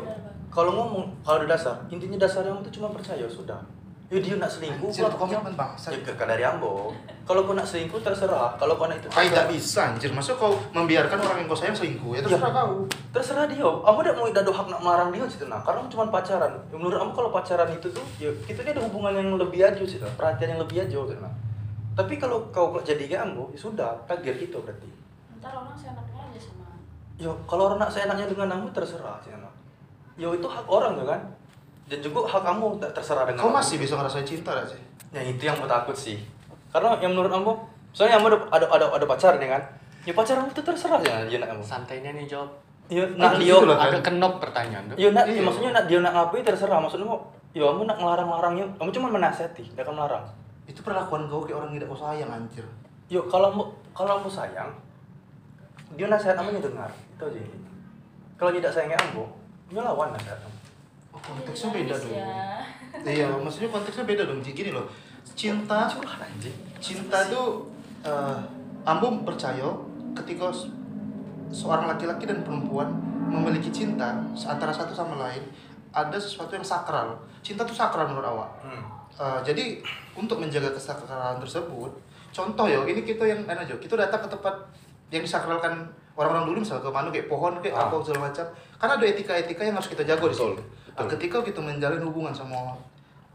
kalau 0.50 0.72
ngomong 0.74 1.06
kalau 1.22 1.42
ada 1.42 1.54
dasar 1.54 1.76
intinya 1.90 2.18
dasarnya 2.18 2.54
tuh 2.62 2.74
cuma 2.74 2.90
percaya 2.90 3.26
sudah 3.30 3.62
ya 4.10 4.18
dia 4.18 4.42
nak 4.42 4.50
selingkuh 4.50 4.90
Anjir, 4.90 5.06
itu 5.06 5.06
kalau- 5.06 5.22
komitmen 5.22 5.54
bang. 5.54 5.70
ya 5.78 6.14
ke 6.18 6.26
dari 6.26 6.42
ambo 6.42 6.90
kalau 7.30 7.46
kau 7.46 7.54
nak 7.54 7.62
selingkuh 7.62 8.02
terserah 8.02 8.58
kalau 8.58 8.74
kau 8.74 8.90
nak 8.90 8.98
itu 8.98 9.06
Ah, 9.14 9.22
tidak 9.22 9.54
bisa 9.54 9.94
anjir. 9.94 10.10
Masa 10.10 10.34
kau 10.34 10.58
membiarkan 10.74 11.22
orang 11.22 11.46
yang 11.46 11.48
kau 11.48 11.54
sayang 11.54 11.78
selingkuh? 11.78 12.18
Ya 12.18 12.26
terserah 12.26 12.50
kau. 12.50 12.90
terserah 13.14 13.46
dia 13.46 13.62
kamu 13.62 14.00
tidak 14.02 14.16
mau 14.18 14.26
tidak 14.26 14.42
ada 14.42 14.54
hak 14.58 14.66
nak 14.66 14.82
melarang 14.82 15.10
dia 15.14 15.26
sih 15.30 15.46
nah 15.46 15.62
karena 15.62 15.86
cuma 15.86 16.10
pacaran 16.10 16.58
menurut 16.74 16.98
kamu 16.98 17.12
kalau 17.14 17.30
pacaran 17.30 17.70
itu 17.70 17.86
tuh 17.94 18.06
ya 18.18 18.34
kita 18.50 18.66
ini 18.66 18.70
ada 18.74 18.82
hubungan 18.82 19.14
yang 19.14 19.30
lebih 19.38 19.62
aja 19.62 19.84
sih 19.86 20.02
nah. 20.02 20.10
perhatian 20.18 20.58
yang 20.58 20.62
lebih 20.66 20.78
aja 20.82 20.98
sih 21.06 21.18
nah. 21.22 21.34
Tapi 22.00 22.16
kalau 22.16 22.48
kau 22.50 22.72
jadi 22.80 23.04
kayak 23.06 23.22
ambo 23.26 23.52
ya 23.52 23.60
sudah 23.60 23.92
takdir 24.06 24.32
gitu 24.34 24.60
berarti 24.60 24.88
ntar 25.36 25.52
orang 25.54 25.76
seenaknya 25.76 26.16
aja 26.22 26.40
sama 26.40 26.68
yo 27.16 27.36
kalau 27.44 27.68
orang 27.68 27.80
nak 27.80 27.92
seenaknya 27.92 28.26
dengan 28.26 28.48
kamu 28.50 28.72
terserah 28.72 29.20
sih 29.20 29.32
anak 29.32 29.52
yo 30.16 30.32
itu 30.32 30.46
hak 30.46 30.64
orang 30.66 30.96
tuh 30.96 31.04
kan 31.06 31.22
dan 31.86 32.00
juga 32.00 32.24
hak 32.26 32.44
kamu 32.46 32.66
tak 32.78 32.92
terserah 32.94 33.24
dengan 33.26 33.38
Kau 33.38 33.50
kamu. 33.50 33.60
masih 33.60 33.76
bisa 33.78 33.94
ngerasain 33.94 34.24
cinta 34.24 34.52
gak 34.54 34.68
sih? 34.70 34.82
ya 35.10 35.22
itu 35.22 35.42
yang 35.42 35.58
gue 35.58 35.68
takut 35.68 35.94
sih 35.94 36.22
karena 36.70 36.96
yang 36.98 37.12
menurut 37.12 37.30
kamu 37.30 37.52
soalnya 37.90 38.16
kamu 38.16 38.28
ada 38.30 38.38
ada 38.54 38.66
ada, 38.70 38.86
ada 38.94 39.06
pacar 39.06 39.36
nih 39.36 39.50
kan 39.50 39.62
ya 40.04 40.14
pacar 40.14 40.38
kamu 40.38 40.50
tuh 40.52 40.64
terserah 40.64 41.00
ya 41.02 41.16
dia 41.26 41.38
nak 41.38 41.50
kamu 41.50 41.64
Santainya 41.66 42.12
nih 42.12 42.26
jawab. 42.26 42.48
ya 42.88 43.04
Ah, 43.18 43.28
nak 43.28 43.38
dia 43.38 43.54
loh. 43.54 43.74
Agak 43.76 44.02
kenop 44.04 44.38
pertanyaan 44.38 44.86
tuh. 44.88 44.96
ya 44.96 45.10
nak 45.10 45.26
Iya. 45.26 45.42
maksudnya 45.42 45.72
nak 45.72 45.86
dia 45.86 46.00
nak 46.00 46.14
ngapain 46.14 46.42
terserah 46.42 46.80
maksudnya 46.80 47.06
kok 47.06 47.22
ya 47.52 47.64
kamu 47.66 47.82
nak 47.84 47.98
ngelarang-larangnya 47.98 48.66
kamu 48.78 48.90
cuma 48.92 49.08
menasihati 49.12 49.64
tidak 49.68 49.84
akan 49.84 49.96
melarang 49.98 50.26
Itu 50.70 50.80
perlakuan 50.80 51.26
kau 51.26 51.42
kayak 51.42 51.58
orang 51.58 51.74
tidak 51.74 51.90
kau 51.90 51.98
sayang 52.00 52.30
anjir. 52.30 52.62
Yuk, 53.10 53.26
kalau 53.26 53.50
mau 53.50 53.66
kalau 53.92 54.22
mau 54.22 54.30
sayang, 54.30 54.70
dia 55.98 56.06
nasihat 56.06 56.38
kamu 56.38 56.62
dengar. 56.62 56.88
Itu 57.18 57.26
aja. 57.26 57.42
Kalau 58.38 58.54
tidak 58.54 58.70
sayangnya 58.70 59.02
kamu, 59.02 59.26
dia 59.68 59.82
lawan 59.82 60.14
nasihat 60.14 60.38
kamu. 60.38 60.58
Oh, 61.10 61.18
konteksnya 61.20 61.70
beda 61.74 61.90
Nangis 61.90 62.06
dong. 62.06 62.14
ya. 62.14 62.38
Iya, 63.02 63.28
maksudnya 63.36 63.70
konteksnya 63.70 64.06
beda 64.06 64.24
dong. 64.24 64.40
Ji. 64.40 64.54
Gini 64.54 64.70
loh. 64.70 64.86
Cinta 65.34 65.90
cinta 66.78 67.18
tuh 67.26 67.66
eh 68.02 68.38
ambo 68.82 69.12
percaya 69.24 69.68
ketika 70.16 70.48
se- 70.50 70.72
seorang 71.50 71.86
laki-laki 71.88 72.24
dan 72.24 72.40
perempuan 72.42 72.88
memiliki 73.28 73.68
cinta 73.70 74.16
antara 74.40 74.72
satu 74.72 74.92
sama 74.92 75.20
lain 75.20 75.44
ada 75.92 76.16
sesuatu 76.16 76.54
yang 76.54 76.64
sakral 76.64 77.14
cinta 77.40 77.62
tuh 77.62 77.74
sakral 77.74 78.08
menurut 78.08 78.26
awak 78.26 78.50
Hmm. 78.64 78.84
Eh, 79.20 79.40
jadi 79.44 79.84
untuk 80.16 80.40
menjaga 80.40 80.72
kesakralan 80.72 81.36
tersebut 81.38 81.92
contoh 82.30 82.66
ya 82.66 82.80
ini 82.84 83.04
kita 83.04 83.26
yang 83.26 83.44
mana 83.44 83.60
aja 83.60 83.76
kita 83.76 84.00
datang 84.00 84.24
ke 84.24 84.30
tempat 84.30 84.56
yang 85.10 85.20
disakralkan 85.20 85.76
orang-orang 86.14 86.48
dulu 86.48 86.58
misalnya 86.62 86.84
ke 86.84 86.92
mana 86.94 87.08
kayak 87.10 87.28
pohon 87.28 87.60
kayak 87.60 87.76
Ah. 87.76 87.90
apa 87.90 88.00
segala 88.00 88.32
macam 88.32 88.46
karena 88.78 88.94
ada 88.96 89.06
etika-etika 89.06 89.62
yang 89.62 89.76
harus 89.76 89.90
kita 89.90 90.04
jaga 90.04 90.24
di 90.24 90.32
situ 90.32 90.56
betul. 90.56 90.64
Nah, 90.96 91.06
ketika 91.10 91.38
kita 91.42 91.60
menjalin 91.60 92.00
hubungan 92.02 92.32
sama 92.32 92.80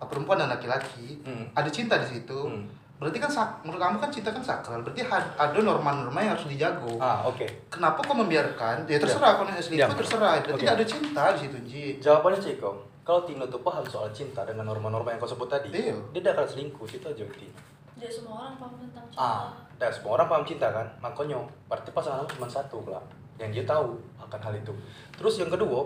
perempuan 0.00 0.38
dan 0.38 0.48
laki-laki 0.48 1.20
Hmm. 1.20 1.44
ada 1.52 1.68
cinta 1.68 1.98
di 1.98 2.08
situ 2.10 2.38
Hmm. 2.38 2.64
berarti 2.94 3.18
kan 3.18 3.28
sak- 3.28 3.60
menurut 3.60 3.82
kamu 3.82 3.96
kan 3.98 4.08
cinta 4.08 4.30
kan 4.30 4.40
sakral 4.40 4.80
berarti 4.80 5.04
ada 5.36 5.58
norma-norma 5.58 6.16
yang 6.18 6.32
harus 6.32 6.46
dijago 6.46 6.96
Ah, 6.96 7.20
oke. 7.22 7.44
kenapa 7.68 8.00
kau 8.00 8.14
membiarkan 8.14 8.86
ya 8.86 8.96
terserah 8.96 9.36
kau 9.36 9.44
selingkuh 9.44 9.76
Ya. 9.84 9.88
terserah 9.90 10.32
berarti 10.38 10.60
tidak 10.60 10.74
ada 10.74 10.86
cinta 10.86 11.22
di 11.30 11.38
situ 11.40 11.56
Ji 11.62 11.82
Jawabannya 11.98 12.40
Ciko, 12.40 12.70
kalau 13.04 13.20
Tino 13.28 13.44
tuh 13.46 13.60
paham 13.60 13.84
soal 13.84 14.08
cinta 14.16 14.42
dengan 14.48 14.64
norma-norma 14.64 15.12
yang 15.12 15.20
kau 15.20 15.28
sebut 15.28 15.44
tadi, 15.44 15.68
Iya. 15.68 15.92
dia 16.10 16.20
tidak 16.24 16.40
akan 16.40 16.46
selingkuh, 16.48 16.88
itu 16.88 17.04
aja 17.04 17.24
Tino. 17.28 17.52
Tidak 17.94 18.10
semua 18.10 18.34
orang 18.42 18.56
paham 18.56 18.74
tentang 18.80 19.04
cinta. 19.12 19.20
Ah, 19.20 19.44
dan 19.76 19.90
semua 19.92 20.10
orang 20.16 20.26
paham 20.32 20.44
cinta 20.48 20.66
kan, 20.72 20.86
makanya 20.98 21.36
berarti 21.68 21.92
pasangan 21.92 22.24
kamu 22.24 22.30
cuma 22.40 22.48
satu 22.48 22.78
lah, 22.88 23.04
yang 23.36 23.52
dia 23.52 23.68
tahu 23.68 24.00
akan 24.16 24.40
hal 24.40 24.54
itu. 24.56 24.72
Terus 25.20 25.34
yang 25.36 25.52
kedua, 25.52 25.84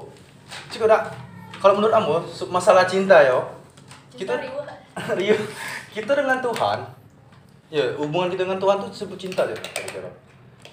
Ciko 0.70 0.86
dak, 0.86 1.10
kalau 1.58 1.76
menurut 1.76 1.92
kamu 1.92 2.12
masalah 2.48 2.86
cinta 2.86 3.20
yo, 3.26 3.42
Cinta 4.14 4.38
kita. 4.38 4.62
Rio, 5.14 5.34
kita 5.94 6.12
dengan 6.14 6.38
Tuhan, 6.38 6.78
ya 7.70 7.84
hubungan 7.98 8.30
kita 8.30 8.46
dengan 8.46 8.58
Tuhan 8.62 8.76
tuh 8.82 8.90
disebut 8.94 9.18
cinta 9.18 9.42
ya. 9.46 9.58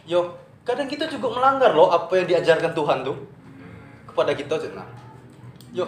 Yo, 0.05 0.21
kadang 0.61 0.85
kita 0.85 1.09
juga 1.09 1.33
melanggar 1.33 1.73
loh 1.73 1.89
apa 1.89 2.13
yang 2.21 2.29
diajarkan 2.29 2.71
Tuhan 2.73 3.01
tuh 3.01 3.17
kepada 4.05 4.31
kita 4.37 4.55
cina. 4.61 4.85
Yo, 5.75 5.85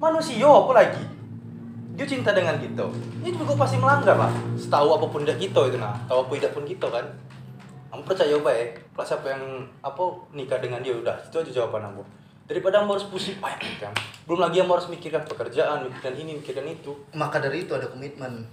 manusia 0.00 0.48
apa 0.48 0.72
lagi? 0.72 1.04
Dia 1.94 2.08
cinta 2.08 2.32
dengan 2.32 2.56
kita. 2.56 2.88
Ini 3.20 3.36
juga 3.36 3.60
pasti 3.60 3.76
melanggar 3.76 4.16
lah. 4.16 4.32
Setahu 4.56 4.96
apa 4.96 5.06
pun 5.12 5.20
tidak 5.22 5.36
kita 5.36 5.68
itu 5.68 5.76
nah, 5.76 5.92
tahu 6.08 6.24
apa 6.24 6.32
tidak 6.40 6.52
pun 6.56 6.64
kita 6.64 6.88
kan. 6.88 7.04
Kamu 7.92 8.02
percaya 8.06 8.36
baik, 8.40 8.68
kalau 8.96 9.04
siapa 9.04 9.26
yang 9.28 9.44
apa 9.84 10.02
nikah 10.32 10.58
dengan 10.62 10.80
dia 10.80 10.96
udah 10.96 11.20
itu 11.20 11.36
aja 11.36 11.50
jawaban 11.52 11.92
aku. 11.92 12.02
Daripada 12.48 12.80
kamu 12.80 12.96
harus 12.96 13.06
pusing 13.12 13.36
banyak 13.38 13.76
kan. 13.76 13.92
Belum 14.24 14.40
lagi 14.40 14.64
kamu 14.64 14.72
harus 14.72 14.88
mikirkan 14.88 15.22
pekerjaan, 15.28 15.84
mikirkan 15.84 16.14
ini, 16.16 16.40
mikirkan 16.40 16.66
itu. 16.66 16.96
maka 17.12 17.36
dari 17.42 17.68
itu 17.68 17.76
ada 17.76 17.86
komitmen 17.90 18.48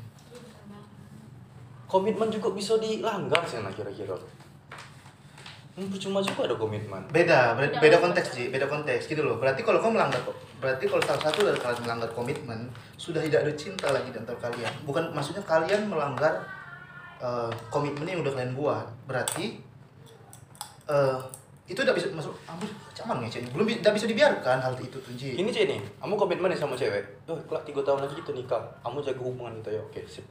komitmen 1.87 2.27
juga 2.27 2.51
bisa 2.51 2.75
dilanggar 2.77 3.41
sih 3.47 3.63
nah 3.63 3.71
kira-kira 3.71 4.13
hmm, 5.77 5.87
percuma 5.87 6.19
juga 6.19 6.49
ada 6.49 6.57
komitmen. 6.57 7.01
Beda 7.13 7.53
ber- 7.53 7.69
Beda 7.69 7.77
beda 7.77 7.97
konteks. 8.01 8.33
Ji 8.33 8.49
beda 8.49 8.65
konteks. 8.65 9.05
Gitu 9.05 9.21
loh 9.21 9.37
berarti 9.37 9.61
kalau 9.61 9.77
kau 9.77 9.93
melanggar 9.93 10.17
kok 10.19 10.33
berarti 10.57 10.89
kalau 10.89 11.03
salah 11.05 11.21
satu 11.21 11.45
dari 11.45 11.61
kalian 11.61 11.85
melanggar 11.85 12.09
komitmen 12.11 12.65
sudah 12.97 13.21
tidak 13.21 13.45
ada 13.45 13.53
cinta 13.53 13.87
lagi 13.93 14.09
di 14.09 14.17
antara 14.17 14.41
kalian. 14.41 14.73
Bukan 14.83 15.13
maksudnya 15.13 15.45
kalian 15.45 15.85
melanggar 15.85 16.41
eh, 17.21 17.51
komitmen 17.69 18.09
yang 18.09 18.25
udah 18.25 18.33
kalian 18.33 18.57
buat. 18.57 18.85
Berarti 19.05 19.61
eh, 20.89 21.19
itu 21.67 21.79
tidak 21.83 21.99
bisa 21.99 22.07
masuk 22.15 22.31
ampun 22.47 22.71
cuman 22.95 23.19
ngecek 23.27 23.51
belum 23.51 23.67
tidak 23.83 23.99
bisa 23.99 24.07
dibiarkan 24.07 24.57
hal 24.63 24.71
itu 24.79 24.97
tuh 25.03 25.11
Ji 25.19 25.35
ini 25.35 25.51
sih 25.51 25.67
nih 25.67 25.83
kamu 25.99 26.15
komitmen 26.15 26.55
sama 26.55 26.79
cewek. 26.79 27.03
Oh 27.27 27.35
kelak 27.43 27.67
tiga 27.67 27.83
tahun 27.83 28.07
lagi 28.07 28.15
kita 28.23 28.31
nikah. 28.31 28.63
Kamu 28.79 29.03
jaga 29.03 29.19
hubungan 29.19 29.51
kita 29.59 29.75
ya. 29.75 29.81
Oke 29.83 30.01
sip 30.07 30.23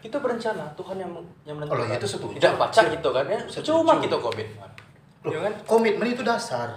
kita 0.00 0.16
berencana 0.16 0.64
Tuhan 0.74 0.96
yang 0.96 1.12
yang 1.44 1.56
menentukan. 1.60 1.84
Oh, 1.84 1.86
iya, 1.86 2.00
itu 2.00 2.08
setuju. 2.08 2.34
tidak 2.40 2.56
pacar 2.56 2.84
gitu 2.88 3.08
kan 3.12 3.24
ya. 3.28 3.40
Setuju. 3.44 3.84
cuma 3.84 4.00
kita 4.00 4.16
komitmen. 4.16 4.70
Loh, 5.20 5.30
ya 5.36 5.40
kan? 5.44 5.52
komitmen 5.68 6.08
itu 6.08 6.24
dasar. 6.24 6.72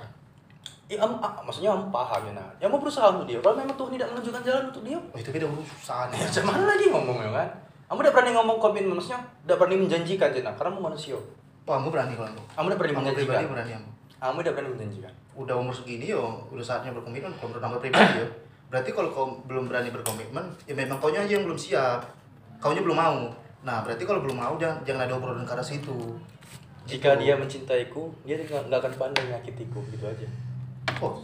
Ya, 0.91 0.99
kamu, 0.99 1.15
ah, 1.23 1.39
maksudnya 1.41 1.71
kamu 1.73 1.89
paham 1.89 2.21
ya 2.27 2.31
nah 2.35 2.49
ya 2.59 2.67
mau 2.67 2.77
berusaha 2.77 3.07
untuk 3.15 3.25
dia. 3.31 3.39
Kalau 3.39 3.55
memang 3.55 3.75
Tuhan 3.79 3.91
tidak 3.95 4.07
menunjukkan 4.11 4.41
jalan 4.43 4.63
untuk 4.69 4.83
dia 4.83 4.99
oh, 4.99 5.17
itu 5.17 5.29
beda 5.31 5.47
urusan 5.47 6.07
ya 6.13 6.41
mana 6.43 6.63
lagi 6.67 6.85
ngomongnya 6.91 7.31
kan? 7.31 7.49
Kamu 7.87 7.99
udah 8.03 8.13
berani 8.13 8.31
ngomong 8.35 8.57
komitmen 8.59 8.93
maksudnya 8.99 9.19
udah 9.47 9.55
berani 9.55 9.75
menjanjikan 9.87 10.29
Cina 10.35 10.51
karena 10.53 10.69
kamu 10.75 10.83
manusia. 10.83 11.15
Wah, 11.63 11.79
kamu 11.79 11.89
berani 11.95 12.13
kalau 12.19 12.29
kamu 12.29 12.43
kamu 12.51 12.65
udah 12.67 12.77
berani 12.77 12.93
kamu 12.93 13.01
menjanjikan. 13.07 13.51
berani 13.55 13.71
kamu 13.71 13.89
kamu 14.19 14.37
udah 14.43 14.53
berani 14.53 14.69
menjanjikan. 14.75 15.13
Udah 15.33 15.55
umur 15.57 15.73
segini 15.73 16.05
yo 16.11 16.23
udah 16.51 16.65
saatnya 16.67 16.91
berkomitmen. 16.91 17.31
Kalau 17.39 17.49
menurut 17.55 17.79
pribadi 17.79 18.19
yo. 18.19 18.27
Berarti 18.67 18.89
kalau 18.89 19.09
kau 19.13 19.25
belum 19.47 19.71
berani 19.71 19.89
berkomitmen 19.93 20.45
ya 20.67 20.73
memang 20.75 20.99
kau 20.99 21.09
aja 21.09 21.23
yang 21.25 21.47
belum 21.47 21.55
siap 21.55 22.22
kau 22.63 22.71
belum 22.73 22.95
mau 22.95 23.27
nah 23.59 23.79
berarti 23.79 24.03
kalau 24.03 24.19
belum 24.19 24.37
mau 24.37 24.55
jangan 24.55 24.79
jangan 24.81 25.01
ada 25.03 25.13
obrolan 25.13 25.43
ke 25.43 25.51
arah 25.51 25.59
situ 25.61 26.15
Jika 26.83 27.15
Gitu. 27.15 27.19
dia 27.21 27.33
mencintaiku, 27.35 28.11
dia 28.23 28.35
nggak 28.39 28.75
akan 28.77 28.93
pandai 28.97 29.23
menyakitiku 29.23 29.79
gitu 29.87 30.03
aja. 30.03 30.27
oh 30.99 31.15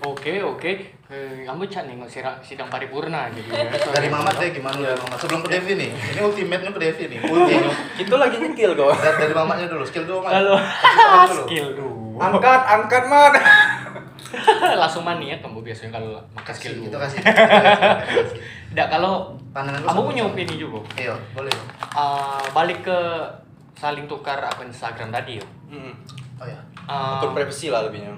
Oke 0.00 0.38
oke, 0.38 0.72
Eh, 1.08 1.42
kamu 1.42 1.64
cak 1.64 1.86
nengok 1.86 2.06
sidang, 2.06 2.34
sidang 2.38 2.66
paripurna 2.66 3.26
gitu 3.30 3.46
ya. 3.48 3.66
dari 3.94 4.06
Mamat 4.06 4.38
deh 4.38 4.50
gimana 4.52 4.74
dari 4.74 4.94
Mamat 4.94 5.18
sebelum 5.18 5.42
ke 5.42 5.54
Devi 5.54 5.72
nih 5.74 5.90
ini 5.90 6.20
ultimate-nya 6.20 6.70
ke 6.70 6.80
Devi 6.80 7.04
nih 7.08 7.18
ulti 7.26 7.54
Itu 7.96 8.14
lagi 8.14 8.36
nyekil 8.36 8.74
kok. 8.74 8.90
dari, 8.94 9.32
Mamatnya 9.32 9.66
dulu 9.66 9.82
skill 9.82 10.02
dulu 10.04 10.18
Mat 10.20 10.34
tangan 10.34 11.26
dulu. 11.26 11.42
skill 11.42 11.68
dulu. 11.74 11.94
Angkat, 12.28 12.60
angkat 12.68 13.04
man. 13.06 13.32
Langsung 14.82 15.02
mani 15.02 15.28
ya 15.28 15.38
kamu 15.38 15.60
biasanya 15.60 15.94
kalau 15.94 16.20
makan 16.32 16.52
skill 16.52 16.72
dulu. 16.74 16.84
kita 16.86 16.98
kasih 16.98 17.18
kita 17.20 17.42
kasih. 18.04 18.40
Tidak 18.68 18.88
kalau 18.94 19.12
pandangan 19.50 19.80
lu 19.80 19.86
kamu 19.86 20.00
punya 20.06 20.22
opini 20.24 20.54
juga. 20.56 20.80
iya 20.94 21.14
boleh 21.32 21.52
Eh, 21.90 22.44
balik 22.50 22.82
ke 22.82 22.98
saling 23.74 24.04
tukar 24.04 24.38
akun 24.38 24.68
Instagram 24.68 25.08
tadi 25.08 25.38
ya. 25.38 25.46
Hmm. 25.68 25.92
oh 26.36 26.46
ya 26.46 26.60
Eh, 26.84 27.12
Akun 27.16 27.32
privacy 27.32 27.68
lah 27.68 27.84
lebihnya. 27.84 28.12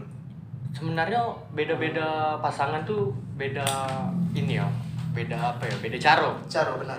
sebenarnya 0.71 1.19
beda-beda 1.51 2.07
pasangan 2.39 2.83
tuh 2.85 3.11
beda 3.35 3.67
ini 4.33 4.57
ya. 4.57 4.67
Beda 5.11 5.35
apa 5.51 5.65
ya? 5.65 5.75
Beda 5.79 5.97
cara. 5.97 6.31
cara 6.47 6.71
benar 6.77 6.99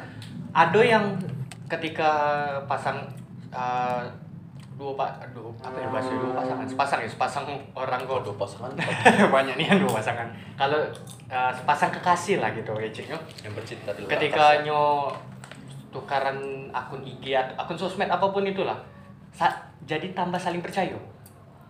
ada 0.51 0.81
yang 0.81 1.15
ketika 1.65 2.11
pasang 2.67 2.99
uh, 3.49 4.03
dua 4.81 4.97
pak. 4.97 5.09
Dua 5.29 5.53
apa 5.61 5.77
ya 5.77 5.87
bahasa 5.87 6.09
dua 6.11 6.33
pasangan. 6.33 6.65
Sepasang 6.65 6.99
ya 6.99 7.09
sepasang 7.09 7.45
orang 7.77 8.01
kok. 8.01 8.25
Dua 8.25 8.35
pasangan. 8.35 8.71
Banyak 9.37 9.53
nih 9.53 9.77
dua 9.77 9.93
pasangan. 9.93 10.25
Kalau 10.57 10.81
uh, 11.29 11.51
sepasang 11.53 11.93
kekasih 11.93 12.41
lah 12.41 12.49
gitu 12.51 12.73
ya 12.73 12.89
Cik, 12.89 13.05
yo. 13.07 13.17
yang 13.45 13.53
bercinta 13.53 13.93
di 13.93 14.01
luar 14.01 14.11
ketika 14.11 14.45
nyo 14.65 14.81
tukaran 15.89 16.37
akun 16.71 17.03
IG 17.03 17.35
atau 17.35 17.53
akun 17.59 17.77
sosmed 17.77 18.07
apa 18.07 18.23
pun 18.25 18.41
itulah 18.41 18.79
sa- 19.29 19.61
jadi 19.85 20.09
tambah 20.11 20.41
saling 20.41 20.65
percaya. 20.65 20.97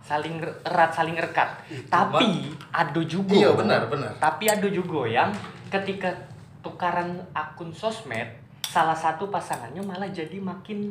Saling 0.00 0.40
erat 0.64 0.90
saling 0.90 1.14
rekat. 1.14 1.46
Itu 1.68 1.86
tapi 1.86 2.50
ada 2.72 3.00
juga 3.04 3.30
Iya, 3.30 3.54
benar, 3.54 3.86
benar. 3.86 4.10
tapi 4.18 4.50
ada 4.50 4.66
juga 4.66 5.06
yang 5.06 5.30
ketika 5.68 6.10
tukaran 6.58 7.18
akun 7.30 7.70
sosmed 7.70 8.26
salah 8.62 8.96
satu 8.96 9.28
pasangannya 9.28 9.78
malah 9.78 10.08
jadi 10.08 10.38
makin 10.38 10.90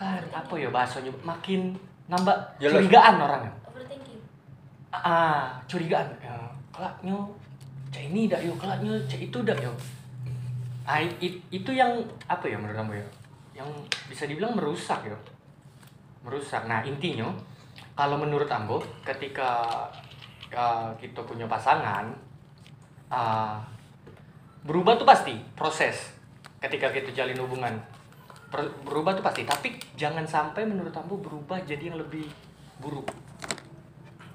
bukan. 0.00 0.22
Apa 0.32 0.54
ya 0.56 0.68
bahasanya? 0.72 1.12
Makin 1.20 1.76
nambah 2.08 2.36
Jelas. 2.56 2.80
curigaan 2.80 3.20
orangnya 3.20 3.52
overthinking. 3.68 4.20
Ah 4.90 5.60
curigaan. 5.68 6.08
Ya 6.24 6.36
kelaknya 6.72 7.16
cek 7.92 8.08
ini 8.08 8.26
dak 8.26 8.40
yo 8.40 8.56
kelaknya 8.56 8.96
cek 9.04 9.28
itu 9.28 9.38
dak 9.44 9.60
yo. 9.60 9.72
Ah, 10.88 10.98
i- 10.98 11.38
itu 11.52 11.70
yang 11.70 11.92
apa 12.26 12.48
ya 12.48 12.56
menurut 12.58 12.74
kamu 12.74 12.92
ya? 12.98 13.06
Yang 13.62 13.68
bisa 14.08 14.24
dibilang 14.26 14.56
merusak 14.56 15.04
yo. 15.06 15.14
Merusak. 16.24 16.64
Nah 16.66 16.80
intinya 16.82 17.28
kalau 17.94 18.16
menurut 18.16 18.48
Ambo 18.48 18.80
ketika 19.04 19.84
uh, 20.50 20.88
kita 20.96 21.20
punya 21.22 21.44
pasangan 21.44 22.08
uh, 23.12 23.60
berubah 24.64 24.96
tuh 24.96 25.04
pasti 25.04 25.36
proses 25.52 26.16
ketika 26.58 26.88
kita 26.90 27.12
jalin 27.12 27.36
hubungan 27.38 27.76
berubah 28.82 29.14
tuh 29.14 29.22
pasti 29.22 29.46
tapi 29.46 29.78
jangan 29.94 30.26
sampai 30.26 30.66
menurut 30.66 30.90
Ambo 30.90 31.22
berubah 31.22 31.62
jadi 31.62 31.94
yang 31.94 32.02
lebih 32.02 32.26
buruk 32.80 33.12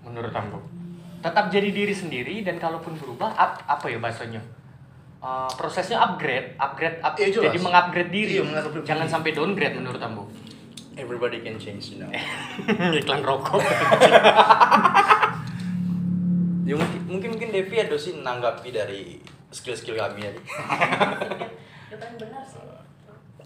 menurut 0.05 0.29
ambo 0.31 0.61
tetap 1.19 1.49
jadi 1.49 1.73
diri 1.73 1.89
sendiri 1.89 2.45
dan 2.45 2.61
kalaupun 2.61 2.93
berubah 2.95 3.33
up, 3.33 3.57
apa 3.65 3.89
ya 3.89 3.97
bahasanya 3.99 4.39
Uh, 5.25 5.49
prosesnya 5.57 5.97
upgrade 5.97 6.53
upgrade 6.61 7.01
up, 7.01 7.17
jelas. 7.17 7.49
jadi 7.49 7.57
mengupgrade 7.57 8.13
diri 8.13 8.37
Iya, 8.37 8.45
mengupgrade 8.45 8.85
jangan 8.85 9.09
diri. 9.09 9.13
sampai 9.17 9.31
downgrade 9.33 9.73
menurut 9.73 9.97
ambo 9.97 10.29
Everybody 10.93 11.41
can 11.41 11.57
change, 11.57 11.97
you 11.97 12.05
know. 12.05 12.13
iklan 13.01 13.25
rokok 13.25 13.57
ya 16.69 16.73
mungkin 16.77 16.99
mungkin 17.09 17.29
mungkin 17.33 17.49
Devi 17.49 17.75
ada 17.77 17.97
sih 17.97 18.21
nanggapi 18.21 18.69
dari 18.69 19.17
skill-skill 19.49 19.97
kami 19.97 20.29
tadi. 20.29 20.41
ya 21.89 21.97
benar 22.21 22.45
sih 22.45 22.61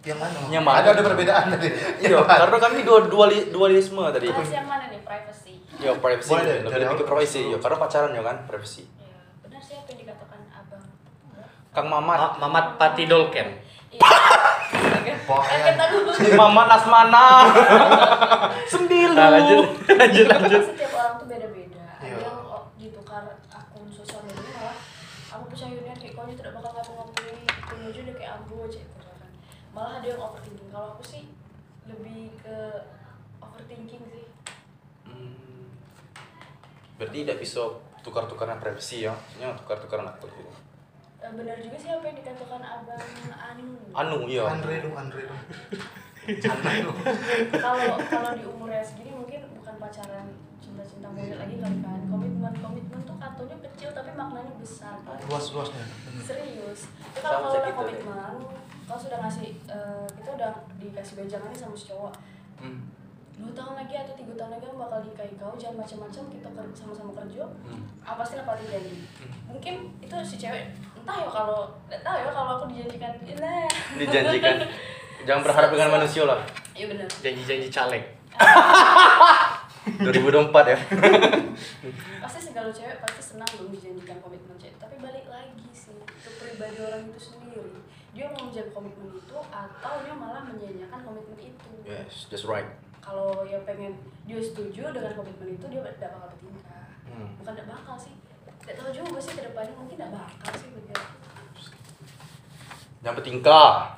Yang 0.01 0.17
mana? 0.17 0.37
Yang 0.47 0.63
mana? 0.63 0.77
Ada 0.77 0.89
ada 0.91 1.01
perbedaan 1.03 1.45
tadi. 1.49 1.67
Iya, 1.99 2.17
karena 2.21 2.57
kami 2.57 2.77
dua 2.81 2.99
duali, 3.05 3.37
dualisme 3.47 3.99
tadi. 4.09 4.27
yang 4.27 4.63
mana 4.63 4.87
nih 4.87 5.01
privacy 5.01 5.53
Ya 5.75 5.91
privacy, 5.93 6.27
Boleh 6.29 6.43
deh, 6.43 6.57
lebih, 6.57 6.69
dari 6.69 6.83
lebih 6.85 6.97
ke 6.97 7.05
privacy. 7.05 7.41
Ya, 7.45 7.57
karena 7.57 7.77
pacaran 7.77 8.11
ya 8.11 8.21
kan, 8.21 8.37
privacy. 8.43 8.83
ya 8.95 9.15
benar 9.41 9.59
sih 9.59 9.75
apa 9.75 9.87
yang 9.87 9.99
dikatakan 10.01 10.39
abang 10.49 10.83
Kang 11.69 11.87
Mamat, 11.87 12.17
Ma- 12.17 12.35
Mamat 12.41 12.65
Pati 12.75 13.03
Dolken 13.05 13.47
iya 13.89 14.07
Mamat 16.39 16.67
Asmana. 16.71 17.25
Sembilu. 18.71 19.13
Nah, 19.13 19.29
lanjut 19.31 19.65
lanjut 19.89 20.25
lanjut 20.27 20.61
setiap 20.67 20.91
orang 20.93 21.13
tuh 21.15 21.27
beda-beda 21.27 21.79
ada 21.79 22.01
Iya. 22.01 22.17
yang 22.19 22.39
oh, 22.45 22.63
ditukar 22.75 23.23
akun 23.47 23.87
sosial 23.89 24.21
media 24.23 24.45
malah 24.51 24.75
aku 25.29 25.43
percaya 25.47 25.69
Yunian 25.71 25.95
kayak 25.95 26.13
kau 26.13 26.23
ini 26.23 26.33
tidak 26.33 26.51
bakal 26.53 26.71
ngapa-ngapain 26.71 27.37
itu 27.37 27.73
aja 27.83 27.99
udah 28.01 28.15
kayak 28.15 28.31
ambu 28.35 28.55
aja 28.63 28.79
gitu 28.79 28.95
kan 28.99 29.29
malah 29.89 30.05
ada 30.05 30.07
yang 30.07 30.21
overthinking 30.21 30.69
kalau 30.69 30.93
aku 30.93 31.01
sih 31.03 31.23
lebih 31.83 32.37
ke 32.37 32.57
overthinking 33.41 34.05
sih 34.05 34.25
Hmm. 35.01 35.65
Berarti 36.95 37.25
tidak 37.25 37.41
bisa 37.41 37.65
tukar-tukaran 37.99 38.61
privacy 38.61 39.01
ya, 39.01 39.09
maksudnya 39.09 39.57
tukar-tukaran 39.57 40.05
akun 40.05 40.29
gitu. 40.29 40.53
Eh, 41.17 41.31
benar 41.33 41.57
juga 41.57 41.73
sih 41.73 41.89
apa 41.89 42.05
yang 42.05 42.17
dikatakan 42.21 42.61
abang 42.61 43.01
Anu 43.33 43.65
Anu, 43.91 44.15
iya. 44.23 44.45
Andre 44.45 44.85
dong, 44.85 44.93
Andre 44.93 45.21
dong. 45.25 45.41
kalau 47.51 47.97
kalau 48.05 48.29
di 48.37 48.45
umurnya 48.45 48.85
segini 48.85 49.11
mungkin 49.11 49.49
bukan 49.57 49.75
pacaran 49.75 50.29
cinta-cinta 50.61 51.09
monyet 51.09 51.35
lagi 51.35 51.57
kali 51.57 51.77
kan 51.81 51.99
komitmen 52.05 52.53
komitmen 52.53 53.01
tuh 53.01 53.17
katanya 53.17 53.57
kecil 53.65 53.89
tapi 53.89 54.11
maknanya 54.13 54.53
besar 54.55 54.93
kan 55.01 55.17
Luas-luasnya. 55.25 55.85
serius 56.21 56.85
Tapi 56.85 57.25
Sama 57.25 57.49
kalau 57.49 57.65
kalau 57.65 57.89
deh. 57.89 57.97
Kalau 58.89 58.97
sudah 58.99 59.19
ngasih 59.19 59.53
eh, 59.63 60.05
kita 60.11 60.29
udah 60.33 60.49
dikasih 60.75 61.13
bejangan 61.15 61.53
sama 61.53 61.75
si 61.75 61.85
cowok 61.87 62.13
Hmm. 62.57 62.81
dua 63.35 63.53
tahun 63.53 63.71
lagi 63.77 63.93
atau 63.95 64.11
tiga 64.13 64.33
tahun 64.35 64.51
lagi 64.51 64.65
aku 64.65 64.77
bakal 64.77 64.99
nikahi 65.01 65.31
kau 65.33 65.55
jangan 65.55 65.79
macam-macam 65.79 66.23
kita 66.27 66.47
ker- 66.49 66.75
sama-sama 66.75 67.11
kerja 67.15 67.43
Hmm. 67.63 67.85
apa 68.01 68.19
pasti 68.19 68.35
dapat 68.35 68.59
janji 68.61 68.99
Hmm. 69.15 69.31
mungkin 69.47 69.73
itu 69.99 70.15
si 70.25 70.35
cewek 70.35 70.65
entah 70.93 71.15
ya 71.15 71.29
kalau 71.29 71.71
tahu 71.87 72.15
ya 72.17 72.29
kalau 72.29 72.51
aku 72.57 72.65
dijanjikan 72.67 73.13
nah 73.37 73.63
Dijanjikan. 73.95 74.57
Jangan 75.19 75.41
berharap 75.41 75.69
dengan 75.69 75.89
manusia 75.93 76.23
lah. 76.23 76.39
iya 76.73 76.87
benar 76.87 77.07
janji-janji 77.13 77.67
caleg 77.69 78.03
2024 79.99 80.51
ya. 80.65 80.77
pasti 82.23 82.39
segala 82.41 82.69
cewek 82.69 82.97
pasti 82.99 83.21
senang 83.25 83.49
dong 83.53 83.69
dijanjikan 83.69 84.17
komitmen 84.19 84.55
cewek 84.55 84.75
tapi 84.75 84.95
balik 84.97 85.25
lagi 85.25 85.63
sih 85.71 85.95
ke 85.97 86.29
pribadi 86.33 86.77
orang 86.79 87.03
itu 87.05 87.19
sendiri 87.21 87.71
dia 88.19 88.27
mau 88.27 88.51
menjaga 88.51 88.71
komitmen 88.75 89.15
itu 89.15 89.37
atau 89.39 89.93
dia 90.03 90.11
malah 90.11 90.43
menyanyiakan 90.43 90.99
komitmen 90.99 91.39
itu 91.39 91.69
Yes, 91.87 92.27
that's 92.27 92.43
right. 92.43 92.67
kalau 92.99 93.47
yang 93.47 93.63
pengen 93.63 93.95
dia 94.27 94.43
setuju 94.43 94.91
dengan 94.91 95.15
komitmen 95.15 95.55
itu 95.55 95.65
dia 95.65 95.79
tidak 95.95 96.11
bakal 96.13 96.27
bertingkah 96.35 96.83
Hmm. 97.07 97.31
bukan 97.39 97.51
tidak 97.55 97.67
bakal 97.71 97.95
sih 97.95 98.13
tidak 98.59 98.75
tahu 98.77 98.91
juga 98.91 99.17
sih 99.17 99.33
ke 99.33 99.41
depannya 99.41 99.73
mungkin 99.73 99.95
tidak 99.95 100.11
bakal 100.13 100.51
sih 100.53 100.69
begitu 100.69 101.03
Yang 102.99 103.13
bertingkah. 103.23 103.95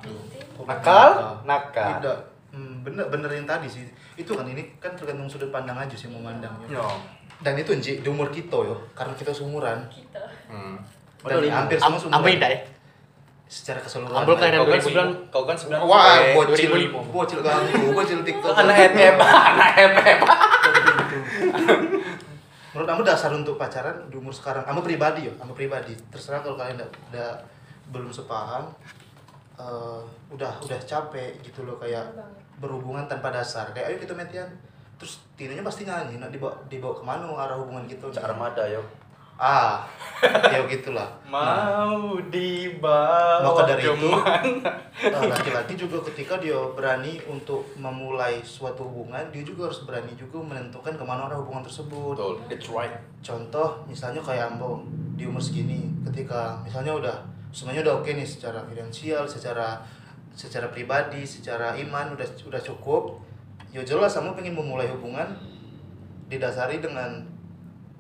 Nakal? 0.62 1.42
Nakal. 1.42 1.90
Tidak. 1.98 2.18
Hmm, 2.54 2.86
bener 2.86 3.10
bener 3.10 3.34
yang 3.34 3.50
tadi 3.50 3.66
sih. 3.66 3.82
Itu 4.14 4.38
kan 4.38 4.46
ini 4.46 4.78
kan 4.78 4.94
tergantung 4.94 5.26
sudut 5.26 5.50
pandang 5.50 5.74
aja 5.74 5.98
sih 5.98 6.06
memandangnya. 6.06 6.70
Yo. 6.70 6.86
Dan 7.42 7.58
itu 7.58 7.74
Nji, 7.74 7.98
di 7.98 8.06
umur 8.06 8.30
kita 8.30 8.54
yo, 8.62 8.78
karena 8.94 9.18
kita 9.18 9.34
seumuran. 9.34 9.90
kita 9.90 10.22
Hmm. 10.46 10.78
Dan 11.26 11.50
hampir 11.50 11.82
semua 11.82 11.98
seumuran. 11.98 12.30
Ida 12.30 12.48
ya 12.48 12.60
Secara 13.52 13.84
keseluruhan. 13.84 14.24
Ambil 14.24 14.40
kelahiran 14.40 14.64
Kau 14.64 14.72
kan 14.72 14.80
2005. 14.80 14.88
sembilan, 14.88 15.10
kau 15.28 15.44
kan 15.44 15.58
sembilan. 15.60 15.80
Wah, 15.84 16.16
bocil, 16.40 16.72
2005. 16.72 17.12
bocil 17.12 17.40
ganggu, 17.44 17.88
bocil 17.92 18.20
TikTok. 18.24 18.54
Anak 18.56 18.78
FF, 18.96 19.16
anak 19.20 19.72
FF. 19.76 20.20
Menurut 22.72 22.88
kamu 22.88 23.02
dasar 23.04 23.36
untuk 23.36 23.60
pacaran 23.60 24.08
di 24.08 24.16
umur 24.16 24.32
sekarang, 24.32 24.64
kamu 24.64 24.80
pribadi 24.80 25.28
ya, 25.28 25.34
kamu 25.36 25.52
pribadi. 25.52 25.92
Terserah 26.08 26.40
kalau 26.40 26.56
kalian 26.56 26.80
udah, 27.12 27.44
belum 27.92 28.08
sepaham, 28.08 28.72
eh, 29.60 30.00
udah 30.32 30.52
udah 30.64 30.80
capek 30.88 31.44
gitu 31.44 31.68
loh 31.68 31.76
kayak 31.76 32.08
berhubungan 32.64 33.04
tanpa 33.12 33.36
dasar. 33.36 33.68
Kayak 33.76 33.92
ayo 33.92 33.98
kita 34.00 34.16
metian. 34.16 34.48
Terus 34.96 35.20
tinanya 35.36 35.60
pasti 35.60 35.84
nyanyi, 35.84 36.24
nak 36.24 36.32
dibawa 36.32 36.56
dibawa 36.72 36.96
ke 36.96 37.04
mana 37.04 37.28
arah 37.28 37.60
hubungan 37.60 37.84
gitu. 37.92 38.08
Cak 38.16 38.32
Armada 38.32 38.64
yo. 38.72 38.80
Ah, 39.42 39.90
ya 40.54 40.62
gitulah. 40.70 41.10
Nah, 41.26 41.82
Mau 41.82 42.22
dibawa 42.30 43.42
maka 43.42 43.74
dari 43.74 43.90
itu 43.90 44.10
eh, 45.02 45.26
laki-laki 45.26 45.74
juga 45.74 45.98
ketika 46.14 46.38
dia 46.38 46.62
berani 46.78 47.18
untuk 47.26 47.66
memulai 47.74 48.38
suatu 48.46 48.86
hubungan, 48.86 49.34
dia 49.34 49.42
juga 49.42 49.74
harus 49.74 49.82
berani 49.82 50.14
juga 50.14 50.38
menentukan 50.46 50.94
ke 50.94 51.02
mana 51.02 51.26
arah 51.26 51.42
hubungan 51.42 51.66
tersebut. 51.66 52.14
Betul, 52.14 52.38
that's 52.46 52.70
right. 52.70 52.94
contoh 53.26 53.82
misalnya 53.90 54.22
kayak 54.22 54.54
Ambo 54.54 54.86
di 55.18 55.26
umur 55.26 55.42
segini 55.42 55.90
ketika 56.06 56.62
misalnya 56.62 56.94
udah 56.94 57.16
semuanya 57.50 57.82
udah 57.90 57.94
oke 58.02 58.10
nih 58.14 58.26
secara 58.26 58.62
finansial 58.66 59.26
secara 59.26 59.82
secara 60.38 60.70
pribadi 60.70 61.26
secara 61.26 61.74
iman 61.82 62.14
udah 62.14 62.26
udah 62.46 62.62
cukup 62.62 63.22
ya 63.74 63.82
jelas 63.86 64.18
kamu 64.18 64.34
pengen 64.34 64.54
memulai 64.58 64.90
hubungan 64.90 65.34
didasari 66.30 66.82
dengan 66.82 67.22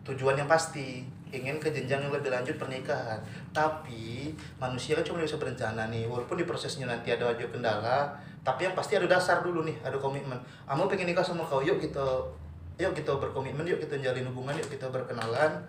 tujuan 0.07 0.39
yang 0.39 0.49
pasti 0.49 1.05
ingin 1.31 1.57
ke 1.57 1.71
jenjang 1.71 2.03
yang 2.03 2.13
lebih 2.13 2.29
lanjut 2.29 2.55
pernikahan 2.59 3.19
tapi 3.55 4.35
manusia 4.59 4.99
kan 4.99 5.03
cuma 5.07 5.23
bisa 5.23 5.39
berencana 5.39 5.87
nih 5.87 6.05
walaupun 6.05 6.37
di 6.37 6.45
prosesnya 6.45 6.87
nanti 6.87 7.11
ada 7.11 7.31
aja 7.31 7.43
kendala 7.47 8.11
tapi 8.43 8.67
yang 8.67 8.75
pasti 8.75 8.99
ada 8.99 9.07
dasar 9.07 9.41
dulu 9.41 9.63
nih 9.63 9.75
ada 9.81 9.95
komitmen 9.97 10.37
kamu 10.67 10.91
pengen 10.91 11.07
nikah 11.15 11.25
sama 11.25 11.47
kau 11.47 11.63
yuk 11.63 11.79
kita 11.79 12.03
yuk 12.77 12.93
kita 12.93 13.15
berkomitmen 13.17 13.63
yuk 13.63 13.79
kita 13.79 13.97
jalin 13.99 14.27
hubungan 14.27 14.53
yuk 14.59 14.67
kita 14.67 14.91
berkenalan 14.91 15.63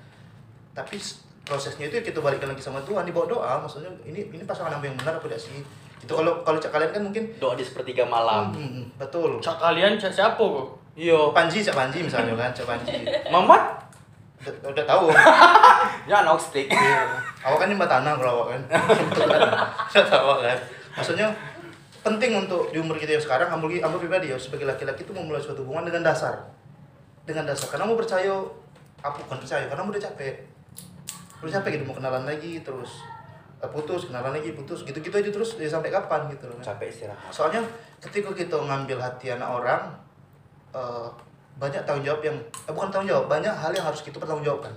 tapi 0.75 0.97
prosesnya 1.43 1.91
itu 1.91 2.01
kita 2.01 2.23
balikan 2.23 2.49
lagi 2.51 2.63
sama 2.63 2.83
Tuhan 2.83 3.07
dibawa 3.07 3.27
doa 3.29 3.53
maksudnya 3.61 3.91
ini 4.07 4.31
ini 4.31 4.45
pasangan 4.47 4.79
yang 4.83 4.95
benar 4.99 5.19
apa 5.19 5.27
tidak 5.27 5.43
sih 5.43 5.61
itu 6.03 6.13
kalau 6.19 6.43
kalau 6.43 6.59
cak 6.59 6.75
kalian 6.75 6.91
kan 6.91 7.03
mungkin 7.07 7.25
Doa 7.39 7.55
di 7.55 7.63
sepertiga 7.63 8.03
malam. 8.03 8.51
Hmm, 8.51 8.91
betul 8.99 9.39
Cak 9.39 9.63
kalian 9.63 9.95
cak 9.95 10.11
siapa 10.11 10.43
kok? 10.43 10.67
Iya. 10.99 11.31
Panji 11.31 11.63
cak 11.63 11.79
Panji 11.79 12.03
misalnya 12.03 12.35
kan 12.35 12.51
cak 12.51 12.67
Panji 12.67 13.07
Mamat? 13.31 13.79
Udah, 14.43 14.71
udah 14.75 14.85
tahu. 14.85 15.07
Ya 16.11 16.19
anak 16.19 16.35
stick. 16.43 16.67
Iya. 16.67 17.15
awak 17.47 17.63
kan 17.63 17.79
mbak 17.79 17.87
tanah 17.87 18.19
kalau 18.19 18.43
awak 18.43 18.59
kan. 18.59 18.63
Udah 19.95 20.07
tahu 20.11 20.43
kan. 20.43 20.59
Maksudnya 20.99 21.31
penting 22.03 22.35
untuk 22.35 22.75
di 22.75 22.83
umur 22.83 22.99
kita 22.99 23.15
yang 23.15 23.23
sekarang 23.23 23.47
ambil 23.55 23.71
ambil 23.79 24.03
pribadi 24.03 24.35
ya 24.35 24.37
sebagai 24.39 24.67
laki-laki 24.67 25.07
itu 25.07 25.15
memulai 25.15 25.39
suatu 25.39 25.63
hubungan 25.63 25.87
dengan 25.87 26.11
dasar. 26.11 26.43
Dengan 27.23 27.47
dasar. 27.47 27.71
Karena 27.71 27.87
mau 27.87 27.95
percaya 27.95 28.35
apa 28.99 29.15
bukan 29.15 29.39
percaya 29.47 29.71
karena 29.71 29.83
udah 29.87 30.03
capek. 30.03 30.35
Udah 31.39 31.53
capek 31.63 31.71
gitu 31.79 31.85
mau 31.87 31.95
kenalan 31.95 32.27
lagi 32.27 32.59
terus 32.67 32.99
eh, 33.63 33.71
putus 33.71 34.11
kenalan 34.11 34.35
lagi 34.35 34.51
putus 34.59 34.83
gitu-gitu 34.83 35.15
aja 35.23 35.31
terus 35.31 35.55
ya 35.55 35.71
sampai 35.71 35.95
kapan 35.95 36.27
gitu 36.35 36.51
loh 36.51 36.59
Capek 36.59 36.91
istirahat. 36.91 37.31
soalnya 37.31 37.63
ketika 38.03 38.35
kita 38.35 38.59
ngambil 38.59 38.99
hati 38.99 39.31
anak 39.31 39.47
orang 39.47 39.83
eh, 40.75 41.09
banyak 41.63 41.83
tanggung 41.87 42.03
jawab 42.03 42.21
yang 42.27 42.35
eh, 42.67 42.73
bukan 42.75 42.91
tanggung 42.91 43.11
jawab 43.15 43.31
banyak 43.31 43.55
hal 43.55 43.71
yang 43.71 43.87
harus 43.87 44.03
kita 44.03 44.19
pertanggungjawabkan 44.19 44.75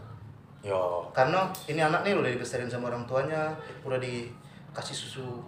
Yo. 0.62 1.10
karena 1.18 1.50
ini 1.66 1.82
anak 1.82 2.06
nih 2.06 2.14
udah 2.14 2.30
dibesarkan 2.30 2.70
sama 2.70 2.94
orang 2.94 3.02
tuanya 3.10 3.58
udah 3.82 3.98
dikasih 3.98 4.94
susu 4.94 5.42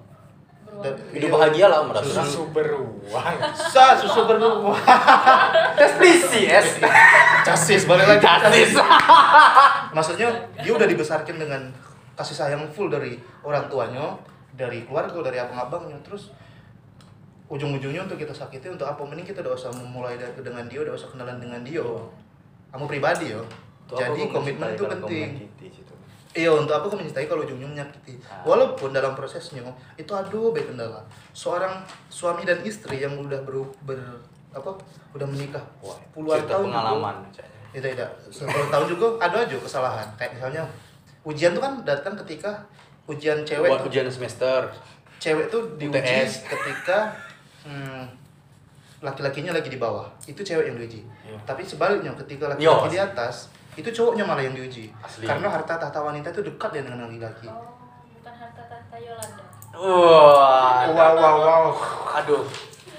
dan 0.83 0.91
Hidup 1.15 1.31
bahagia 1.31 1.71
lah 1.71 1.79
merasa. 1.79 2.27
Susu 2.27 2.51
beruang. 2.51 3.39
sa 3.55 3.95
susu 3.95 4.27
berbuah 4.27 4.75
Tes 5.79 5.95
PCS. 5.95 6.83
casis 7.47 7.88
balik 7.88 8.03
lagi 8.03 8.19
Casis. 8.19 8.75
maksudnya 9.95 10.27
dia 10.59 10.71
udah 10.75 10.83
dibesarkan 10.83 11.39
dengan 11.39 11.71
kasih 12.19 12.35
sayang 12.35 12.67
full 12.67 12.91
dari 12.91 13.15
orang 13.47 13.71
tuanya 13.71 14.11
dari 14.59 14.83
keluarga 14.83 15.31
dari 15.31 15.39
abang-abangnya 15.39 15.95
terus 16.03 16.35
ujung-ujungnya 17.47 18.03
untuk 18.03 18.19
kita 18.19 18.35
sakiti 18.35 18.67
untuk 18.67 18.83
apa? 18.83 18.99
Mending 19.03 19.27
kita 19.27 19.39
udah 19.39 19.55
usah 19.55 19.71
memulai 19.71 20.19
dari 20.19 20.35
dengan 20.39 20.67
dia 20.67 20.83
udah 20.83 20.93
usah 20.93 21.07
kenalan 21.11 21.39
dengan 21.39 21.63
dia. 21.63 21.83
Kamu 22.71 22.85
pribadi 22.85 23.31
yo. 23.31 23.41
Apa 23.87 24.03
jadi 24.03 24.27
komitmen 24.27 24.75
itu 24.75 24.83
penting? 24.83 25.29
Iya 26.35 26.53
untuk 26.53 26.75
apa 26.75 26.85
kau 26.85 26.99
mencintai 26.99 27.25
kalau 27.25 27.41
ujungnya 27.41 27.65
menyakiti? 27.65 28.19
Ah. 28.27 28.43
Walaupun 28.45 28.93
dalam 28.93 29.15
prosesnya 29.17 29.63
itu 29.95 30.11
aduh 30.11 30.53
baik 30.53 30.69
kendala. 30.69 31.01
Seorang 31.33 31.81
suami 32.11 32.45
dan 32.45 32.61
istri 32.61 33.01
yang 33.01 33.15
udah 33.17 33.41
ber, 33.41 33.65
ber- 33.87 34.21
apa? 34.53 34.75
Udah 35.17 35.25
menikah 35.25 35.63
wah 35.81 35.97
puluhan 36.13 36.43
Cerita 36.43 36.51
tahun 36.59 36.65
pengalaman. 36.69 37.15
juga, 37.31 37.41
tidak 37.73 37.89
tidak 37.95 38.09
sepuluh 38.29 38.67
tahun 38.69 38.85
juga 38.91 39.07
ada 39.23 39.37
aja 39.41 39.55
kesalahan. 39.57 40.07
Kayak 40.19 40.31
misalnya 40.37 40.63
ujian 41.25 41.51
tuh 41.57 41.63
kan 41.63 41.73
datang 41.81 42.13
ketika 42.21 42.51
ujian 43.07 43.41
cewek 43.41 43.69
Buat 43.71 43.79
tuh, 43.81 43.89
ujian 43.89 44.05
semester. 44.11 44.59
cewek 45.17 45.49
tuh 45.49 45.61
diuji 45.81 45.97
UTS. 45.97 46.45
ketika 46.45 47.17
hmm, 47.68 48.03
laki-lakinya 48.99 49.51
lagi 49.53 49.68
di 49.68 49.78
bawah 49.78 50.07
itu 50.26 50.41
cewek 50.41 50.72
yang 50.72 50.78
diuji 50.80 51.03
Iya. 51.28 51.38
tapi 51.43 51.61
sebaliknya 51.61 52.15
ketika 52.18 52.55
Yo. 52.55 52.72
laki-laki 52.72 52.95
di 52.95 52.99
atas 52.99 53.36
itu 53.78 53.89
cowoknya 53.93 54.24
malah 54.26 54.41
yang 54.41 54.55
diuji 54.55 54.89
Asli. 54.97 55.28
karena 55.28 55.51
harta 55.51 55.78
tahta 55.78 55.99
wanita 56.01 56.32
itu 56.32 56.41
dekat 56.41 56.72
dengan 56.74 57.03
laki-laki 57.03 57.45
Oh, 57.45 57.78
bukan 58.18 58.34
harta 58.34 58.63
tahta 58.65 58.95
Yolanda. 58.97 59.43
Wah. 59.78 60.89
wow 60.89 61.13
wow 61.13 61.36
wow 61.38 61.65
Aduh. 62.18 62.41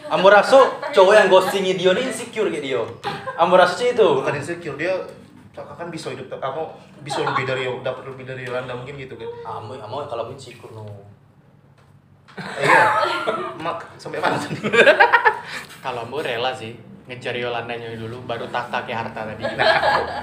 Ambo 0.09 0.31
rasa 0.31 0.57
cowok 0.89 1.13
yang 1.13 1.29
ghostingi 1.29 1.77
Dio 1.77 1.93
ini 1.93 2.09
insecure 2.09 2.49
kayak 2.49 2.65
Dio. 2.65 2.83
Ambo 3.37 3.61
rasa 3.61 3.77
sih 3.77 3.93
itu. 3.93 4.07
bukan 4.17 4.33
insecure 4.39 4.79
dia 4.79 4.95
kan 5.59 5.91
bisa 5.91 6.15
hidup 6.15 6.31
kamu 6.33 6.63
bisa 7.03 7.27
lebih 7.27 7.45
dari 7.45 7.67
dapat 7.83 8.07
lebih 8.07 8.25
dari 8.25 8.47
Yolanda 8.47 8.73
mungkin 8.73 8.95
gitu 8.95 9.19
kan 9.19 9.27
Ambo 9.59 9.75
ambo 9.75 10.07
kalau 10.07 10.31
insecure 10.31 10.71
no. 10.71 10.87
Eh, 12.39 12.65
iya 12.65 12.85
mak 13.65 13.83
sampai 13.95 14.19
mana 14.19 14.39
tadi 14.43 14.63
Kalau 15.79 16.03
Ambo 16.03 16.19
rela 16.19 16.51
sih 16.51 16.75
ngejar 17.05 17.33
Yolandanya 17.33 17.89
dulu 17.95 18.21
baru 18.23 18.45
tahta 18.47 18.85
ke 18.85 18.93
harta 18.93 19.25
tadi. 19.25 19.41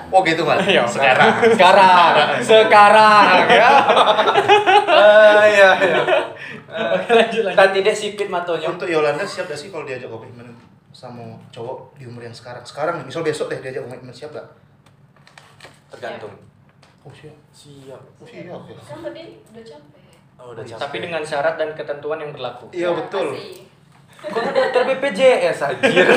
oh 0.08 0.22
gitu 0.22 0.46
mas 0.46 0.62
Iya, 0.64 0.86
sekarang 0.86 1.34
Sekarang, 1.50 2.14
sekarang 2.40 3.50
ya. 3.50 3.72
Ah, 4.86 5.44
iya, 5.44 5.70
iya. 5.76 5.98
Oke, 6.94 7.10
lanjut 7.10 7.42
lanjut. 7.44 7.58
Tadi 7.58 7.80
dia 7.82 7.92
sipit 7.92 8.28
matonya. 8.28 8.70
untuk 8.70 8.86
Yolanda 8.86 9.24
siap 9.24 9.46
gak 9.46 9.58
sih 9.58 9.68
kalau 9.68 9.84
diajak 9.84 10.08
komitmen 10.08 10.54
sama 10.92 11.24
cowok 11.50 11.98
di 11.98 12.06
umur 12.06 12.22
yang 12.22 12.32
sekarang 12.32 12.64
sekarang 12.64 13.02
nih, 13.02 13.06
misal 13.06 13.20
besok 13.22 13.50
deh 13.50 13.60
diajak 13.60 13.82
komitmen 13.82 14.12
siap 14.12 14.32
gak 14.32 14.48
Tergantung. 15.90 16.32
oh 17.02 17.12
siap 17.12 17.36
Siap. 17.50 18.02
oh 18.16 18.26
siap 18.26 18.62
ya 18.64 18.76
Kan 18.80 19.00
tadi 19.04 19.24
udah 19.44 19.64
capek. 19.64 19.95
Oh, 20.36 20.52
udah 20.52 20.64
capek. 20.64 20.82
Tapi 20.82 20.98
dengan 21.00 21.22
syarat 21.24 21.56
dan 21.56 21.72
ketentuan 21.74 22.20
yang 22.20 22.32
berlaku. 22.36 22.70
iya 22.76 22.90
Ya, 22.90 22.96
betul. 22.96 23.36
Kok 24.26 24.42
ada 24.42 24.52
daftar 24.58 24.84
BPJS 24.90 25.58
anjir? 25.62 26.08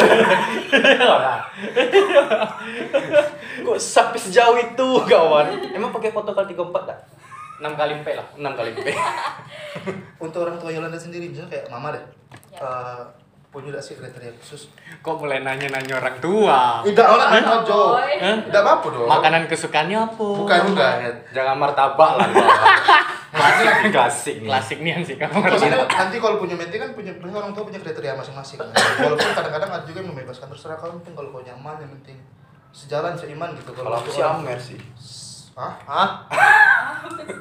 Kok 3.64 3.78
sampai 3.78 4.18
sejauh 4.18 4.56
itu 4.56 4.88
kawan? 5.04 5.46
Emang 5.76 5.92
pakai 5.92 6.14
protokol 6.14 6.48
34 6.48 6.88
tak? 6.88 6.98
6 7.58 7.74
kali 7.74 7.94
P 8.06 8.06
lah. 8.14 8.26
6 8.38 8.58
kali 8.58 8.70
P. 8.70 8.86
untuk 10.24 10.46
orang 10.46 10.56
tua 10.62 10.70
Yolanda 10.70 10.96
sendiri 10.98 11.28
misalnya 11.28 11.50
kayak 11.58 11.66
mama 11.70 11.90
deh 11.94 12.04
Ya. 12.54 12.64
Eh, 12.64 13.02
punya 13.48 13.72
gak 13.72 13.80
sih 13.80 13.96
kriteria 13.96 14.28
khusus 14.36 14.68
Kok 15.00 15.24
mulai 15.24 15.40
nanya-nanya 15.40 15.96
orang 15.96 16.16
tua? 16.20 16.84
tidak 16.84 17.08
orang 17.08 17.64
Jo 17.64 17.96
Boy. 17.96 18.20
Hah? 18.20 18.36
tidak 18.44 18.60
apa 18.60 18.72
apa 18.76 18.86
dong 18.92 19.08
Makanan 19.08 19.42
kesukaannya 19.48 19.98
apa? 20.04 20.26
bukan 20.36 20.58
juga 20.68 20.86
Jangan 21.32 21.56
martabak 21.56 22.10
lah. 22.20 22.28
Klasik 23.28 23.68
klasik 23.94 24.36
nih. 24.40 24.48
Klasik 24.48 24.78
nih 24.80 24.92
sih 25.04 25.16
kamu. 25.20 25.36
Nanti 25.84 26.16
kalau 26.16 26.36
punya 26.40 26.56
menti 26.56 26.76
kan 26.80 26.92
punya 26.96 27.12
punya 27.20 27.40
orang 27.40 27.52
tua 27.52 27.68
punya 27.68 27.80
kriteria 27.80 28.16
masing-masing. 28.16 28.56
Walaupun 29.00 29.28
kadang-kadang 29.36 29.70
ada 29.72 29.84
juga 29.84 30.00
yang 30.00 30.08
membebaskan 30.12 30.48
terserah 30.48 30.76
kau 30.80 30.88
yang 30.88 30.96
penting 31.04 31.14
kalau 31.16 31.28
kau 31.32 31.42
nyaman 31.44 31.76
yang 31.80 31.92
penting 32.00 32.16
sejalan 32.72 33.12
seiman 33.16 33.52
gitu. 33.56 33.70
Kalau 33.76 33.96
aku 33.96 34.08
sih 34.12 34.24
Amer 34.24 34.56
sih. 34.56 34.80
Hah? 35.56 35.74
Hah? 35.84 36.08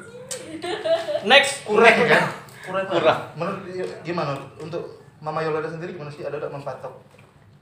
Next. 1.30 1.64
Kurang 1.64 1.94
kan? 2.04 2.24
Kurang. 2.68 2.84
Kurang. 2.88 3.20
Menurut 3.40 3.60
gimana 4.04 4.36
untuk 4.60 4.97
Mama 5.18 5.42
Yolanda 5.42 5.66
sendiri 5.66 5.92
gimana 5.92 6.10
sih? 6.10 6.22
Ada 6.22 6.38
tak 6.38 6.52
mempatok? 6.52 6.94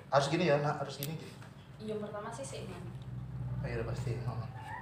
Harus 0.06 0.28
gini 0.28 0.44
ya, 0.46 0.60
nak 0.60 0.76
harus 0.78 1.00
gini. 1.00 1.16
gitu. 1.16 1.32
Yang 1.82 2.00
pertama 2.04 2.28
sih 2.28 2.44
seiman. 2.44 2.82
Oh, 3.60 3.66
iya 3.66 3.80
pasti. 3.82 4.12
Oh. 4.24 4.36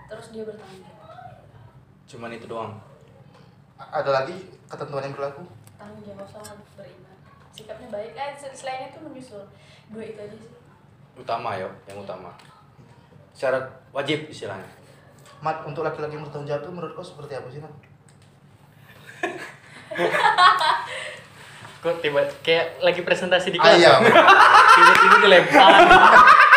Terus 0.06 0.26
dia 0.30 0.42
bertanggung 0.42 0.82
jawab. 0.82 1.42
Cuman 2.04 2.30
itu 2.30 2.46
doang. 2.46 2.72
A- 3.74 4.02
Ada 4.02 4.10
lagi 4.12 4.36
ketentuan 4.66 5.02
yang 5.02 5.14
berlaku? 5.14 5.42
Tanggung 5.74 6.02
jawab 6.02 6.26
sama 6.26 6.54
beriman. 6.74 7.14
Sikapnya 7.50 7.88
baik. 7.88 8.12
Eh, 8.12 8.30
selain 8.52 8.90
itu 8.90 8.98
menyusul. 8.98 9.42
Dua 9.88 10.02
itu 10.02 10.18
aja 10.18 10.34
sih. 10.34 10.52
Utama 11.14 11.54
yo, 11.54 11.70
yang 11.86 12.02
utama. 12.02 12.34
Syarat 13.32 13.62
wajib 13.90 14.26
istilahnya. 14.26 14.66
Mat, 15.38 15.62
untuk 15.62 15.86
laki-laki 15.86 16.18
yang 16.18 16.26
bertanggung 16.26 16.50
jawab 16.50 16.62
itu 16.62 16.70
menurut 16.72 16.92
kau 16.94 17.06
seperti 17.06 17.38
apa 17.38 17.48
sih, 17.48 17.62
Mat? 17.62 17.74
Kok 21.84 22.00
tiba 22.00 22.24
kayak 22.40 22.80
lagi 22.80 23.04
presentasi 23.04 23.52
di 23.52 23.58
Ah, 23.60 23.68
kelas. 23.68 23.76
iya. 23.76 23.92
Tiba-tiba 24.74 25.16
dilempar. 25.20 25.72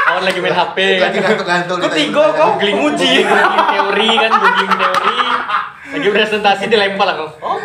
Kawan 0.07 0.23
lagi 0.23 0.39
main 0.39 0.55
HP. 0.55 0.77
Lagi 1.03 1.19
gantung-gantung. 1.19 1.77
Kok 1.77 1.83
kita 1.83 1.97
tiga. 1.99 2.23
Googling 2.31 2.77
Muji. 2.79 3.11
googling 3.21 3.67
teori 3.67 4.09
kan, 4.15 4.31
googling 4.33 4.71
teori. 4.73 5.17
Lagi 5.87 6.07
presentasi 6.09 6.63
dilempar 6.67 7.07
aku. 7.11 7.25
Oh, 7.43 7.59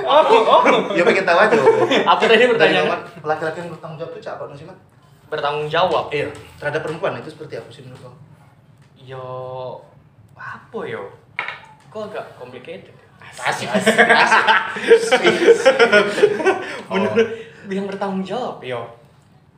Ya 0.91 1.07
pengen 1.07 1.23
tahu 1.23 1.39
aja. 1.39 1.55
apa 2.03 2.19
tadi? 2.19 2.43
Mat, 2.83 3.01
laki-laki 3.23 3.59
yang 3.63 3.71
bertanggung 3.71 3.97
jawab 3.97 4.11
itu 4.11 4.21
cakap 4.21 4.51
sih? 4.53 4.67
Bertanggung 5.31 5.67
jawab. 5.71 6.05
Iya, 6.11 6.29
terhadap 6.59 6.83
perempuan 6.83 7.15
itu 7.17 7.31
seperti 7.31 7.57
apa 7.57 7.71
sih 7.71 7.87
menurut 7.87 8.03
kau? 8.03 8.15
Yo 8.99 9.27
apa 10.35 10.79
yo? 10.83 11.15
Kok 11.89 12.11
agak 12.11 12.27
complicated? 12.37 12.91
ya? 12.91 13.07
Asik, 13.49 13.71
asik, 13.71 13.97
asik. 13.97 14.45
Menurut 16.93 17.29
yang 17.71 17.87
bertanggung 17.87 18.25
jawab 18.25 18.59
yo. 18.65 18.83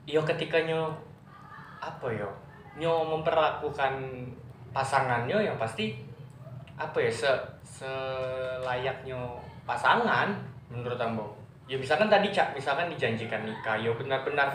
Yo 0.04 0.20
ketika 0.24 0.60
nyo 0.60 0.92
apa 1.80 2.06
yo? 2.12 2.28
Nyo 2.76 3.06
memperlakukan 3.16 4.02
pasangannya 4.74 5.38
yang 5.40 5.56
pasti 5.56 5.94
apa 6.74 6.98
ya 6.98 7.10
se 7.12 7.30
selayaknya 7.64 9.16
pasangan 9.64 10.34
menurut 10.68 10.98
ambo. 10.98 11.32
Ya 11.64 11.80
misalkan 11.80 12.12
tadi 12.12 12.28
cak 12.28 12.52
misalkan 12.52 12.92
dijanjikan 12.92 13.40
nikah, 13.48 13.78
yo 13.80 13.96
benar-benar 13.96 14.52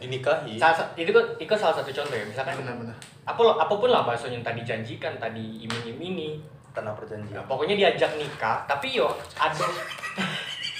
Dinikahi. 0.00 0.56
salah, 0.56 0.80
itu 0.96 1.12
kan 1.12 1.24
itu 1.36 1.52
salah 1.60 1.76
satu 1.76 1.92
contoh 1.92 2.16
ya 2.16 2.24
misalkan 2.24 2.56
Benar-benar. 2.56 2.96
apa 3.28 3.40
lo 3.44 3.52
apa 3.60 3.74
pun 3.76 3.92
lah 3.92 4.00
bahasanya 4.00 4.40
yang 4.40 4.46
tadi 4.46 4.60
janjikan 4.64 5.12
tadi 5.20 5.60
iming-imini 5.68 6.40
Tanah 6.70 6.94
perjanjian. 6.94 7.34
Ya, 7.34 7.42
pokoknya 7.50 7.74
diajak 7.74 8.14
nikah, 8.14 8.62
tapi 8.70 8.94
yo 8.94 9.10
ada 9.34 9.66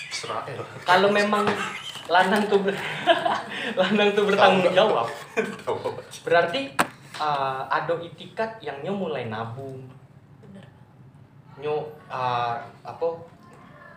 Israel. 0.06 0.62
kalau 0.86 1.10
memang 1.10 1.42
lanang 2.10 2.42
tuh 2.50 2.58
ber- 2.58 2.74
lanang 3.80 4.10
tuh 4.10 4.26
bertanggung 4.26 4.74
jawab, 4.74 5.06
berarti 6.26 6.74
uh, 7.22 7.62
ada 7.70 7.94
itikat 8.02 8.58
yang 8.58 8.82
nyo 8.82 9.06
mulai 9.06 9.30
nabung, 9.30 9.86
Bener. 10.42 10.66
nyo 11.62 11.86
uh, 12.10 12.58
apa 12.82 13.06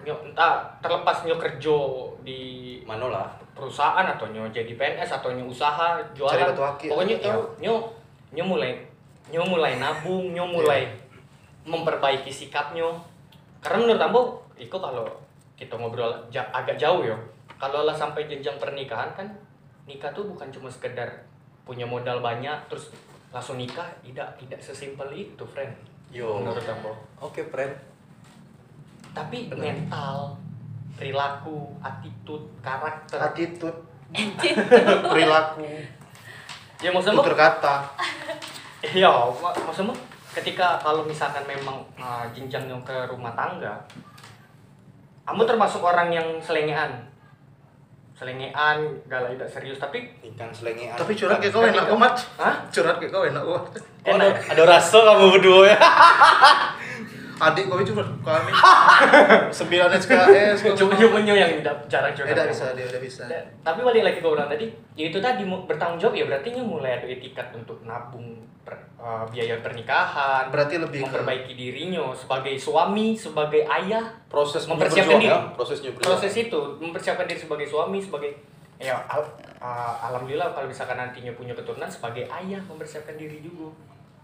nyo 0.06 0.14
entah 0.30 0.70
terlepas 0.78 1.26
nyo 1.26 1.42
kerja 1.42 1.78
di 2.22 2.40
Mana 2.86 3.10
lah? 3.10 3.28
perusahaan 3.54 4.06
atau 4.06 4.30
nyo 4.30 4.50
jadi 4.50 4.74
PNS 4.74 5.22
atau 5.22 5.34
nyo 5.34 5.50
usaha 5.50 5.98
jualan. 6.14 6.54
Pokoknya 6.58 7.18
atau 7.22 7.58
nyo 7.58 7.74
nyo 7.74 7.74
nyo 8.34 8.44
mulai 8.46 8.78
nyo 9.30 9.42
mulai 9.46 9.78
nabung 9.82 10.34
nyo 10.34 10.46
mulai 10.46 10.90
memperbaiki 11.64 12.30
sikapnya 12.30 12.90
karena 13.64 13.88
menurut 13.88 14.04
ambo 14.04 14.22
itu 14.60 14.76
kalau 14.76 15.08
kita 15.56 15.80
ngobrol 15.80 16.12
agak 16.34 16.76
jauh 16.76 17.08
ya 17.08 17.16
kalau 17.64 17.88
lah 17.88 17.96
sampai 17.96 18.28
jenjang 18.28 18.60
pernikahan 18.60 19.16
kan 19.16 19.24
nikah 19.88 20.12
tuh 20.12 20.28
bukan 20.28 20.52
cuma 20.52 20.68
sekedar 20.68 21.08
punya 21.64 21.88
modal 21.88 22.20
banyak 22.20 22.60
terus 22.68 22.92
langsung 23.32 23.56
nikah 23.56 23.88
tidak 24.04 24.36
tidak 24.36 24.60
sesimpel 24.60 25.08
itu 25.16 25.48
friend. 25.48 25.72
Yo. 26.12 26.44
menurut 26.44 26.62
ambo. 26.68 26.92
Oke, 27.24 27.48
friend. 27.48 27.72
tapi 29.16 29.48
mental 29.54 30.36
perilaku 30.98 31.72
attitude 31.80 32.50
karakter. 32.60 33.18
Attitude, 33.18 33.80
perilaku, 35.14 35.70
ya 36.82 36.90
maksudnya 36.92 37.22
tutur 37.24 37.38
kata. 37.38 37.76
Iya, 38.84 39.08
mak- 39.40 39.56
maksudmu 39.64 39.96
ketika 40.36 40.76
kalau 40.84 41.08
misalkan 41.08 41.48
memang 41.48 41.80
uh, 41.96 42.28
jenjangnya 42.36 42.76
ke 42.84 43.08
rumah 43.08 43.32
tangga, 43.32 43.80
kamu 45.24 45.48
termasuk 45.48 45.80
orang 45.80 46.12
yang 46.12 46.28
selengean, 46.44 46.92
selengean, 48.14 48.78
galak 49.10 49.36
tidak 49.36 49.50
serius, 49.50 49.78
tapi 49.82 50.14
Ikan 50.22 50.54
selengean. 50.54 50.94
Tapi 50.96 51.12
curhat 51.18 51.42
kayak 51.42 51.54
kau 51.54 51.66
enak 51.66 51.84
kok, 51.90 51.98
Mat. 51.98 52.16
Hah? 52.38 52.56
Curhat 52.70 52.96
kayak 53.02 53.12
kau 53.12 53.26
enak 53.26 53.44
kok. 53.44 53.62
Oh, 54.04 54.16
ada, 54.20 54.28
ada 54.38 54.64
rasa 54.68 54.98
kamu 55.02 55.26
berdua 55.40 55.74
ya. 55.74 55.78
Adik 57.46 57.64
kau 57.66 57.80
curhat 57.84 58.08
kami. 58.20 58.52
Sembilan 59.50 59.90
SKS. 59.94 60.58
kau- 60.62 60.78
cuma 60.78 60.94
cuma 60.94 61.20
yang 61.20 61.52
tidak 61.58 61.76
jarang 61.88 62.10
Eh, 62.10 62.16
curhat. 62.16 62.30
tidak 62.30 62.46
bisa, 62.48 62.66
dia 62.72 62.86
tidak 62.86 63.02
bisa. 63.02 63.24
Dan- 63.26 63.48
Tapi 63.62 63.80
balik 63.82 64.04
lagi 64.04 64.20
ke 64.20 64.28
orang 64.28 64.48
tadi, 64.48 64.66
ya 64.94 65.06
itu 65.08 65.20
tadi 65.20 65.42
bertanggung 65.44 65.98
jawab 65.98 66.14
ya 66.14 66.26
berarti 66.26 66.48
nya 66.50 66.64
mulai 66.64 66.92
ada 66.96 67.06
etikat 67.06 67.52
untuk 67.52 67.82
nabung 67.82 68.26
per- 68.64 68.80
uh, 68.96 69.28
biaya 69.28 69.60
pernikahan, 69.60 70.48
Berarti 70.48 70.76
lebih 70.78 71.00
ke 71.00 71.06
memperbaiki 71.06 71.52
dirinya 71.52 72.14
sebagai 72.14 72.56
suami, 72.56 73.12
sebagai 73.14 73.64
ayah, 73.66 74.08
Proses 74.26 74.64
Mempersiapkan 74.66 75.20
diri. 75.20 75.28
ya, 75.28 75.52
prosesnya 75.52 75.92
proses 75.94 76.34
itu 76.34 76.60
mempersiapkan 76.80 77.28
diri 77.28 77.38
sebagai 77.38 77.68
suami 77.68 78.00
sebagai 78.00 78.32
ya 78.76 78.98
al- 79.06 79.28
uh, 79.60 79.96
alhamdulillah 80.02 80.50
kalau 80.50 80.66
misalkan 80.66 80.96
nantinya 80.96 81.30
punya 81.34 81.52
keturunan 81.52 81.86
sebagai 81.86 82.24
ayah 82.26 82.58
mempersiapkan 82.62 83.14
diri 83.14 83.40
juga 83.40 83.70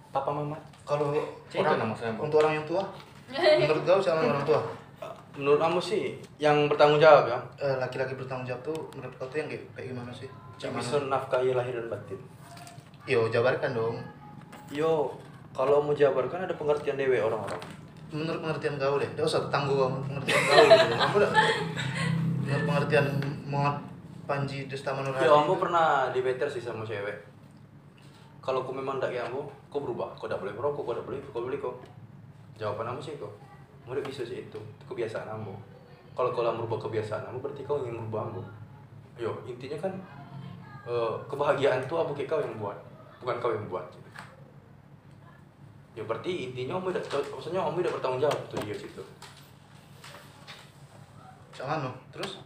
papa 0.09 0.31
mama 0.31 0.57
Kalau 0.81 1.13
orang 1.53 1.93
Bu. 2.09 2.23
untuk 2.23 2.41
orang 2.41 2.53
yang 2.55 2.65
tua, 2.65 2.81
menurut 3.31 3.83
kau 3.83 3.99
siapa 3.99 4.21
orang 4.21 4.43
tua? 4.43 4.61
Menurut 5.33 5.57
kamu 5.57 5.79
sih 5.79 6.03
yang 6.35 6.67
bertanggung 6.67 6.99
jawab 6.99 7.29
ya, 7.29 7.39
Eh, 7.57 7.75
Laki-laki 7.77 8.13
bertanggung 8.13 8.43
jawab 8.43 8.61
tuh 8.61 8.79
menurut 8.91 9.13
kau 9.15 9.27
tuh 9.27 9.39
yang 9.39 9.47
kayak, 9.47 9.87
gimana 9.87 10.11
sih? 10.11 10.27
yang 10.59 10.75
bisa 10.75 10.99
nafkahi 10.99 11.55
lahir 11.55 11.71
dan 11.71 11.87
batin. 11.87 12.19
Yo, 13.07 13.31
jabarkan 13.31 13.71
dong. 13.71 13.95
Yo, 14.67 15.07
kalau 15.49 15.79
mau 15.79 15.95
jabarkan 15.95 16.43
ada 16.43 16.51
pengertian 16.51 16.99
dewe 16.99 17.15
orang-orang. 17.17 17.57
Menurut 18.11 18.43
pengertian 18.43 18.75
kau 18.75 18.99
deh, 18.99 19.07
dia 19.07 19.23
usah 19.23 19.47
tangguh 19.47 19.79
kamu 19.79 19.97
pengertian 20.03 20.41
kau 20.43 20.63
gitu. 20.65 20.95
Kamu 20.99 21.15
udah 21.15 21.31
menurut 22.43 22.63
pengertian 22.65 23.07
Muhammad 23.45 23.77
Panji 24.27 24.67
Desta 24.67 24.91
Manurhadi. 24.91 25.23
Yo, 25.23 25.33
kamu 25.39 25.53
pernah 25.57 25.87
di 26.11 26.19
better 26.19 26.45
sih 26.45 26.59
sama 26.59 26.83
cewek. 26.83 27.15
Kalau 28.43 28.61
kau 28.61 28.73
memang 28.73 28.99
kayak 28.99 29.29
kamu, 29.29 29.41
kau 29.69 29.79
berubah. 29.79 30.11
Kau 30.19 30.27
tak 30.27 30.37
boleh 30.37 30.51
merokok, 30.51 30.83
kau 30.83 30.93
tak 30.93 31.05
boleh, 31.07 31.19
kau 31.23 31.39
boleh 31.39 31.57
kau. 31.57 31.73
Jawaban 32.59 32.91
kamu 32.93 32.99
sih. 32.99 33.15
Kamu 33.15 33.95
udah 33.95 34.05
bisa 34.05 34.21
sih 34.27 34.45
itu, 34.45 34.59
itu 34.59 34.83
kebiasaan 34.85 35.25
kamu. 35.25 35.55
Kalau 36.13 36.29
kau 36.35 36.43
merubah 36.43 36.77
kebiasaan 36.83 37.31
kamu, 37.31 37.39
berarti 37.39 37.63
kau 37.63 37.79
ingin 37.79 37.95
merubah 37.95 38.27
kamu. 38.27 38.41
Yo, 39.15 39.31
intinya 39.47 39.79
kan 39.79 39.93
eh, 40.83 41.13
kebahagiaan 41.31 41.87
itu 41.87 41.95
apa 41.95 42.11
kau 42.11 42.43
yang 42.43 42.59
buat, 42.59 42.77
bukan 43.23 43.35
kau 43.39 43.55
yang 43.55 43.65
buat. 43.71 43.87
Ya 45.95 46.03
berarti 46.03 46.51
intinya 46.51 46.77
kamu 46.77 46.91
tidak, 46.91 47.31
maksudnya 47.31 47.63
kamu 47.63 47.81
tidak 47.81 47.93
bertanggung 47.97 48.21
jawab 48.21 48.39
tuh 48.51 48.59
dia 48.67 48.75
situ. 48.75 49.03
Cak 51.55 51.65
mana? 51.65 51.91
Terus? 52.11 52.43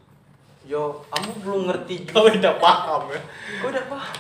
Yo, 0.64 1.04
kamu 1.12 1.30
belum 1.44 1.62
ngerti 1.70 1.96
kau 2.10 2.24
udah 2.24 2.56
paham 2.56 3.12
ya 3.12 3.22
Kau 3.60 3.68
udah 3.68 3.86
paham? 3.92 4.18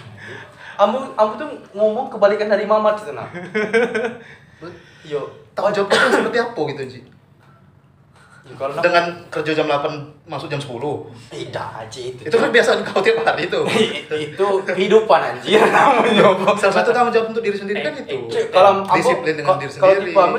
Kamu, 0.74 0.98
kamu 1.16 1.32
tuh 1.40 1.50
ngomong 1.78 2.10
kebalikan 2.12 2.50
dari 2.50 2.66
Mamat 2.68 3.00
gitu 3.00 3.14
nah. 3.16 3.30
Yo, 5.12 5.43
Tanggung 5.54 5.74
jawab 5.74 5.88
itu 5.88 6.08
seperti 6.12 6.40
apa 6.40 6.62
gitu, 6.68 6.84
Ji? 6.88 7.00
Ya, 8.44 8.54
kalau 8.60 8.76
nak- 8.76 8.84
Dengan 8.84 9.06
kerja 9.32 9.52
jam 9.56 9.66
8 9.66 9.88
masuk 10.26 10.52
jam 10.52 10.60
10. 10.60 11.08
tidak 11.32 11.68
aja 11.80 12.00
itu. 12.04 12.22
Itu 12.28 12.36
kan 12.36 12.52
kebiasaan 12.52 12.84
kau 12.84 13.00
tiap 13.00 13.24
hari 13.24 13.48
itu. 13.48 13.60
itu 14.28 14.48
kehidupan 14.68 15.20
anjir 15.24 15.64
namanya. 15.64 16.28
Salah 16.60 16.76
satu 16.76 16.92
tanggung 16.92 17.14
jawab 17.14 17.32
untuk 17.32 17.40
diri 17.40 17.56
sendiri 17.56 17.80
kan 17.80 17.96
Eh, 17.96 18.04
itu. 18.04 18.18
Cik, 18.28 18.52
kalau 18.52 18.84
disiplin 18.90 19.34
dengan 19.34 19.56
diri 19.56 19.72
Kalau 19.72 19.94
sendiri. 19.96 20.12
tipe 20.12 20.20
kamu 20.20 20.38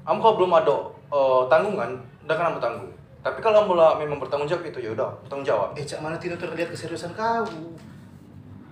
kamu 0.00 0.18
kalau 0.22 0.34
belum 0.38 0.52
ada 0.54 0.76
eh, 1.10 1.42
tanggungan, 1.48 1.90
udah 2.22 2.34
kan 2.34 2.44
kamu 2.48 2.60
tanggung. 2.60 2.90
Tapi 3.20 3.38
kalau 3.42 3.54
kamu 3.60 3.72
lah 3.74 3.90
memang 3.98 4.16
bertanggung 4.16 4.46
jawab 4.46 4.64
itu 4.64 4.78
ya 4.80 4.90
udah 4.92 5.10
bertanggung 5.20 5.44
jawab. 5.44 5.68
Eh, 5.74 5.82
cak 5.82 5.98
mana 5.98 6.16
tidak 6.16 6.38
terlihat 6.38 6.70
keseriusan 6.70 7.10
kau? 7.12 7.42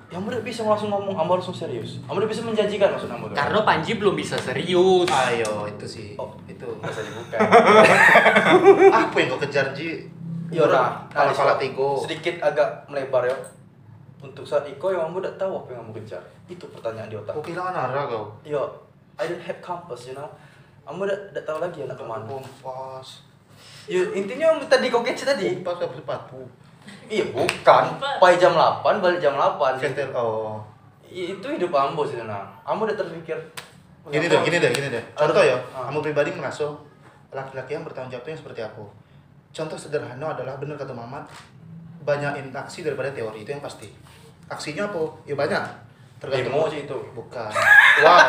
Yang 0.09 0.22
udah 0.24 0.40
bisa 0.40 0.61
langsung 0.64 0.88
ngomong, 0.88 1.12
kamu 1.12 1.30
langsung 1.36 1.52
serius. 1.52 2.00
Kamu 2.09 2.16
udah 2.24 2.30
bisa 2.32 2.40
menjanjikan 2.40 2.96
maksud 2.96 3.12
tuh. 3.12 3.36
karena 3.36 3.61
Panji 3.61 3.92
belum 4.00 4.16
bisa 4.16 4.40
serius 4.40 5.04
Ayo, 5.04 5.68
itu 5.68 5.84
sih. 5.84 6.09
Oh. 6.16 6.32
Itu. 6.48 6.64
bisa 6.80 7.04
dibuka. 7.04 7.36
Apa 9.04 9.14
yang 9.20 9.28
kau 9.36 9.40
kejar, 9.44 9.76
Ji? 9.76 10.09
Ya 10.48 10.64
udah, 10.64 11.04
Kalau 11.12 11.32
salah 11.36 11.61
tigo. 11.61 12.00
Sedikit 12.00 12.40
agak 12.40 12.88
melebar 12.88 13.28
ya. 13.28 13.36
Untuk 14.18 14.48
saat 14.48 14.64
Iko 14.66 14.90
yang 14.90 15.12
kamu 15.12 15.22
udah 15.22 15.34
tahu 15.38 15.52
apa 15.62 15.68
yang 15.70 15.86
kamu 15.86 16.02
kejar. 16.02 16.22
Itu 16.50 16.66
pertanyaan 16.74 17.06
di 17.06 17.14
otak. 17.14 17.38
Kau 17.38 17.44
kehilangan 17.44 17.70
arah 17.70 18.04
kau. 18.11 18.34
Yo, 18.42 18.66
I 19.14 19.30
don't 19.30 19.44
have 19.44 19.61
compass, 19.62 20.11
you 20.11 20.16
know. 20.18 20.26
Kamu 20.82 21.06
udah, 21.06 21.18
udah 21.36 21.44
tahu 21.46 21.59
lagi 21.62 21.86
anak 21.86 21.94
ke 22.00 22.02
mana. 22.02 22.26
Kompas. 22.26 23.22
Ya, 23.86 24.02
intinya 24.16 24.56
yang 24.56 24.59
tadi 24.66 24.90
kau 24.90 25.06
kece 25.06 25.22
tadi. 25.22 25.62
Kompas 25.62 25.86
apa 25.86 25.94
sepatu? 25.94 26.40
Iya, 27.09 27.24
bukan. 27.28 27.84
Pai 28.18 28.36
jam 28.36 28.53
8, 28.53 29.01
balik 29.01 29.18
jam 29.18 29.32
8. 29.32 29.78
Ventil. 29.78 30.09
Oh. 30.12 30.61
I- 31.05 31.32
Itu 31.32 31.47
hidup 31.49 31.70
kamu 31.70 32.05
sih, 32.05 32.20
nah. 32.20 32.45
Kamu 32.62 32.84
udah 32.84 32.97
terpikir. 32.97 33.39
Gini 34.09 34.24
deh, 34.24 34.41
gini 34.41 34.57
deh, 34.57 34.70
gini 34.70 34.89
deh. 34.89 35.05
Contoh 35.12 35.41
ya, 35.41 35.57
Ah. 35.70 35.89
kamu 35.89 36.01
pribadi 36.01 36.30
merasa 36.30 36.68
laki-laki 37.28 37.72
yang 37.72 37.84
bertanggung 37.84 38.09
jawab 38.11 38.24
itu 38.24 38.30
yang 38.30 38.41
seperti 38.41 38.61
apa? 38.62 38.84
Contoh 39.49 39.76
sederhana 39.76 40.32
adalah 40.32 40.57
benar 40.57 40.76
kata 40.76 40.93
Mamat, 40.93 41.24
banyakin 42.03 42.49
aksi 42.51 42.80
daripada 42.82 43.09
teori 43.11 43.41
itu 43.41 43.51
yang 43.51 43.61
pasti. 43.61 43.89
Aksinya 44.47 44.89
apa? 44.89 45.01
Ya 45.24 45.32
banyak. 45.32 45.64
Demo 46.20 46.66
sih 46.66 46.82
itu. 46.82 46.97
Bukan. 47.12 47.53
Wow. 48.01 48.20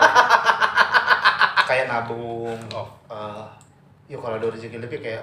kayak 1.65 1.85
nabung. 1.85 2.57
Oh. 2.73 2.87
Eh, 3.07 3.45
ya 4.07 4.17
kalau 4.17 4.35
ada 4.35 4.49
rezeki 4.49 4.81
lebih 4.81 4.99
kayak 4.99 5.21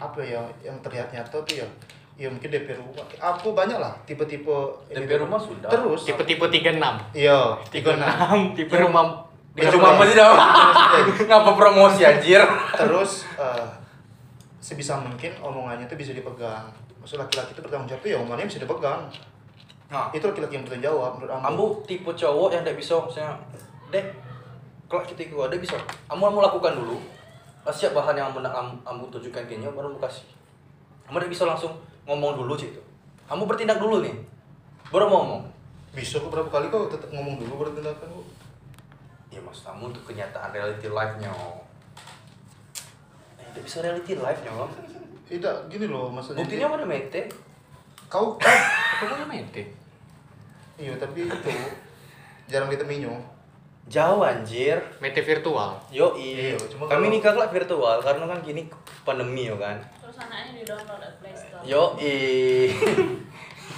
apa 0.00 0.18
ya 0.18 0.40
yang 0.60 0.74
terlihat 0.80 1.12
nyata 1.12 1.36
tuh 1.36 1.54
ya 1.54 1.66
ya 2.16 2.28
mungkin 2.28 2.48
DP 2.52 2.76
rumah. 2.76 3.04
Apa 3.18 3.48
banyak 3.50 3.78
lah 3.80 3.92
tipe-tipe 4.04 4.56
DP 4.92 5.10
rumah 5.18 5.40
sudah. 5.40 5.68
terus? 5.68 6.04
Tipe-tipe 6.04 6.44
36 6.44 6.78
iya 7.16 7.56
tipe 7.72 7.88
tipe 7.88 7.90
enam. 7.96 8.52
6 8.52 8.58
tipe 8.58 8.74
rumah 8.76 9.04
Di 9.52 9.68
rumah. 9.68 10.00
masih 10.00 10.16
dah. 10.16 10.32
Ngapa 11.28 11.52
promosi 11.52 12.04
anjir? 12.08 12.40
terus 12.72 13.28
eh, 13.36 13.66
sebisa 14.60 14.96
mungkin 14.96 15.32
omongannya 15.40 15.84
itu 15.84 15.96
bisa 15.96 16.12
dipegang. 16.16 16.72
Maksud 17.04 17.18
laki-laki 17.20 17.52
itu 17.52 17.60
bertanggung 17.60 17.90
jawab 17.90 18.00
tuh 18.00 18.10
ya 18.14 18.18
omongannya 18.20 18.46
bisa 18.48 18.60
dipegang. 18.64 19.00
Nah, 19.92 20.08
itu 20.14 20.24
laki-laki 20.24 20.56
yang 20.56 20.64
bertanggung 20.64 20.88
jawab 20.88 21.10
menurut 21.20 21.32
ambu 21.36 21.44
Ambu 21.48 21.64
tipe 21.84 22.08
cowok 22.08 22.48
yang 22.56 22.62
tidak 22.64 22.80
bisa 22.80 22.94
misalnya 23.04 23.36
dek 23.92 24.06
kalau 24.88 25.04
kita 25.04 25.20
ikut 25.24 25.48
ada 25.48 25.56
bisa. 25.56 25.76
Kamu 26.08 26.20
kamu 26.28 26.40
lakukan 26.44 26.72
dulu. 26.76 26.96
Siap 27.62 27.92
bahan 27.92 28.16
yang 28.16 28.28
ambu, 28.32 28.40
ambu 28.84 29.04
tunjukkan 29.12 29.44
kayaknya 29.44 29.68
baru 29.72 29.92
kamu 29.92 30.00
kasih. 30.00 30.26
Kamu 31.08 31.16
tidak 31.20 31.32
bisa 31.32 31.44
langsung 31.44 31.72
ngomong 32.08 32.38
dulu 32.38 32.54
sih 32.58 32.70
itu. 32.70 32.82
Kamu 33.26 33.46
bertindak 33.46 33.78
dulu 33.78 34.02
nih. 34.02 34.14
Baru 34.90 35.08
mau 35.08 35.24
ngomong. 35.24 35.42
Bisa 35.92 36.18
kok 36.20 36.32
berapa 36.32 36.48
kali 36.48 36.72
kok 36.72 36.92
tetap 36.92 37.10
ngomong 37.12 37.38
dulu 37.40 37.64
baru 37.64 37.70
tindakan 37.76 38.08
kok 38.08 38.26
ya 39.32 39.40
maksud 39.40 39.64
kamu 39.64 39.82
untuk 39.88 40.04
kenyataan 40.12 40.52
reality 40.52 40.92
life 40.92 41.16
nya 41.16 41.32
eh, 43.40 43.48
tidak 43.48 43.64
bisa 43.64 43.78
reality 43.80 44.12
life 44.20 44.40
nya 44.44 44.52
Om. 44.52 44.70
tidak 45.24 45.56
gini 45.72 45.88
loh 45.88 46.12
maksudnya 46.12 46.44
buktinya 46.44 46.68
mana 46.68 46.84
mete? 46.84 47.32
Kau 48.12 48.36
apa 48.36 49.16
mau 49.16 49.24
mente 49.24 49.72
iya 50.76 50.92
tapi 51.00 51.24
itu 51.24 51.52
jarang 52.44 52.68
ditemuinya 52.68 53.08
jauh 53.92 54.24
anjir 54.24 54.80
mente 54.98 55.20
virtual 55.20 55.76
Yo, 55.92 56.16
Iya, 56.16 56.56
cuma 56.64 56.88
Kami 56.88 57.06
kalau- 57.06 57.12
nikah 57.12 57.34
lah 57.36 57.48
virtual 57.48 58.00
karena 58.00 58.24
kan 58.24 58.40
gini 58.40 58.64
pandemi 59.04 59.44
yo 59.44 59.60
kan. 59.60 59.76
Terus 60.00 60.16
anaknya 60.16 60.56
di 60.56 60.62
download 60.64 60.96
dari 60.96 61.16
Play 61.20 61.34
Store. 61.36 61.60
Yo, 61.60 61.82
i 62.00 62.14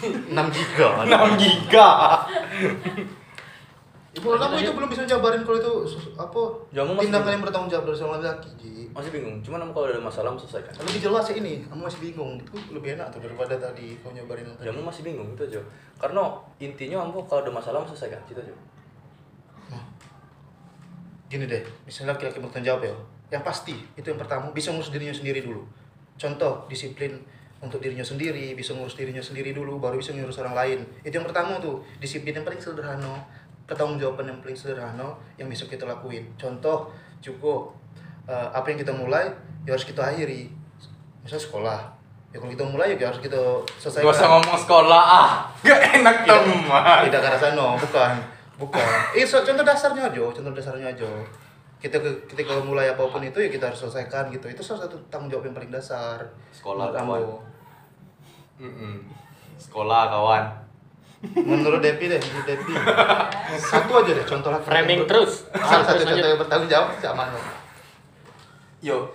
6 0.06 0.30
giga 0.54 0.88
6 1.10 1.42
giga. 1.42 1.90
Ibu 4.14 4.30
kamu 4.30 4.62
itu 4.62 4.70
belum 4.70 4.86
bisa 4.86 5.02
jabarin 5.02 5.42
kalau 5.42 5.58
itu 5.58 5.72
apa 6.14 6.40
masih 6.70 7.10
tindakan 7.10 7.18
bingung. 7.18 7.34
yang 7.34 7.42
bertanggung 7.42 7.70
jawab 7.74 7.84
dari 7.90 7.98
seorang 7.98 8.22
laki 8.22 8.50
Ji. 8.62 8.72
Masih 8.94 9.10
bingung. 9.10 9.42
Cuman 9.42 9.58
kamu 9.66 9.72
kalau 9.74 9.86
ada 9.90 9.98
masalah 9.98 10.30
kamu 10.30 10.38
selesaikan. 10.46 10.72
Lebih 10.86 11.00
jelas 11.02 11.24
ya 11.26 11.34
ini, 11.34 11.54
kamu 11.66 11.80
masih 11.82 11.98
bingung. 11.98 12.32
Itu 12.38 12.54
lebih 12.70 12.94
enak 12.94 13.10
tuh 13.10 13.18
daripada 13.18 13.58
tadi 13.58 13.98
kau 13.98 14.14
nyabarin 14.14 14.46
yang 14.46 14.54
tadi. 14.54 14.66
Jamu 14.70 14.86
masih 14.86 15.02
bingung 15.02 15.34
itu 15.34 15.42
aja. 15.50 15.60
Karena 15.98 16.22
intinya 16.62 17.02
kamu 17.02 17.26
kalau 17.26 17.40
ada 17.42 17.50
masalah 17.50 17.82
kamu 17.82 17.90
selesaikan 17.90 18.22
itu 18.30 18.38
aja. 18.38 18.54
Gini 21.28 21.48
deh, 21.48 21.64
misalnya 21.88 22.14
laki-laki 22.14 22.38
bertanggung 22.38 22.68
jawab 22.68 22.82
ya. 22.84 22.94
Yang 23.32 23.42
pasti 23.42 23.76
itu 23.96 24.06
yang 24.06 24.20
pertama 24.20 24.52
bisa 24.52 24.70
ngurus 24.70 24.92
dirinya 24.92 25.14
sendiri 25.14 25.40
dulu. 25.42 25.64
Contoh 26.14 26.68
disiplin 26.70 27.18
untuk 27.64 27.80
dirinya 27.80 28.04
sendiri, 28.04 28.52
bisa 28.52 28.76
ngurus 28.76 28.94
dirinya 28.94 29.24
sendiri 29.24 29.56
dulu, 29.56 29.80
baru 29.80 29.96
bisa 29.96 30.12
ngurus 30.12 30.36
orang 30.44 30.52
lain. 30.52 30.78
Itu 31.00 31.16
yang 31.16 31.26
pertama 31.26 31.56
tuh, 31.56 31.80
disiplin 31.96 32.36
yang 32.36 32.44
paling 32.44 32.60
sederhana, 32.60 33.24
pertanggung 33.64 33.96
jawaban 33.96 34.28
yang 34.28 34.38
paling 34.44 34.54
sederhana 34.54 35.16
yang 35.40 35.48
bisa 35.48 35.64
kita 35.64 35.88
lakuin. 35.88 36.28
Contoh 36.36 36.92
cukup 37.24 37.72
eh, 38.28 38.48
apa 38.52 38.68
yang 38.68 38.78
kita 38.84 38.92
mulai 38.92 39.32
ya 39.64 39.72
harus 39.72 39.88
kita 39.88 40.04
akhiri. 40.04 40.52
Misal 41.24 41.40
sekolah, 41.40 41.88
ya 42.30 42.36
kalau 42.36 42.52
kita 42.52 42.64
mulai 42.68 43.00
ya 43.00 43.08
harus 43.08 43.24
kita 43.24 43.40
selesaikan. 43.80 44.12
Gak 44.12 44.16
usah 44.20 44.28
ngomong 44.28 44.58
sekolah 44.60 45.02
ah. 45.08 45.28
Gak 45.64 45.80
enak 46.04 46.28
teman. 46.28 47.08
Tidak 47.08 47.20
ke 47.24 47.28
arah 47.32 47.40
sana, 47.40 47.66
bukan. 47.80 48.33
Bukan. 48.56 48.82
Eh, 49.12 49.26
so- 49.30 49.40
contoh 49.40 49.62
dasarnya 49.62 50.06
aja, 50.06 50.20
contoh 50.20 50.52
dasarnya 50.52 50.88
aja. 50.88 51.08
Kita 51.76 51.98
ke, 51.98 52.08
ketika 52.26 52.56
mulai 52.58 52.88
apa 52.88 53.04
pun 53.04 53.20
itu 53.20 53.36
ya 53.36 53.48
kita 53.48 53.68
harus 53.68 53.76
selesaikan 53.78 54.30
gitu. 54.30 54.46
Itu 54.46 54.60
salah 54.60 54.84
satu 54.84 54.96
tanggung 55.06 55.28
jawab 55.28 55.44
yang 55.44 55.54
paling 55.54 55.68
dasar. 55.68 56.16
Sekolah, 56.48 56.88
Menurut 56.88 56.96
kawan. 56.96 57.20
kamu. 57.20 57.36
Mm-mm. 58.62 58.94
Sekolah 59.56 60.02
kawan. 60.08 60.44
Menurut 61.34 61.80
Depi 61.80 62.04
deh, 62.06 62.20
menurut 62.20 62.46
Depi. 62.46 62.72
Satu 63.70 63.92
aja 63.96 64.12
deh 64.12 64.22
contoh 64.22 64.48
laki. 64.50 64.64
Framing 64.64 65.00
terus. 65.04 65.48
Salah 65.54 65.80
satu 65.82 66.04
contoh 66.04 66.20
yang 66.26 66.36
bertanggung 66.36 66.68
jawab 66.68 66.88
sama 66.98 67.32
lo. 67.32 67.40
Yo, 68.78 69.08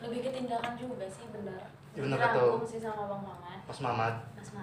Lebih 0.00 0.20
ke 0.20 0.30
tindakan 0.32 0.74
juga 0.74 1.06
sih 1.06 1.30
benar. 1.30 1.62
Ya, 1.94 2.00
benar 2.02 2.18
kata- 2.20 2.66
sih 2.66 2.78
sama 2.78 3.06
Bang 3.06 3.22
Mamat. 3.22 3.58
Mas 3.64 3.78
Mamat. 3.80 4.14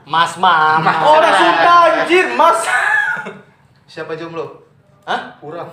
Mas 0.04 0.34
Mamat. 0.36 0.80
Mas 0.84 0.92
Mama. 0.92 0.92
orang 1.10 1.34
sudah 1.34 1.78
anjir, 1.90 2.26
Mas. 2.34 2.60
Siapa 3.94 4.18
jomblo? 4.18 4.58
Hah? 5.06 5.38
Kurang. 5.38 5.70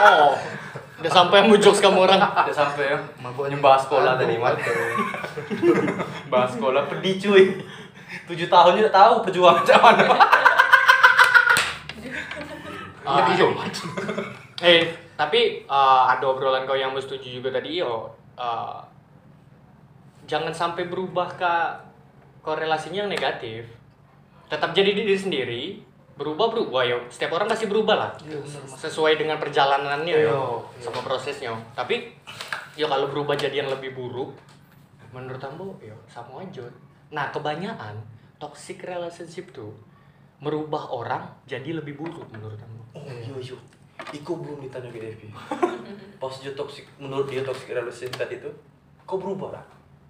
Oh. 0.00 0.32
Udah 0.96 1.12
sampai 1.12 1.44
muncul 1.44 1.76
kamu 1.76 2.08
orang. 2.08 2.16
Udah 2.24 2.56
sampai 2.56 2.88
ya. 2.88 2.98
Mabuk 3.20 3.52
Yang 3.52 3.60
bahas 3.60 3.84
sekolah 3.84 4.16
tadi, 4.16 4.40
aduh. 4.40 4.96
Bahas 6.32 6.56
sekolah 6.56 6.88
pedih 6.88 7.20
cuy. 7.20 7.60
Tujuh 8.24 8.48
tahun 8.48 8.80
juga 8.80 8.88
tahu 8.88 9.20
perjuangan 9.28 9.60
macam 9.60 9.80
mana. 9.84 10.02
Ah. 13.06 13.28
Iya, 13.28 13.46
Eh, 14.56 14.82
tapi 15.20 15.68
eh, 15.68 16.02
ada 16.08 16.24
obrolan 16.24 16.64
kau 16.64 16.74
yang 16.74 16.96
setuju 16.96 17.28
juga 17.28 17.60
tadi 17.60 17.84
yo. 17.84 18.08
eh, 18.40 18.78
jangan 20.24 20.50
sampai 20.50 20.88
berubah 20.88 21.28
ke 21.36 21.54
korelasinya 22.40 23.04
yang 23.04 23.12
negatif. 23.12 23.68
Tetap 24.48 24.72
jadi 24.72 24.96
diri 24.96 25.14
sendiri, 25.14 25.64
berubah 26.16 26.48
berubah 26.48 26.82
yo. 26.88 26.98
Setiap 27.12 27.36
orang 27.36 27.46
pasti 27.46 27.68
berubah 27.68 27.96
lah. 27.96 28.10
Iya, 28.24 28.40
bener, 28.40 28.60
Mas. 28.64 28.80
Sesuai 28.80 29.20
dengan 29.20 29.36
perjalanannya 29.36 30.16
Iya, 30.16 30.32
yo, 30.32 30.64
iya. 30.64 30.82
sama 30.88 31.00
prosesnya. 31.04 31.52
Tapi 31.76 32.08
yo 32.74 32.88
kalau 32.88 33.12
berubah 33.12 33.36
jadi 33.36 33.64
yang 33.64 33.70
lebih 33.70 33.92
buruk, 33.92 34.32
menurut 35.12 35.40
ambo 35.44 35.76
yo 35.80 35.96
sama 36.08 36.40
aja. 36.40 36.64
Nah, 37.12 37.28
kebanyakan 37.30 38.00
toxic 38.40 38.80
relationship 38.82 39.52
tuh 39.52 39.72
merubah 40.40 40.92
orang 40.92 41.24
jadi 41.48 41.76
lebih 41.76 41.96
buruk 41.96 42.28
menurut 42.32 42.56
ambo. 42.60 42.82
Oh 42.96 43.04
iya 43.04 43.36
iya. 43.40 43.56
Iko 44.12 44.40
belum 44.40 44.60
ditanya 44.60 44.92
ke 44.92 45.00
Devi. 45.00 45.28
Pas 46.20 46.34
dia 46.40 46.52
toxic, 46.52 46.84
menurut 47.00 47.28
dia 47.28 47.40
toxic 47.44 47.72
relationship 47.72 48.12
tadi 48.16 48.36
itu, 48.40 48.48
kau 49.08 49.16
berubah 49.16 49.56
lah. 49.56 49.64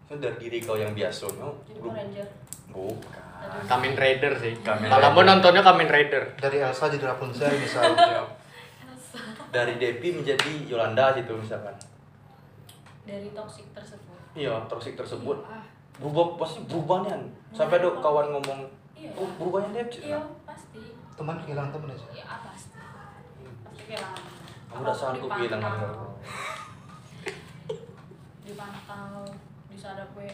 So, 0.06 0.18
dari 0.18 0.38
diri 0.38 0.58
kau 0.62 0.78
yang 0.78 0.94
biasa, 0.94 1.26
no? 1.38 1.54
Jadi. 1.66 1.82
Bukan. 2.70 3.25
Kamen 3.66 3.94
Rider 3.94 4.32
sih. 4.36 4.54
Kamen 4.60 4.86
Kalau 4.86 5.08
mau 5.10 5.22
nontonnya 5.22 5.60
Kamen 5.60 5.86
Rider. 5.86 6.22
Dari 6.36 6.58
Elsa 6.58 6.86
jadi 6.86 7.04
Rapunzel 7.06 7.50
misalnya. 7.64 8.22
Dari 9.48 9.74
Devi 9.76 10.08
menjadi 10.12 10.52
Yolanda 10.64 11.14
gitu 11.14 11.34
misalkan. 11.34 11.72
Dari 13.02 13.30
toxic 13.30 13.66
tersebut. 13.70 14.18
Iya, 14.34 14.52
toxic 14.66 14.94
tersebut 14.94 15.38
Ah, 15.42 15.64
berubah 15.96 16.36
pasti 16.36 16.60
berubahnya. 16.66 17.16
Sampai 17.50 17.78
ada 17.78 17.88
kawan 17.96 18.34
ngomong, 18.34 18.68
Iya. 18.92 19.14
oh 19.14 19.28
berubahnya 19.38 19.80
dia. 19.88 20.12
Iya, 20.12 20.20
pasti. 20.44 20.92
Teman 21.14 21.40
kehilangan 21.40 21.70
teman 21.72 21.88
aja. 21.88 22.04
Iya, 22.12 22.24
ah, 22.26 22.38
pasti. 22.44 22.76
Pasti 23.64 23.82
kehilangan. 23.86 24.22
Kamu 24.66 24.80
udah 24.82 24.92
sanggup 24.92 25.30
kehilangan 25.30 25.72
kau. 25.72 26.10
Dipantau, 28.44 29.24
bisa 29.76 29.92
ada 29.92 30.08
WA. 30.16 30.32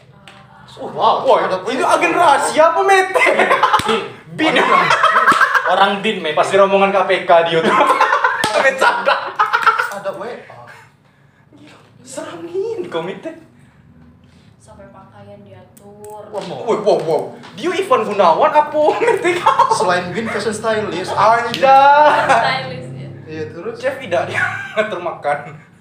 Oh, 0.79 0.87
wow, 0.95 1.27
wow, 1.27 1.43
itu 1.67 1.83
agen 1.83 2.15
rahasia 2.15 2.71
apa 2.71 2.79
mete? 2.87 3.27
Bin. 4.39 4.55
Orang 5.67 5.99
bin, 5.99 6.23
men. 6.23 6.31
Pasti 6.31 6.55
rombongan 6.55 6.95
KPK 6.95 7.51
dia 7.51 7.59
tuh. 7.59 7.75
Bercanda. 8.55 9.35
Ada 9.99 10.15
WA. 10.15 10.31
Serangin 12.07 12.87
komite. 12.87 13.43
Sampai 14.63 14.87
pakaian 14.95 15.43
diatur. 15.43 16.23
Wah, 16.31 16.43
mau. 16.47 16.63
Wow, 16.63 16.79
wow, 16.79 16.97
wow. 17.03 17.21
Dia 17.59 17.67
Ivan 17.75 18.07
Gunawan 18.07 18.51
apa 18.55 18.79
mete 19.03 19.43
kau? 19.43 19.75
Selain 19.83 20.07
Bin 20.15 20.31
fashion 20.31 20.55
stylist. 20.55 21.11
Anjay. 21.11 21.51
Stylist 22.31 22.91
ya. 22.95 23.09
Iya 23.27 23.43
terus. 23.51 23.75
Chef 23.75 23.99
tidak 23.99 24.31
dia 24.31 24.39
ngatur 24.79 25.03
makan. 25.03 25.72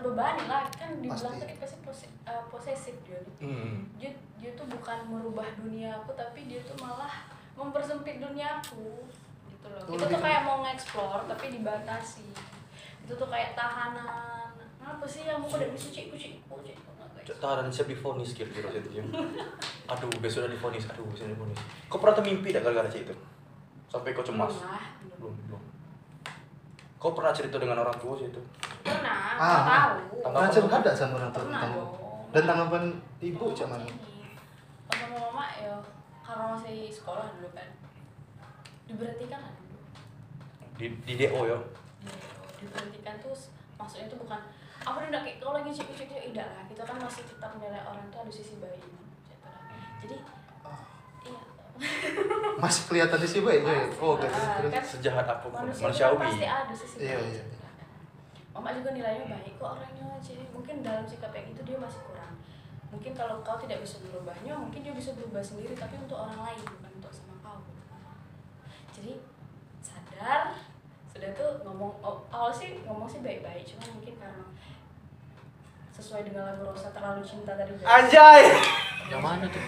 Terbebani 0.00 0.48
lah 0.48 0.64
kan 0.70 0.96
dibilang 0.96 1.12
Pasti. 1.30 1.44
tadi 1.44 1.54
pasti 1.54 1.76
pose- 1.84 2.14
eh, 2.24 2.42
posesif 2.48 2.96
dia 3.04 3.20
nih. 3.20 3.34
Hmm. 3.44 3.76
dia 3.94 4.08
dia 4.34 4.50
tuh 4.56 4.64
bukan 4.64 4.98
merubah 5.04 5.44
dunia 5.54 5.92
aku 5.94 6.16
tapi 6.16 6.48
dia 6.48 6.56
tuh 6.62 6.72
malah 6.74 7.28
mempersempit 7.52 8.16
dunia 8.16 8.56
aku 8.56 9.04
gitu 9.46 9.66
loh 9.66 9.82
Oh, 9.82 9.92
kita 9.92 10.04
tuh 10.06 10.10
gitu. 10.10 10.24
kayak 10.24 10.40
mau 10.42 10.64
nge-explore 10.64 11.28
tapi 11.28 11.52
dibatasi 11.52 12.24
itu 13.04 13.12
tuh 13.12 13.28
kayak 13.28 13.52
tahanan 13.52 14.48
apa 14.80 15.04
sih 15.04 15.22
yang 15.22 15.36
mau 15.36 15.52
udah 15.52 15.68
bisa 15.68 15.92
cik 15.92 16.08
kucik 16.08 16.40
kucik 16.42 16.76
Tahan 17.30 17.68
siap 17.68 17.86
difonis 17.86 18.32
kira-kira 18.32 18.72
itu 18.72 18.90
dia. 18.90 19.04
Aduh, 19.86 20.10
besok 20.18 20.42
udah 20.42 20.50
difonis. 20.50 20.82
Aduh, 20.88 21.06
besok 21.06 21.28
udah 21.28 21.34
difonis. 21.36 21.58
Kau 21.86 22.02
pernah 22.02 22.16
termimpi 22.16 22.50
tak 22.50 22.64
gara-gara 22.64 22.90
cerita 22.90 23.12
itu? 23.12 23.24
Sampai 23.86 24.10
kau 24.10 24.24
cemas? 24.24 24.50
belum 25.14 25.38
belum. 25.46 25.62
Kau 27.00 27.16
pernah 27.16 27.32
cerita 27.32 27.56
dengan 27.56 27.80
orang 27.80 27.96
tua 27.96 28.12
sih 28.14 28.28
itu? 28.28 28.40
pernah 28.84 29.40
Ah, 29.40 29.60
tahu 29.64 30.20
Pernah 30.20 30.52
cerita 30.52 30.76
ada 30.78 30.92
sama 30.92 31.16
orang 31.16 31.32
tua 31.32 31.42
pernah 31.42 31.58
tentang 31.58 31.72
dong 31.74 31.90
dan 32.30 32.42
tanggapan 32.46 32.84
ibu 33.18 33.44
cak 33.50 33.66
mana? 33.66 33.82
pas 34.86 34.96
sama 34.96 35.16
mama 35.18 35.46
ya 35.56 35.74
karena 36.20 36.44
masih 36.54 36.86
sekolah 36.86 37.26
dulu 37.34 37.50
kan 37.50 37.68
diberhentikan 38.86 39.38
lah 39.40 39.52
dulu 39.56 39.78
Di, 40.76 40.86
di 41.02 41.12
DO 41.16 41.40
ya? 41.42 41.58
Gitu. 41.58 41.68
diberhentikan 42.60 43.14
tuh 43.18 43.34
maksudnya 43.74 44.06
tuh 44.06 44.18
bukan 44.18 44.40
aku 44.80 44.96
udah 45.02 45.22
kayak 45.22 45.36
kalau 45.38 45.58
lagi 45.58 45.70
cek 45.72 45.88
cek 45.90 46.10
tidak 46.30 46.46
lah 46.46 46.62
kita 46.64 46.82
kan 46.84 46.96
masih 46.98 47.22
tetap 47.26 47.50
menilai 47.56 47.82
orang 47.82 48.06
tuh 48.08 48.20
ada 48.22 48.30
sisi 48.30 48.54
baik 48.62 48.78
gitu 48.78 48.98
lah. 49.42 49.58
jadi 49.98 50.14
Masih 52.62 52.82
kelihatan 52.86 53.16
di 53.16 53.26
sih 53.26 53.40
baik 53.40 53.62
ya? 53.62 53.88
Oh, 53.96 54.14
Masih 54.14 54.26
gak 54.26 54.30
lah, 54.30 54.52
terus. 54.56 54.72
kan 54.72 54.84
Sejahat 54.84 55.26
apa 55.26 55.44
pun. 55.44 55.56
manusia 55.58 55.72
itu 55.72 55.80
kan 55.80 55.86
Manusiawi. 55.86 56.18
pasti 56.22 56.46
ada 56.46 56.74
sisi 56.74 56.96
Iya, 57.00 57.16
baik 57.16 57.32
iya. 57.32 57.44
mama 58.50 58.68
juga 58.72 58.90
nilainya 58.90 59.26
baik 59.26 59.52
kok 59.56 59.70
orangnya 59.72 60.06
jadi 60.20 60.44
mungkin 60.50 60.74
dalam 60.80 61.04
sikap 61.04 61.32
yang 61.32 61.48
itu 61.48 61.62
dia 61.62 61.78
masih 61.78 62.00
kurang 62.04 62.34
mungkin 62.86 63.12
kalau 63.14 63.40
kau 63.40 63.56
tidak 63.56 63.80
bisa 63.80 63.96
berubahnya 64.02 64.52
mungkin 64.52 64.80
dia 64.82 64.92
bisa 64.92 65.10
berubah 65.12 65.40
sendiri 65.40 65.72
tapi 65.72 65.96
untuk 65.96 66.18
orang 66.18 66.40
lain 66.44 66.60
bukan 66.60 66.92
untuk 66.92 67.08
sama 67.10 67.34
kau 67.40 67.56
jadi 68.90 69.16
sadar 69.80 70.52
sudah 71.06 71.30
tuh 71.32 71.50
ngomong 71.62 71.94
oh, 72.00 72.20
awal 72.28 72.52
sih 72.52 72.82
ngomong 72.82 73.08
sih 73.08 73.18
baik-baik 73.20 73.64
cuma 73.64 73.86
mungkin 73.90 74.14
karena 74.14 74.44
sesuai 76.00 76.32
dengan 76.32 76.48
lagu 76.48 76.64
Rosa 76.64 76.88
terlalu 76.96 77.20
cinta 77.20 77.52
tadi 77.52 77.76
Anjay! 77.84 78.56
Yang 79.12 79.20
mana 79.20 79.44
tuh? 79.52 79.60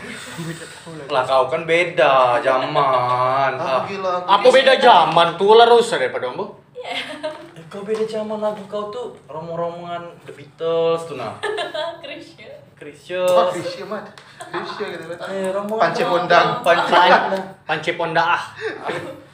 Lah 1.13 1.29
kau 1.29 1.45
kan 1.53 1.69
beda 1.69 2.41
zaman. 2.41 3.53
Ah. 3.61 3.85
gila. 3.85 4.25
aku 4.25 4.49
Apa 4.49 4.49
beda 4.49 4.75
zaman 4.81 5.29
tuh 5.37 5.53
lah 5.61 5.69
rusak 5.69 6.01
daripada 6.01 6.33
ambo? 6.33 6.57
Eh, 6.83 7.63
kau 7.71 7.85
beda 7.85 8.03
zaman 8.09 8.41
lagu 8.41 8.65
kau 8.67 8.89
tuh 8.89 9.15
romong-romongan 9.29 10.09
The 10.25 10.33
Beatles 10.33 11.05
tuh 11.07 11.21
nah. 11.21 11.37
Krisya 12.03 12.59
Krisya. 12.75 13.23
Wah, 13.23 13.53
Krisya 13.55 13.85
mat. 13.87 14.09
Krisya 14.41 14.85
gitu 14.99 15.05
kan. 15.15 15.19
Eh, 15.31 15.55
rombongan 15.55 15.83
Pance 15.93 16.03
Pondang. 16.03 16.49
Pance 16.65 16.91
Pan 16.91 17.07
Pondang. 17.07 17.45
Panci 17.69 17.91
Ponda 17.95 18.23
ah. 18.35 18.43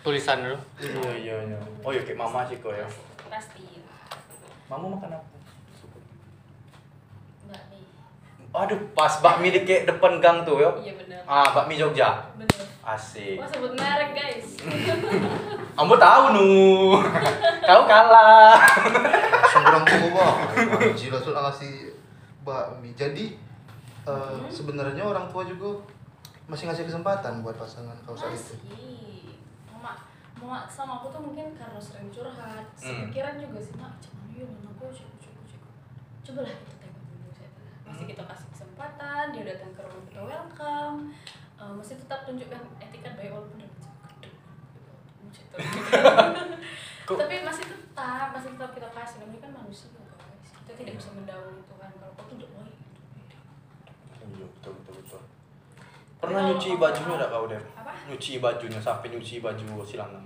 Tulisan 0.04 0.44
dulu. 0.44 0.58
Iya 0.82 1.12
iya 1.14 1.36
iya. 1.46 1.58
Oh 1.80 1.94
iya 1.94 2.02
kayak 2.04 2.18
mama 2.20 2.44
sih 2.44 2.58
kau 2.60 2.74
ya. 2.74 2.84
pasti 3.32 3.80
Mama 4.68 4.98
makan 4.98 5.16
apa? 5.16 5.38
mbak 7.48 7.62
nih 7.72 7.84
Aduh, 8.58 8.78
pas 8.90 9.12
bakmi 9.18 9.48
di 9.48 9.62
kayak 9.62 9.86
depan 9.86 10.18
gang 10.18 10.42
tuh 10.42 10.58
ya. 10.58 10.70
iya 10.78 10.92
benar 10.92 11.20
Ah, 11.24 11.46
bakmi 11.52 11.74
Jogja. 11.74 12.26
bener 12.34 12.58
Asik. 12.80 13.36
Wah 13.36 13.46
sebut 13.46 13.72
merek 13.72 14.10
guys 14.12 14.46
Ambo 15.74 15.94
tahu 15.94 16.24
nu. 16.32 16.48
Kau 17.68 17.82
kalah. 17.84 18.56
Orang 19.54 19.84
tua. 19.84 20.26
Anjir, 20.74 21.08
langsung 21.08 21.32
ngasih 21.32 21.94
bakmi. 22.42 22.90
Jadi 22.92 23.36
eh, 24.02 24.36
sebenarnya 24.48 25.04
orang 25.04 25.28
tua 25.28 25.44
juga 25.44 25.84
masih 26.44 26.64
ngasih 26.64 26.84
kesempatan 26.84 27.44
buat 27.44 27.54
pasangan 27.54 27.92
kau 28.02 28.16
saat 28.16 28.32
itu. 28.32 28.56
masih 28.56 29.36
mama 29.70 29.92
mama 30.34 30.64
sama 30.66 30.96
aku 30.96 31.12
tuh 31.12 31.20
mungkin 31.20 31.52
karena 31.52 31.76
sering 31.76 32.08
curhat 32.08 32.64
Hmm. 32.74 33.04
sepikiran 33.04 33.36
juga 33.36 33.60
sih 33.60 33.76
mak 33.76 33.92
cuman 34.00 34.32
yuk 34.32 34.48
aku 34.66 34.88
cek 34.88 35.04
cek 35.20 35.34
cek 35.44 35.60
coba 36.24 36.40
lah 36.42 36.56
tengok 36.56 37.02
dulu 37.04 37.28
saya 37.30 37.48
bilang. 37.52 37.77
Masih 37.88 38.04
kita 38.06 38.22
kasih 38.28 38.48
kesempatan 38.52 39.24
dia 39.32 39.44
datang 39.48 39.72
ke 39.72 39.80
rumah 39.82 40.04
kita 40.06 40.22
welcome. 40.22 40.98
Eh, 41.58 41.72
masih 41.74 41.94
tetap 41.98 42.22
tunjukkan 42.22 42.62
etikat 42.78 43.12
baik 43.18 43.34
walaupun 43.34 43.58
cek 43.58 43.70
gitu. 44.14 45.56
Kok- 47.08 47.18
tapi 47.18 47.34
masih 47.42 47.64
tetap 47.66 48.28
masih 48.30 48.48
tetap 48.54 48.70
kita 48.76 48.88
kasih. 48.92 49.16
Namanya 49.24 49.40
kan 49.48 49.50
manusia 49.64 49.88
guys 49.96 50.50
kita 50.62 50.72
tidak 50.84 50.94
bisa 51.00 51.10
mendahului 51.16 51.64
Tuhan. 51.64 51.90
Kalau 51.96 52.12
kau 52.14 52.26
tidak 52.30 52.50
baik 52.54 52.76
Iya, 54.28 54.44
betul 54.44 54.72
betul 54.84 54.94
betul. 55.02 55.22
Pernah 56.20 56.40
nyuci 56.52 56.70
bajunya 56.76 57.14
enggak 57.16 57.30
kau, 57.32 57.46
apa? 57.48 57.92
Nyuci 58.12 58.32
bajunya 58.44 58.80
sampai 58.82 59.06
nyuci 59.08 59.40
baju 59.40 59.64
silangan. 59.88 60.22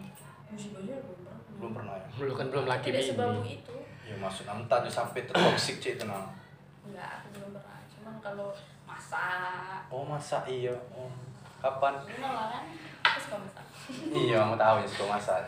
nyuci 0.52 0.68
baju 0.74 0.90
belum 0.90 1.16
pernah. 1.22 1.38
Belum 1.56 1.72
pernah 1.72 1.94
ya. 1.96 2.06
Lu 2.26 2.34
kan 2.34 2.46
belum 2.50 2.64
laki 2.66 2.88
tidak 2.90 3.04
sebabu 3.06 3.40
itu. 3.46 3.76
Ya 4.02 4.14
maksud 4.18 4.44
entah 4.44 4.78
tuh 4.82 4.92
sampai 4.92 5.24
tertoksik 5.24 5.78
cek 5.80 5.96
itu 5.96 6.04
nah. 6.04 6.41
Enggak 6.86 7.08
aku 7.22 7.26
belum 7.38 7.50
pernah 7.56 7.80
cuman 7.92 8.14
kalau 8.22 8.48
masak 8.86 9.84
Oh, 9.92 10.08
masa 10.08 10.40
iya. 10.48 10.72
Oh. 10.96 11.12
Kapan? 11.60 12.00
Luna 12.08 12.28
lah 12.32 12.46
kan 12.48 12.64
aku 13.04 13.18
suka 13.20 13.36
masak 13.44 13.66
iya, 14.24 14.38
mau 14.40 14.56
tahu 14.56 14.78
ya 14.78 14.86
suka 14.86 15.04
masak. 15.10 15.42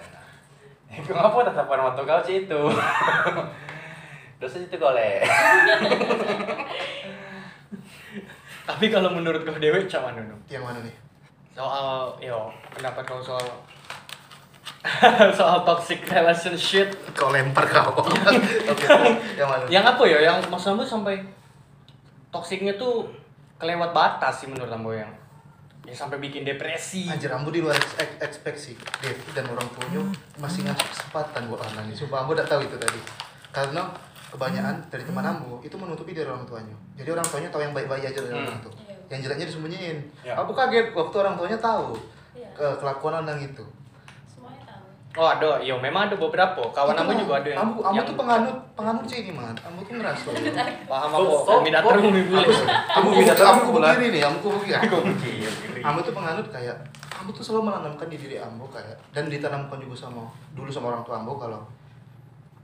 Eh, 0.91 1.01
kenapa 1.01 1.43
tatapan 1.47 1.81
mata 1.81 2.03
kau 2.03 2.21
cek 2.23 2.45
itu? 2.47 2.61
Dosa 4.43 4.59
itu 4.61 4.77
golek. 4.77 5.23
Tapi 8.65 8.85
kalau 8.91 9.11
menurut 9.15 9.43
kau 9.47 9.57
dewe 9.57 9.87
mana 9.87 10.21
nu? 10.23 10.37
Yang 10.51 10.63
mana 10.67 10.79
nih? 10.83 10.95
Soal 11.55 12.19
yo 12.19 12.51
pendapat 12.75 13.03
kau 13.07 13.23
soal 13.23 13.47
soal 15.39 15.65
toxic 15.65 16.05
relationship. 16.05 16.93
Kau 17.13 17.29
lempar 17.29 17.65
kau. 17.67 18.05
Yang 19.39 19.49
mana? 19.49 19.65
Yang 19.67 19.85
apa 19.87 20.03
ya? 20.05 20.19
Yang 20.23 20.37
mas 20.47 20.65
Ambo 20.65 20.85
sampai 20.85 21.25
toksiknya 22.29 22.75
tuh 22.75 23.09
kelewat 23.57 23.91
batas 23.91 24.43
sih 24.43 24.47
menurut 24.47 24.69
Ambo 24.69 24.93
yang. 24.93 25.09
Ya 25.85 25.93
sampai 25.93 26.17
bikin 26.19 26.45
depresi. 26.45 27.05
Anjir, 27.07 27.29
ambo 27.29 27.49
di 27.49 27.61
luar 27.61 27.77
eks- 27.77 28.01
eks- 28.01 28.17
ekspektasi 28.19 28.73
Devi 29.05 29.31
dan 29.33 29.45
orang 29.47 29.69
tuanya 29.69 30.01
masih 30.35 30.65
ngasih 30.65 30.81
kesempatan 30.87 31.45
buat 31.45 31.61
anak 31.63 31.85
ini 31.85 31.93
Sumpah, 31.93 32.25
ambo 32.25 32.33
udah 32.33 32.41
tahu 32.43 32.65
itu 32.65 32.73
tadi 32.75 32.97
Karena 33.53 33.85
kebanyakan 34.27 34.81
dari 34.89 35.05
teman 35.05 35.21
ambo 35.23 35.61
itu 35.61 35.77
menutupi 35.77 36.17
dari 36.17 36.25
orang 36.25 36.49
tuanya 36.49 36.73
Jadi 36.97 37.05
orang 37.07 37.29
tuanya 37.29 37.53
tahu 37.53 37.61
yang 37.61 37.77
baik-baik 37.77 38.01
aja 38.03 38.17
dari 38.17 38.33
Hmm. 38.33 38.41
orang 38.43 38.57
itu 38.59 38.71
Iya. 38.81 38.97
Yang 39.13 39.21
jeleknya 39.21 39.47
disembunyiin 39.47 39.99
Ya. 40.25 40.33
Aku 40.35 40.57
kaget 40.57 40.87
waktu 40.91 41.17
orang 41.19 41.35
tuanya 41.37 41.59
tahu 41.61 41.89
Iya. 42.33 42.49
ke 42.51 42.67
kelakuan 42.81 43.15
anak 43.21 43.37
itu. 43.45 43.65
Oh 45.15 45.25
ada, 45.25 45.63
iya 45.63 45.79
memang 45.79 46.11
ada 46.11 46.19
beberapa. 46.19 46.59
Kawan 46.69 46.91
Itu 46.91 46.99
aku 46.99 47.07
mah, 47.07 47.19
juga 47.23 47.35
ada 47.39 47.49
yang. 47.49 47.61
Ambo, 47.61 47.79
ambo 47.81 47.95
yang- 47.95 48.03
tuh 48.05 48.17
penganut, 48.17 48.57
penganut 48.75 49.05
sih 49.07 49.19
ini 49.23 49.31
man 49.31 49.55
Ambo 49.55 49.81
tuh 49.81 49.95
ngerasa 49.95 50.27
Paham 50.91 51.09
Kok- 51.15 51.23
aku. 51.23 51.35
kok- 51.47 51.63
terus 51.87 52.27
boleh. 52.27 52.51
Kamu 52.51 52.99
Ambo, 52.99 53.11
bisa 53.15 53.33
tahu 53.33 53.47
ambo 53.47 53.65
bulan. 53.71 53.95
begini 53.95 54.09
nih, 54.11 54.23
ambo 54.25 54.49
begini 54.53 54.75
Aku 54.75 54.97
mikir. 55.07 55.51
Ambo 55.81 55.99
tuh 56.03 56.13
penganut 56.13 56.47
kayak 56.51 56.77
Ambo 57.15 57.31
tuh 57.31 57.45
selalu 57.47 57.63
menanamkan 57.65 58.07
di 58.11 58.17
diri 58.19 58.37
Ambo 58.37 58.67
kayak 58.67 58.99
dan 59.11 59.31
ditanamkan 59.31 59.79
juga 59.79 59.95
sama 59.97 60.27
dulu 60.51 60.67
sama 60.67 60.91
orang 60.91 61.03
tua 61.03 61.15
Ambo 61.17 61.39
kalau 61.39 61.63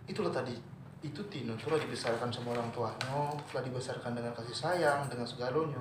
itulah 0.04 0.34
tadi 0.34 0.58
itu 1.00 1.22
Tino 1.30 1.54
tuh 1.54 1.78
dibesarkan 1.78 2.28
sama 2.28 2.52
orang 2.52 2.66
tuanya, 2.68 3.14
telah 3.46 3.62
dibesarkan 3.62 4.12
dengan 4.12 4.34
kasih 4.34 4.52
sayang, 4.52 5.00
dengan 5.06 5.24
segalanya. 5.24 5.80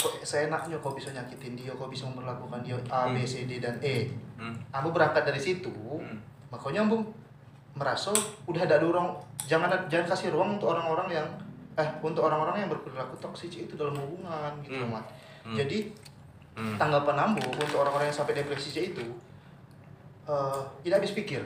Kok 0.00 0.24
seenaknya 0.24 0.80
kau 0.80 0.96
bisa 0.96 1.12
nyakitin 1.12 1.52
dia, 1.54 1.72
kau 1.76 1.86
bisa 1.86 2.08
memperlakukan 2.08 2.64
dia 2.64 2.76
A, 2.88 3.12
B, 3.12 3.20
C, 3.22 3.44
D 3.44 3.60
dan 3.60 3.76
E. 3.78 4.08
Hmm. 4.40 4.56
Ambo 4.72 4.90
berangkat 4.90 5.28
dari 5.28 5.36
situ, 5.36 5.68
Hmm. 5.70 6.16
makanya 6.48 6.88
Ambo 6.88 7.04
merasa 7.70 8.10
udah 8.44 8.64
ada 8.64 8.80
ruang 8.80 9.14
jangan 9.44 9.68
jangan 9.86 10.08
kasih 10.08 10.32
ruang 10.32 10.56
untuk 10.58 10.72
orang-orang 10.72 11.12
yang 11.12 11.26
eh 11.76 11.86
untuk 12.02 12.26
orang-orang 12.26 12.64
yang 12.64 12.68
berperilaku 12.68 13.14
toksik 13.20 13.52
itu 13.52 13.76
dalam 13.76 13.94
hubungan 13.94 14.52
gitu 14.64 14.80
Hmm. 14.80 14.90
Mat. 14.90 15.06
Hmm. 15.44 15.54
Jadi 15.54 15.92
Hmm. 16.56 16.74
tanggapan 16.76 17.16
Ambo 17.20 17.44
untuk 17.46 17.78
orang-orang 17.78 18.08
yang 18.08 18.16
sampai 18.16 18.34
depresi 18.34 18.72
itu 18.74 19.04
eh, 20.26 20.60
tidak 20.82 21.02
habis 21.02 21.12
pikir 21.12 21.42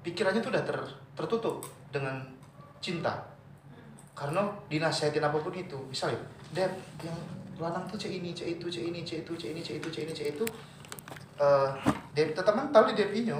pikirannya 0.00 0.40
tuh 0.40 0.50
udah 0.50 0.64
ter- 0.64 0.92
tertutup 1.14 1.60
dengan 1.90 2.16
cinta 2.80 3.12
karena 4.16 4.40
dinasihatin 4.66 5.20
apa 5.20 5.36
pun 5.36 5.52
itu 5.52 5.76
misalnya 5.86 6.18
Dep 6.50 6.72
yang 7.00 7.14
lanang 7.60 7.84
tuh 7.86 8.00
cek 8.00 8.10
ini 8.10 8.32
cek 8.32 8.58
itu 8.58 8.66
cek 8.66 8.84
ini 8.88 9.00
cek 9.04 9.18
itu 9.28 9.32
cek 9.36 9.50
ini 9.52 9.60
cek 9.60 9.76
itu 9.78 9.88
cek 9.92 10.02
ini 10.08 10.12
cek 10.16 10.28
itu 10.34 10.44
eh 11.40 11.68
Dep 12.10 12.34
tetap 12.34 12.54
mental 12.56 12.90
di 12.90 12.94
Depinya 12.98 13.38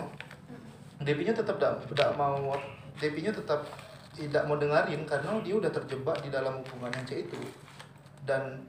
Depinya 1.01 1.33
tetap 1.35 1.57
tidak 1.59 1.75
tidak 1.91 2.11
mau 2.15 2.55
Depinya 3.01 3.33
tetap 3.33 3.65
tidak 4.15 4.43
mau 4.45 4.61
dengerin 4.61 5.03
karena 5.09 5.41
dia 5.41 5.55
udah 5.57 5.73
terjebak 5.73 6.17
di 6.21 6.29
dalam 6.29 6.61
hubungan 6.61 6.93
yang 6.93 7.05
cek 7.09 7.19
itu 7.27 7.41
dan 8.29 8.61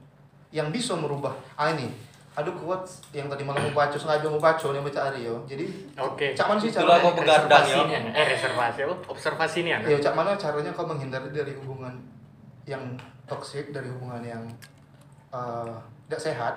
yang 0.48 0.72
bisa 0.72 0.96
merubah 0.96 1.32
ah 1.60 1.72
ini 1.72 1.92
aduh 2.32 2.56
kuat 2.56 2.88
yang 3.12 3.28
tadi 3.28 3.44
malam 3.44 3.60
mau 3.68 3.84
baca 3.84 3.92
sengaja 3.92 4.24
mau 4.24 4.40
baca 4.40 4.64
nih 4.72 4.80
baca 4.80 5.00
Aryo 5.12 5.44
jadi 5.44 5.68
Oke. 6.00 6.32
cak 6.32 6.48
mana 6.48 6.58
sih 6.64 6.72
caranya 6.72 7.04
kau 7.04 7.12
begadang 7.12 7.44
ya. 7.68 7.76
Observasinya. 7.76 8.00
Eh 8.16 8.24
reservasi 8.32 8.78
apa? 8.88 8.94
Observasi 9.12 9.56
ini 9.60 9.70
ya 9.76 9.98
cak 10.00 10.14
mana 10.16 10.32
caranya 10.40 10.72
kau 10.72 10.88
menghindari 10.88 11.28
dari 11.28 11.52
hubungan 11.60 11.92
yang 12.64 12.80
toksik 13.28 13.68
dari 13.76 13.92
hubungan 13.92 14.24
yang 14.24 14.40
eh, 15.32 15.74
tidak 16.08 16.20
sehat 16.20 16.54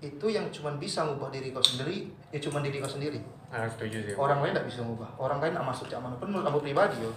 itu 0.00 0.26
yang 0.32 0.48
cuma 0.48 0.72
bisa 0.80 1.04
ngubah 1.04 1.28
diri 1.28 1.52
kau 1.52 1.60
sendiri 1.60 2.08
ya 2.32 2.38
cuma 2.40 2.64
diri 2.64 2.80
kau 2.80 2.88
sendiri. 2.88 3.20
Nah, 3.50 3.66
setuju 3.66 3.98
sih. 4.06 4.14
orang 4.14 4.40
lain 4.40 4.54
tidak 4.54 4.66
bisa 4.70 4.80
ngubah. 4.86 5.10
Orang 5.18 5.38
lain 5.42 5.52
tidak 5.52 5.66
masuk 5.66 5.86
cak 5.90 6.00
mana 6.00 6.16
pun 6.16 6.30
aku 6.32 6.58
pribadi 6.62 7.02
yo. 7.02 7.12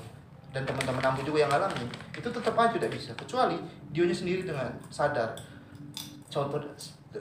Dan 0.53 0.69
teman-teman 0.69 1.01
aku 1.01 1.25
juga 1.25 1.49
yang 1.49 1.51
ngalamin 1.53 1.89
itu 2.13 2.29
tetap 2.29 2.53
aja 2.53 2.77
tidak 2.77 2.91
bisa. 2.93 3.11
Kecuali 3.17 3.57
dionya 3.89 4.13
sendiri 4.13 4.45
dengan 4.45 4.69
sadar. 4.93 5.33
Contoh 6.29 6.61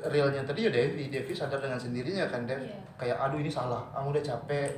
realnya 0.08 0.44
tadi 0.44 0.68
ya 0.68 0.70
Devi. 0.72 1.08
Devi 1.08 1.32
sadar 1.32 1.60
dengan 1.60 1.80
sendirinya 1.80 2.28
kan 2.28 2.44
Dev. 2.44 2.60
Iya. 2.60 2.76
kayak 2.98 3.16
aduh 3.18 3.38
ini 3.40 3.48
salah. 3.48 3.84
Kamu 3.94 4.12
udah 4.12 4.24
capek 4.24 4.68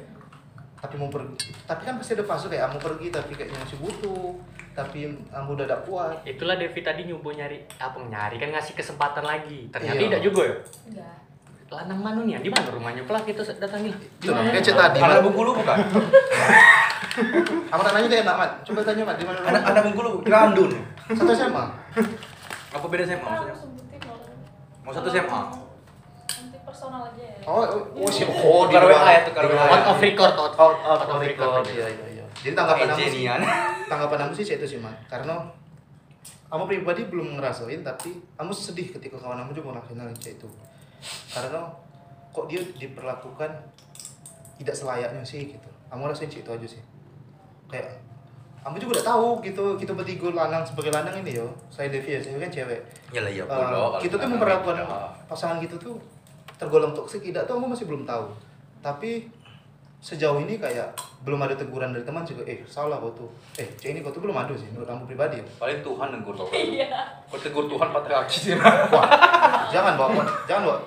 tapi 0.84 1.00
mau 1.00 1.08
pergi 1.08 1.48
tapi 1.64 1.80
kan 1.80 1.96
pasti 1.96 2.12
ada 2.12 2.28
fase 2.28 2.44
kayak 2.46 2.68
kamu 2.68 2.78
pergi 2.78 3.06
tapi 3.08 3.32
kayaknya 3.32 3.56
masih 3.56 3.80
butuh 3.80 4.36
tapi 4.76 5.00
kamu 5.32 5.48
udah 5.56 5.64
tidak 5.64 5.80
kuat 5.88 6.16
Itulah 6.28 6.60
Devi 6.60 6.80
tadi 6.84 7.08
nyoba 7.08 7.30
nyari 7.32 7.56
apa 7.80 7.96
nyari 8.04 8.36
kan 8.36 8.52
ngasih 8.52 8.74
kesempatan 8.74 9.24
lagi. 9.24 9.70
Ternyata 9.70 9.96
Iya. 9.96 10.04
tidak 10.10 10.20
juga 10.20 10.42
ya. 10.44 10.54
Enggak. 10.90 11.16
Lanang 11.72 12.00
mana 12.02 12.20
nih? 12.20 12.42
Di 12.42 12.50
mana 12.52 12.68
rumahnya? 12.68 13.02
Pelak 13.06 13.24
itu 13.24 13.40
lah 13.40 14.42
dia 14.44 14.60
cek 14.60 14.76
tadi 14.76 14.98
Anak 15.00 15.16
Mat. 15.16 15.24
Bengkulu 15.24 15.50
bukan? 15.56 15.78
apa 17.72 17.80
nanya 17.94 18.08
dia 18.10 18.20
enak 18.26 18.34
mat 18.34 18.50
coba 18.66 18.80
tanya 18.82 19.02
mat 19.06 19.14
di 19.14 19.24
mana 19.24 19.38
Anak 19.46 19.62
anak 19.70 19.82
Bengkulu 19.86 20.10
Grandun. 20.26 20.70
satu 21.06 21.30
SMA 21.30 21.64
Apa 22.74 22.86
beda 22.90 23.06
SMA 23.06 23.22
maksudnya? 23.22 23.54
Mau 24.82 24.90
satu 24.90 25.08
SMA? 25.08 25.40
Personal 26.84 27.08
aja 27.08 27.24
ya. 27.24 27.36
oh 27.48 27.64
oh, 27.64 28.04
oh 28.04 28.10
sih 28.12 28.24
oh 28.28 28.68
Tukar 28.68 28.84
WA 28.84 29.08
ya, 29.08 29.20
tukar 29.24 29.42
di 29.48 29.56
WA. 29.56 29.64
luar. 29.64 29.72
Out 29.72 29.86
of 29.88 29.98
record, 30.04 30.32
out, 30.36 30.54
out 30.60 30.76
out 30.84 31.00
out 31.00 31.08
of 31.08 31.20
record. 31.24 31.64
record 31.64 31.64
iya 31.72 31.86
iya 31.88 32.06
iya. 32.20 32.24
Jadi 32.44 32.52
tanggapan 32.52 32.88
aku 32.92 33.00
sih 33.08 33.24
tanggapan 33.88 34.18
aku 34.28 34.32
sih 34.36 34.44
itu 34.44 34.66
sih 34.68 34.78
man 34.80 34.92
karena 35.08 35.34
kamu 36.52 36.64
pribadi 36.68 37.02
belum 37.08 37.40
ngerasain 37.40 37.80
tapi 37.80 38.20
kamu 38.36 38.52
sedih 38.52 38.92
ketika 38.92 39.16
kawan 39.16 39.40
kamu 39.40 39.52
juga 39.56 39.80
ngerasain 39.80 39.96
hal 39.96 40.12
itu. 40.12 40.48
Karena 41.32 41.60
kok 42.36 42.46
dia 42.52 42.60
diperlakukan 42.60 43.50
tidak 44.60 44.74
selayaknya 44.76 45.24
sih 45.24 45.56
gitu. 45.56 45.70
Kamu 45.88 46.04
rasain 46.04 46.28
sih 46.28 46.44
itu 46.44 46.50
aja 46.52 46.66
sih. 46.68 46.82
Kayak 47.72 47.96
kamu 48.64 48.80
juga 48.80 49.00
udah 49.00 49.06
tahu 49.12 49.28
gitu 49.44 49.64
kita 49.76 49.92
bertiga 49.92 50.28
lanang 50.32 50.64
sebagai 50.64 50.92
lanang 50.92 51.16
ini 51.24 51.40
yo. 51.40 51.48
Saya 51.72 51.88
Devi 51.88 52.16
ya 52.16 52.20
saya 52.20 52.36
kan 52.40 52.52
cewek. 52.52 52.80
Ya 53.12 53.20
lah 53.24 53.32
iya 53.32 53.44
Eh, 53.44 53.88
kita 54.04 54.20
tuh 54.20 54.28
memperlakukan 54.28 54.76
pasangan 55.28 55.60
gitu 55.64 55.76
tuh 55.80 55.96
tergolong 56.60 56.94
toksik 56.94 57.22
tidak 57.24 57.46
tuh 57.48 57.58
aku 57.58 57.66
masih 57.70 57.86
belum 57.86 58.06
tahu 58.06 58.30
tapi 58.84 59.26
sejauh 60.04 60.36
ini 60.44 60.60
kayak 60.60 60.92
belum 61.24 61.40
ada 61.40 61.56
teguran 61.56 61.96
dari 61.96 62.04
teman 62.04 62.20
juga 62.20 62.44
eh 62.44 62.60
salah 62.68 63.00
kau 63.00 63.08
tuh 63.16 63.30
eh 63.56 63.64
cek 63.64 63.96
ini 63.96 64.04
kau 64.04 64.12
tuh 64.12 64.20
belum 64.20 64.36
ada 64.36 64.52
sih 64.52 64.68
menurut 64.68 64.84
kamu 64.84 65.08
pribadi 65.08 65.40
ya 65.40 65.44
Paling 65.56 65.80
Tuhan 65.80 66.08
negur 66.12 66.36
kau. 66.36 66.44
Iya. 66.52 67.24
Kau 67.24 67.40
tegur 67.40 67.64
Tuhan 67.64 67.88
patriarki 67.88 68.36
sih. 68.36 68.52
wah 68.92 69.08
jangan 69.72 69.96
bawa 69.96 70.20
jangan 70.44 70.62
bawa 70.68 70.80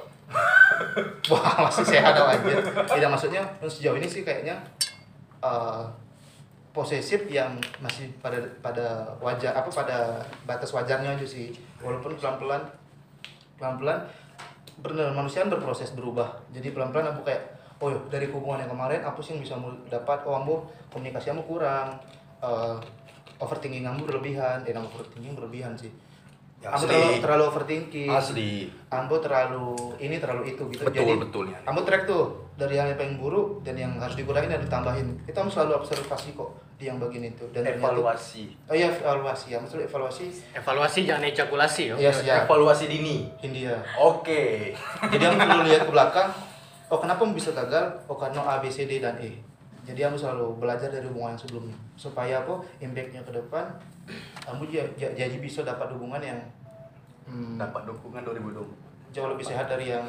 wah 1.33 1.65
masih 1.65 1.85
sehat 1.89 2.13
aja 2.13 2.61
tidak 2.85 3.09
maksudnya 3.09 3.41
sejauh 3.65 3.97
ini 3.97 4.05
sih 4.05 4.21
kayaknya 4.21 4.53
eh, 5.41 5.83
posesif 6.69 7.25
yang 7.25 7.57
masih 7.81 8.13
pada 8.21 8.37
pada 8.61 9.09
wajar 9.17 9.49
apa 9.57 9.65
pada 9.73 10.21
batas 10.45 10.69
wajarnya 10.77 11.17
aja 11.17 11.25
sih 11.25 11.49
walaupun 11.81 12.13
pelan 12.21 12.37
pelan 12.37 12.61
pelan 13.57 13.73
pelan 13.81 13.99
benar 14.81 15.13
manusia 15.13 15.43
kan 15.45 15.49
berproses 15.53 15.93
berubah. 15.93 16.41
Jadi 16.53 16.73
pelan 16.73 16.93
pelan 16.93 17.13
aku 17.13 17.25
kayak 17.25 17.41
oh 17.77 17.93
ya 17.93 17.99
dari 18.09 18.27
hubungan 18.29 18.65
yang 18.65 18.71
kemarin 18.71 19.01
apa 19.05 19.19
sih 19.21 19.37
yang 19.37 19.41
bisa 19.41 19.55
dapat? 19.89 20.25
Oh 20.25 20.37
ambo 20.37 20.69
komunikasi 20.93 21.33
kamu 21.33 21.43
kurang. 21.45 21.97
Eh, 22.41 22.77
overthinking 23.41 23.85
kamu 23.85 24.05
berlebihan. 24.05 24.65
Eh 24.65 24.73
nama 24.73 24.89
overthinking 24.89 25.33
berlebihan 25.37 25.73
sih. 25.77 25.89
Ya, 26.57 26.73
Ambo 26.73 26.89
terlalu, 26.89 27.21
terlalu 27.21 27.43
overthinking. 27.53 28.09
Asli. 28.09 28.51
Ambo 28.89 29.21
terlalu 29.21 29.77
ini 30.01 30.17
terlalu 30.17 30.57
itu 30.57 30.65
gitu. 30.73 30.89
Betul 30.89 31.05
jadi 31.05 31.13
betul 31.21 31.43
ya. 31.53 31.59
Ambo 31.69 31.85
track 31.85 32.09
tuh 32.09 32.49
dari 32.57 32.81
yang 32.81 32.89
paling 32.97 33.21
buruk 33.21 33.61
dan 33.61 33.77
yang 33.77 33.93
harus 34.01 34.17
dikurangin 34.17 34.49
dan 34.57 34.65
ditambahin. 34.65 35.21
Kita 35.29 35.45
harus 35.45 35.53
selalu 35.53 35.85
observasi 35.85 36.33
kok 36.33 36.66
di 36.77 36.85
yang 36.85 37.01
bagian 37.01 37.25
itu 37.25 37.41
dan 37.49 37.65
ternyata- 37.65 37.81
Evaluasi. 37.81 38.53
oh 38.63 38.71
iya 38.71 38.85
evaluasi 38.87 39.45
ya 39.49 39.57
maksudnya 39.57 39.85
evaluasi 39.85 40.29
Evaluasi 40.53 40.99
jangan 41.03 41.25
ejakulasi 41.25 41.81
ya. 41.87 41.95
Iya, 41.97 42.11
siap. 42.13 42.45
Evaluasi 42.45 42.85
dini. 42.85 43.25
India 43.41 43.73
Oke. 43.97 44.77
jadi 45.03 45.23
aku 45.27 45.37
selalu 45.39 45.63
lihat 45.65 45.83
ke 45.83 45.91
belakang 45.91 46.29
oh 46.87 46.99
kenapa 46.99 47.25
bisa 47.33 47.49
gagal 47.51 47.85
oh 48.05 48.13
karena 48.13 48.39
A 48.39 48.61
B 48.61 48.69
C 48.69 48.85
D 48.85 49.01
dan 49.01 49.17
E 49.17 49.41
jadi 49.83 50.05
aku 50.05 50.15
selalu 50.15 50.59
belajar 50.59 50.87
dari 50.87 51.03
hubungan 51.03 51.33
yang 51.33 51.41
sebelumnya 51.41 51.77
supaya 51.95 52.39
apa 52.39 52.53
impactnya 52.77 53.21
ke 53.21 53.31
depan 53.33 53.65
kamu 54.39 54.69
ja- 54.69 54.91
ja- 54.95 55.13
jadi 55.17 55.35
bisa 55.35 55.63
dapat 55.63 55.89
hubungan 55.89 56.21
yang 56.21 56.37
hmm, 57.25 57.57
Dapat 57.57 57.83
dukungan 57.85 58.21
2020. 58.21 58.63
jauh 59.09 59.27
lebih 59.27 59.43
sehat 59.43 59.65
dari 59.65 59.89
yang 59.89 60.05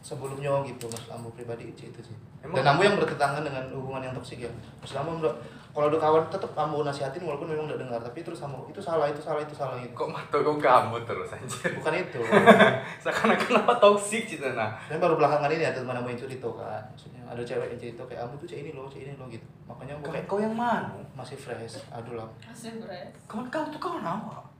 sebelumnya 0.00 0.50
gitu 0.64 0.84
maksud 0.84 1.10
ambo 1.10 1.28
pribadi 1.30 1.68
itu, 1.68 1.86
itu 1.86 2.00
sih 2.02 2.16
Emang- 2.40 2.56
dan 2.56 2.64
ambo 2.68 2.82
yang 2.82 2.96
bertentangan 2.96 3.40
dengan 3.40 3.64
hubungan 3.70 4.02
yang 4.02 4.14
toksik 4.14 4.40
ya 4.40 4.50
ambo 4.96 5.20
udah 5.20 5.34
kalau 5.78 5.86
udah 5.88 6.00
kawan 6.00 6.26
tetap 6.26 6.50
ambo 6.52 6.82
nasihatin 6.82 7.22
walaupun 7.22 7.46
memang 7.46 7.70
udah 7.70 7.78
dengar 7.78 8.02
tapi 8.02 8.18
terus 8.20 8.42
ambo 8.42 8.66
itu 8.66 8.82
salah 8.82 9.06
itu 9.06 9.22
salah 9.22 9.38
itu 9.38 9.54
salah 9.54 9.78
gitu 9.78 9.94
Kok 9.94 10.10
mata 10.10 10.34
kau 10.36 10.58
kamu 10.58 10.98
terus 11.04 11.30
anjir. 11.30 11.70
bukan 11.72 11.94
itu 11.94 12.18
Seakan-akan 13.06 13.62
apa 13.62 13.74
toksik 13.78 14.26
sih 14.26 14.42
nah. 14.42 14.74
saya 14.82 14.98
baru 14.98 15.14
belakangan 15.14 15.46
ini 15.48 15.62
ada 15.62 15.78
teman 15.78 15.94
yang 15.96 16.18
cerita 16.18 16.50
kan 16.50 16.82
maksudnya 16.84 17.22
ada 17.22 17.38
cewek 17.40 17.70
yang 17.70 17.78
cerita 17.78 18.02
kayak 18.04 18.20
ambo 18.20 18.34
tuh 18.34 18.50
cek 18.50 18.58
ini 18.58 18.70
loh 18.72 18.90
cek 18.90 19.00
ini 19.00 19.14
loh 19.14 19.30
gitu 19.30 19.46
makanya 19.64 19.94
Kau, 20.00 20.10
kayak 20.10 20.26
kau 20.26 20.38
yang 20.38 20.50
mana? 20.50 20.90
masih 21.14 21.38
fresh 21.38 21.78
aduh 21.88 22.18
lah 22.18 22.26
Asli 22.42 22.74
beres. 22.76 23.14
Kawan 23.24 23.46
kau 23.46 23.62
tuh 23.64 23.78
kawan 23.78 24.02
apa? 24.02 24.50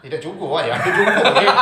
tidak 0.00 0.16
juga 0.16 0.44
wah 0.46 0.62
ya 0.62 0.72
itu 0.74 0.96
juga 0.96 1.28
ya. 1.36 1.52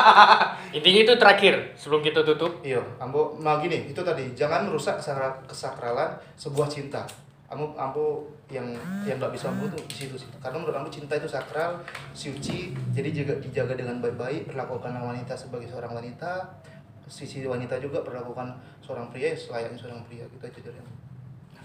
Intinya 0.71 1.01
itu 1.03 1.15
terakhir 1.17 1.55
sebelum 1.75 1.99
kita 2.01 2.23
tutup. 2.23 2.63
Iya, 2.63 2.79
ambo 2.97 3.35
nah 3.37 3.59
gini, 3.59 3.91
itu 3.91 3.99
tadi 3.99 4.31
jangan 4.31 4.63
merusak 4.63 4.95
kesakra- 4.95 5.43
kesakralan 5.43 6.07
sebuah 6.37 6.71
cinta. 6.71 7.03
Ambo 7.49 7.75
ambo 7.75 8.23
yang 8.49 8.65
yang 9.05 9.21
nggak 9.21 9.33
bisa 9.37 9.53
ambo 9.53 9.69
tuh 9.69 9.81
di 9.85 9.97
situ 9.97 10.17
sih. 10.17 10.29
Karena 10.41 10.57
menurut 10.57 10.77
ambo 10.81 10.89
cinta 10.89 11.13
itu 11.17 11.29
sakral, 11.29 11.85
suci, 12.17 12.73
jadi 12.97 13.13
jaga 13.13 13.35
dijaga 13.45 13.75
dengan 13.77 14.01
baik-baik, 14.01 14.49
perlakukan 14.49 14.97
wanita 14.97 15.37
sebagai 15.37 15.69
seorang 15.69 15.93
wanita, 15.93 16.49
sisi 17.05 17.45
wanita 17.45 17.77
juga 17.77 18.01
perlakukan 18.01 18.57
seorang 18.81 19.13
pria 19.13 19.33
ya 19.33 19.37
selayaknya 19.37 19.77
seorang 19.77 20.01
pria 20.09 20.25
gitu 20.29 20.45
aja 20.45 20.61
dari 20.65 20.79
aku. 20.81 20.93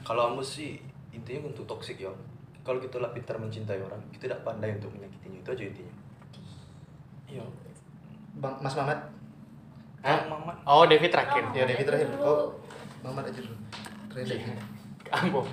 Kalau 0.03 0.21
kamu 0.31 0.43
sih 0.43 0.83
intinya 1.15 1.47
untuk 1.47 1.63
toxic 1.63 2.03
ya. 2.03 2.11
Kalau 2.63 2.79
kita 2.79 2.99
lah 2.99 3.11
pintar 3.11 3.35
mencintai 3.35 3.79
orang, 3.79 3.99
kita 4.15 4.31
tidak 4.31 4.41
pandai 4.47 4.71
untuk 4.75 4.91
menyakitinya 4.95 5.39
itu 5.39 5.49
aja 5.51 5.63
intinya. 5.67 5.93
Iya. 7.27 7.43
Bang 8.39 8.55
Mas 8.59 8.75
Mamat 8.75 8.99
Hah? 10.03 10.19
Mamat. 10.27 10.55
Oh, 10.67 10.83
Devi 10.83 11.07
terakhir. 11.07 11.47
ya 11.55 11.63
Devi 11.63 11.83
terakhir 11.87 12.11
oh 12.19 12.51
Mamat 13.03 13.31
aja 13.31 13.39
dulu 13.39 13.55
terakhir. 14.11 14.72
Ambo. 15.13 15.45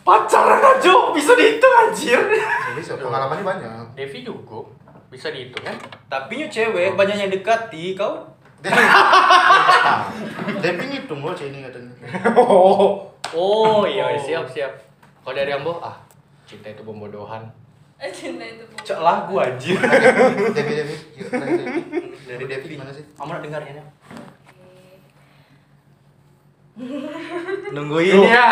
Pacaran 0.00 0.58
aja 0.58 0.94
bisa 1.14 1.32
dihitung 1.38 1.74
anjir. 1.86 2.18
Ya, 2.18 2.74
bisa 2.74 2.98
pengalamannya 2.98 3.44
banyak 3.46 3.70
Devi 3.94 4.26
juga 4.26 4.66
bisa 5.06 5.30
dihitung 5.30 5.62
kan? 5.62 5.76
Tapi 6.10 6.42
nyu 6.42 6.48
cewek 6.50 6.98
banyak 6.98 7.16
yang 7.20 7.30
dekati 7.30 7.94
kau. 7.94 8.26
Devi 10.64 10.84
ngitung 10.90 11.24
loh 11.24 11.32
ini 11.32 11.64
katanya 11.64 11.96
Oh, 12.36 13.08
oh 13.38 13.82
iya 13.86 14.12
siap 14.18 14.44
siap. 14.50 14.72
Kalau 15.24 15.36
dari 15.36 15.52
Ambo, 15.54 15.80
ah 15.80 15.96
cinta 16.44 16.68
itu 16.68 16.82
pembodohan. 16.82 17.46
Eh, 18.00 18.08
cinta 18.12 18.44
itu 18.44 18.64
bu. 18.64 18.76
Cek 18.80 19.00
lagu 19.00 19.34
anjir. 19.36 19.76
Devi 20.56 20.72
Devi 20.80 20.96
Dari 22.24 22.44
Devi 22.48 22.66
gimana 22.72 22.88
sih 22.88 23.04
Kamu 23.12 23.28
nak 23.36 23.44
dengarnya? 23.44 23.84
Nungguin 27.74 28.24
ya. 28.24 28.40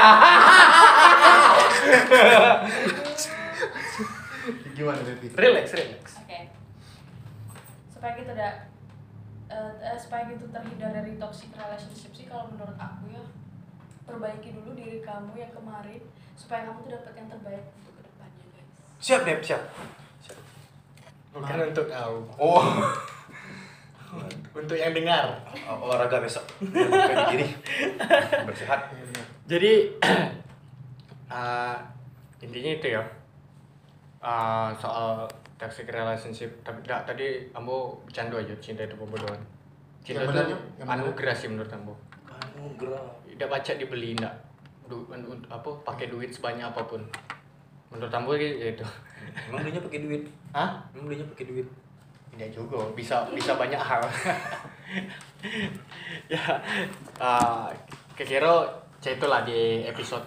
gimana 4.79 5.03
Devi 5.03 5.27
Relax, 5.35 5.67
relax. 5.75 6.05
Oke. 6.23 6.41
Supaya 7.91 8.13
kita 8.15 8.31
tidak 8.31 8.55
eh, 9.51 9.73
eh, 9.83 9.99
supaya 9.99 10.23
kita 10.31 10.47
terhindar 10.55 10.91
dari 10.95 11.19
toxic 11.19 11.51
relationship 11.59 12.15
sih 12.15 12.31
kalau 12.31 12.47
menurut 12.55 12.79
aku 12.79 13.11
ya 13.11 13.25
perbaiki 14.07 14.55
dulu 14.55 14.79
diri 14.79 15.03
kamu 15.03 15.35
yang 15.35 15.53
kemarin 15.53 16.01
supaya 16.39 16.71
kamu 16.71 16.87
tuh 16.87 16.93
dapat 16.95 17.13
yang 17.19 17.29
terbaik 17.29 17.65
untuk 17.75 17.93
ke 17.99 18.03
depannya 18.07 18.45
guys. 18.55 18.71
Siap, 19.03 19.21
Dep, 19.27 19.41
siap. 19.43 19.63
Siap. 20.25 20.39
Bukan 21.35 21.59
untuk 21.75 21.87
kau. 21.91 22.15
Oh. 22.39 22.63
Untuk 24.55 24.77
yang 24.77 24.93
dengar. 24.93 25.37
Olahraga 25.69 26.25
besok. 26.25 26.45
Diri. 26.63 27.49
Bersehat. 28.49 28.91
Jadi 29.49 29.73
uh, 31.31 31.77
intinya 32.45 32.71
itu 32.77 32.89
ya. 32.97 33.03
Uh, 34.19 34.75
soal 34.75 35.31
toxic 35.59 35.91
relationship 35.91 36.51
tapi 36.63 36.83
enggak 36.87 37.03
tadi 37.07 37.51
ambo 37.55 37.99
bercanda 38.07 38.39
aja 38.39 38.55
cinta 38.63 38.87
itu 38.87 38.95
pembodohan 38.95 39.39
cinta 40.07 40.27
Yang 40.27 40.55
itu 40.55 40.83
anugerah 40.87 41.35
sih 41.35 41.51
menurut 41.51 41.71
ambo 41.75 41.95
Anugerah. 42.27 43.03
tidak 43.31 43.49
baca 43.51 43.73
dibeli 43.75 44.15
enggak 44.15 44.35
du, 44.87 45.07
apa 45.51 45.71
pakai 45.87 46.11
duit 46.11 46.31
sebanyak 46.35 46.67
apa 46.67 46.83
pun 46.87 47.03
menurut 47.91 48.11
ambo 48.15 48.39
gitu 48.39 48.87
Emang 49.49 49.61
belinya 49.61 49.83
pakai 49.85 50.01
duit? 50.01 50.23
Hah? 50.57 50.71
Emang 50.95 51.05
belinya 51.11 51.27
pakai 51.37 51.47
duit? 51.53 51.67
Tidak 52.39 52.55
juga, 52.55 52.79
bisa 52.95 53.27
bisa 53.29 53.53
banyak 53.53 53.77
hal. 53.77 53.99
ya, 56.29 56.43
uh, 57.19 57.67
kira 58.15 58.63
itulah 59.01 59.43
di 59.43 59.83
episode 59.85 60.23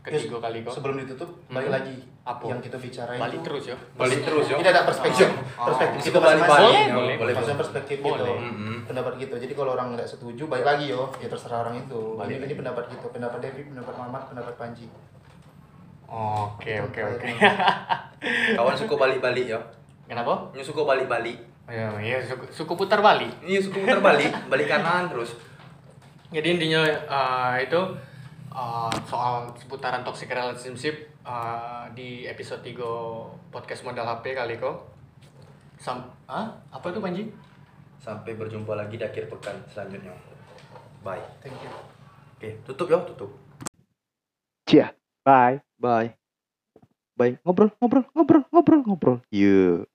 ketiga 0.00 0.36
kali 0.38 0.60
kok. 0.60 0.72
sebelum 0.72 0.96
ditutup 0.98 1.28
balik 1.48 1.68
Hmm. 1.68 1.76
lagi 1.76 1.96
Apa? 2.22 2.44
yang 2.46 2.60
kita 2.60 2.76
bicarain 2.76 3.16
Balik 3.16 3.40
tuh- 3.40 3.44
terus 3.46 3.64
ya. 3.66 3.76
Balik 3.94 4.20
terus 4.20 4.46
ya. 4.46 4.56
tidak 4.58 4.72
ada 4.74 4.82
perspektif 4.84 5.28
Oh. 5.54 5.66
perspektif 5.66 5.98
Oh. 5.98 6.04
kita 6.06 6.18
Balik-balik. 6.18 6.40
masing-masing 6.40 6.64
Boleh, 6.64 6.84
Ya, 6.84 6.94
boleh. 6.94 7.16
boleh. 7.16 7.32
Maksudnya 7.34 7.58
perspektif 7.58 7.96
Boleh. 7.98 8.16
gitu 8.18 8.32
Mm-mm. 8.38 8.76
pendapat 8.84 9.12
gitu 9.18 9.34
jadi 9.38 9.52
kalau 9.54 9.70
orang 9.72 9.88
nggak 9.94 10.04
setuju 10.06 10.42
balik 10.44 10.66
lagi 10.66 10.84
yo 10.86 11.08
ya 11.18 11.26
terserah 11.26 11.58
orang 11.62 11.76
itu 11.78 12.00
Balik. 12.14 12.36
ini, 12.38 12.44
ini 12.46 12.54
pendapat 12.54 12.84
gitu 12.86 13.06
pendapat 13.10 13.38
Devi 13.40 13.62
pendapat 13.66 13.94
Mamat 13.94 14.22
pendapat 14.28 14.54
Panji 14.54 14.86
Oke, 16.06 16.70
Itu 16.70 16.84
oke, 16.84 17.00
oke. 17.16 17.28
Kawan 18.56 18.76
suka 18.76 18.94
balik-balik 18.94 19.46
ya. 19.48 19.60
Kenapa? 20.04 20.52
Nyu 20.52 20.64
suka 20.64 20.84
balik-balik. 20.84 21.40
Ya, 21.64 21.88
ya 21.96 22.20
suku, 22.20 22.44
suku 22.52 22.72
putar 22.76 23.00
balik. 23.00 23.32
Ini 23.40 23.56
suka 23.64 23.80
putar 23.80 24.00
balik, 24.04 24.32
balik 24.52 24.68
kanan 24.68 25.08
terus. 25.08 25.32
Jadi 26.28 26.60
intinya 26.60 26.84
uh, 27.08 27.56
itu 27.56 27.80
uh, 28.52 28.92
soal 29.08 29.48
seputaran 29.56 30.04
toxic 30.04 30.28
relationship 30.28 31.14
uh, 31.24 31.88
di 31.96 32.28
episode 32.28 32.60
3 32.60 32.76
podcast 33.48 33.80
modal 33.86 34.04
HP 34.04 34.36
kali 34.36 34.60
kok. 34.60 34.92
Sam 35.80 36.04
ah, 36.28 36.52
apa 36.68 36.86
itu 36.92 37.00
Panji? 37.00 37.22
Sampai 37.98 38.36
berjumpa 38.36 38.76
lagi 38.76 39.00
di 39.00 39.04
akhir 39.04 39.32
pekan 39.32 39.56
selanjutnya. 39.68 40.12
Bye. 41.04 41.20
thank 41.44 41.56
you 41.60 41.72
Oke, 42.34 42.60
tutup 42.68 42.88
ya, 42.92 43.00
tutup. 43.04 43.30
Cia. 44.68 44.92
Bye. 45.24 45.64
Bye. 45.80 46.12
Bye. 47.16 47.40
Ngobrol, 47.40 47.72
ngobrol, 47.80 48.04
ngobrol, 48.12 48.42
ngobrol, 48.52 48.80
ngobrol. 48.84 49.18
Yuk. 49.32 49.88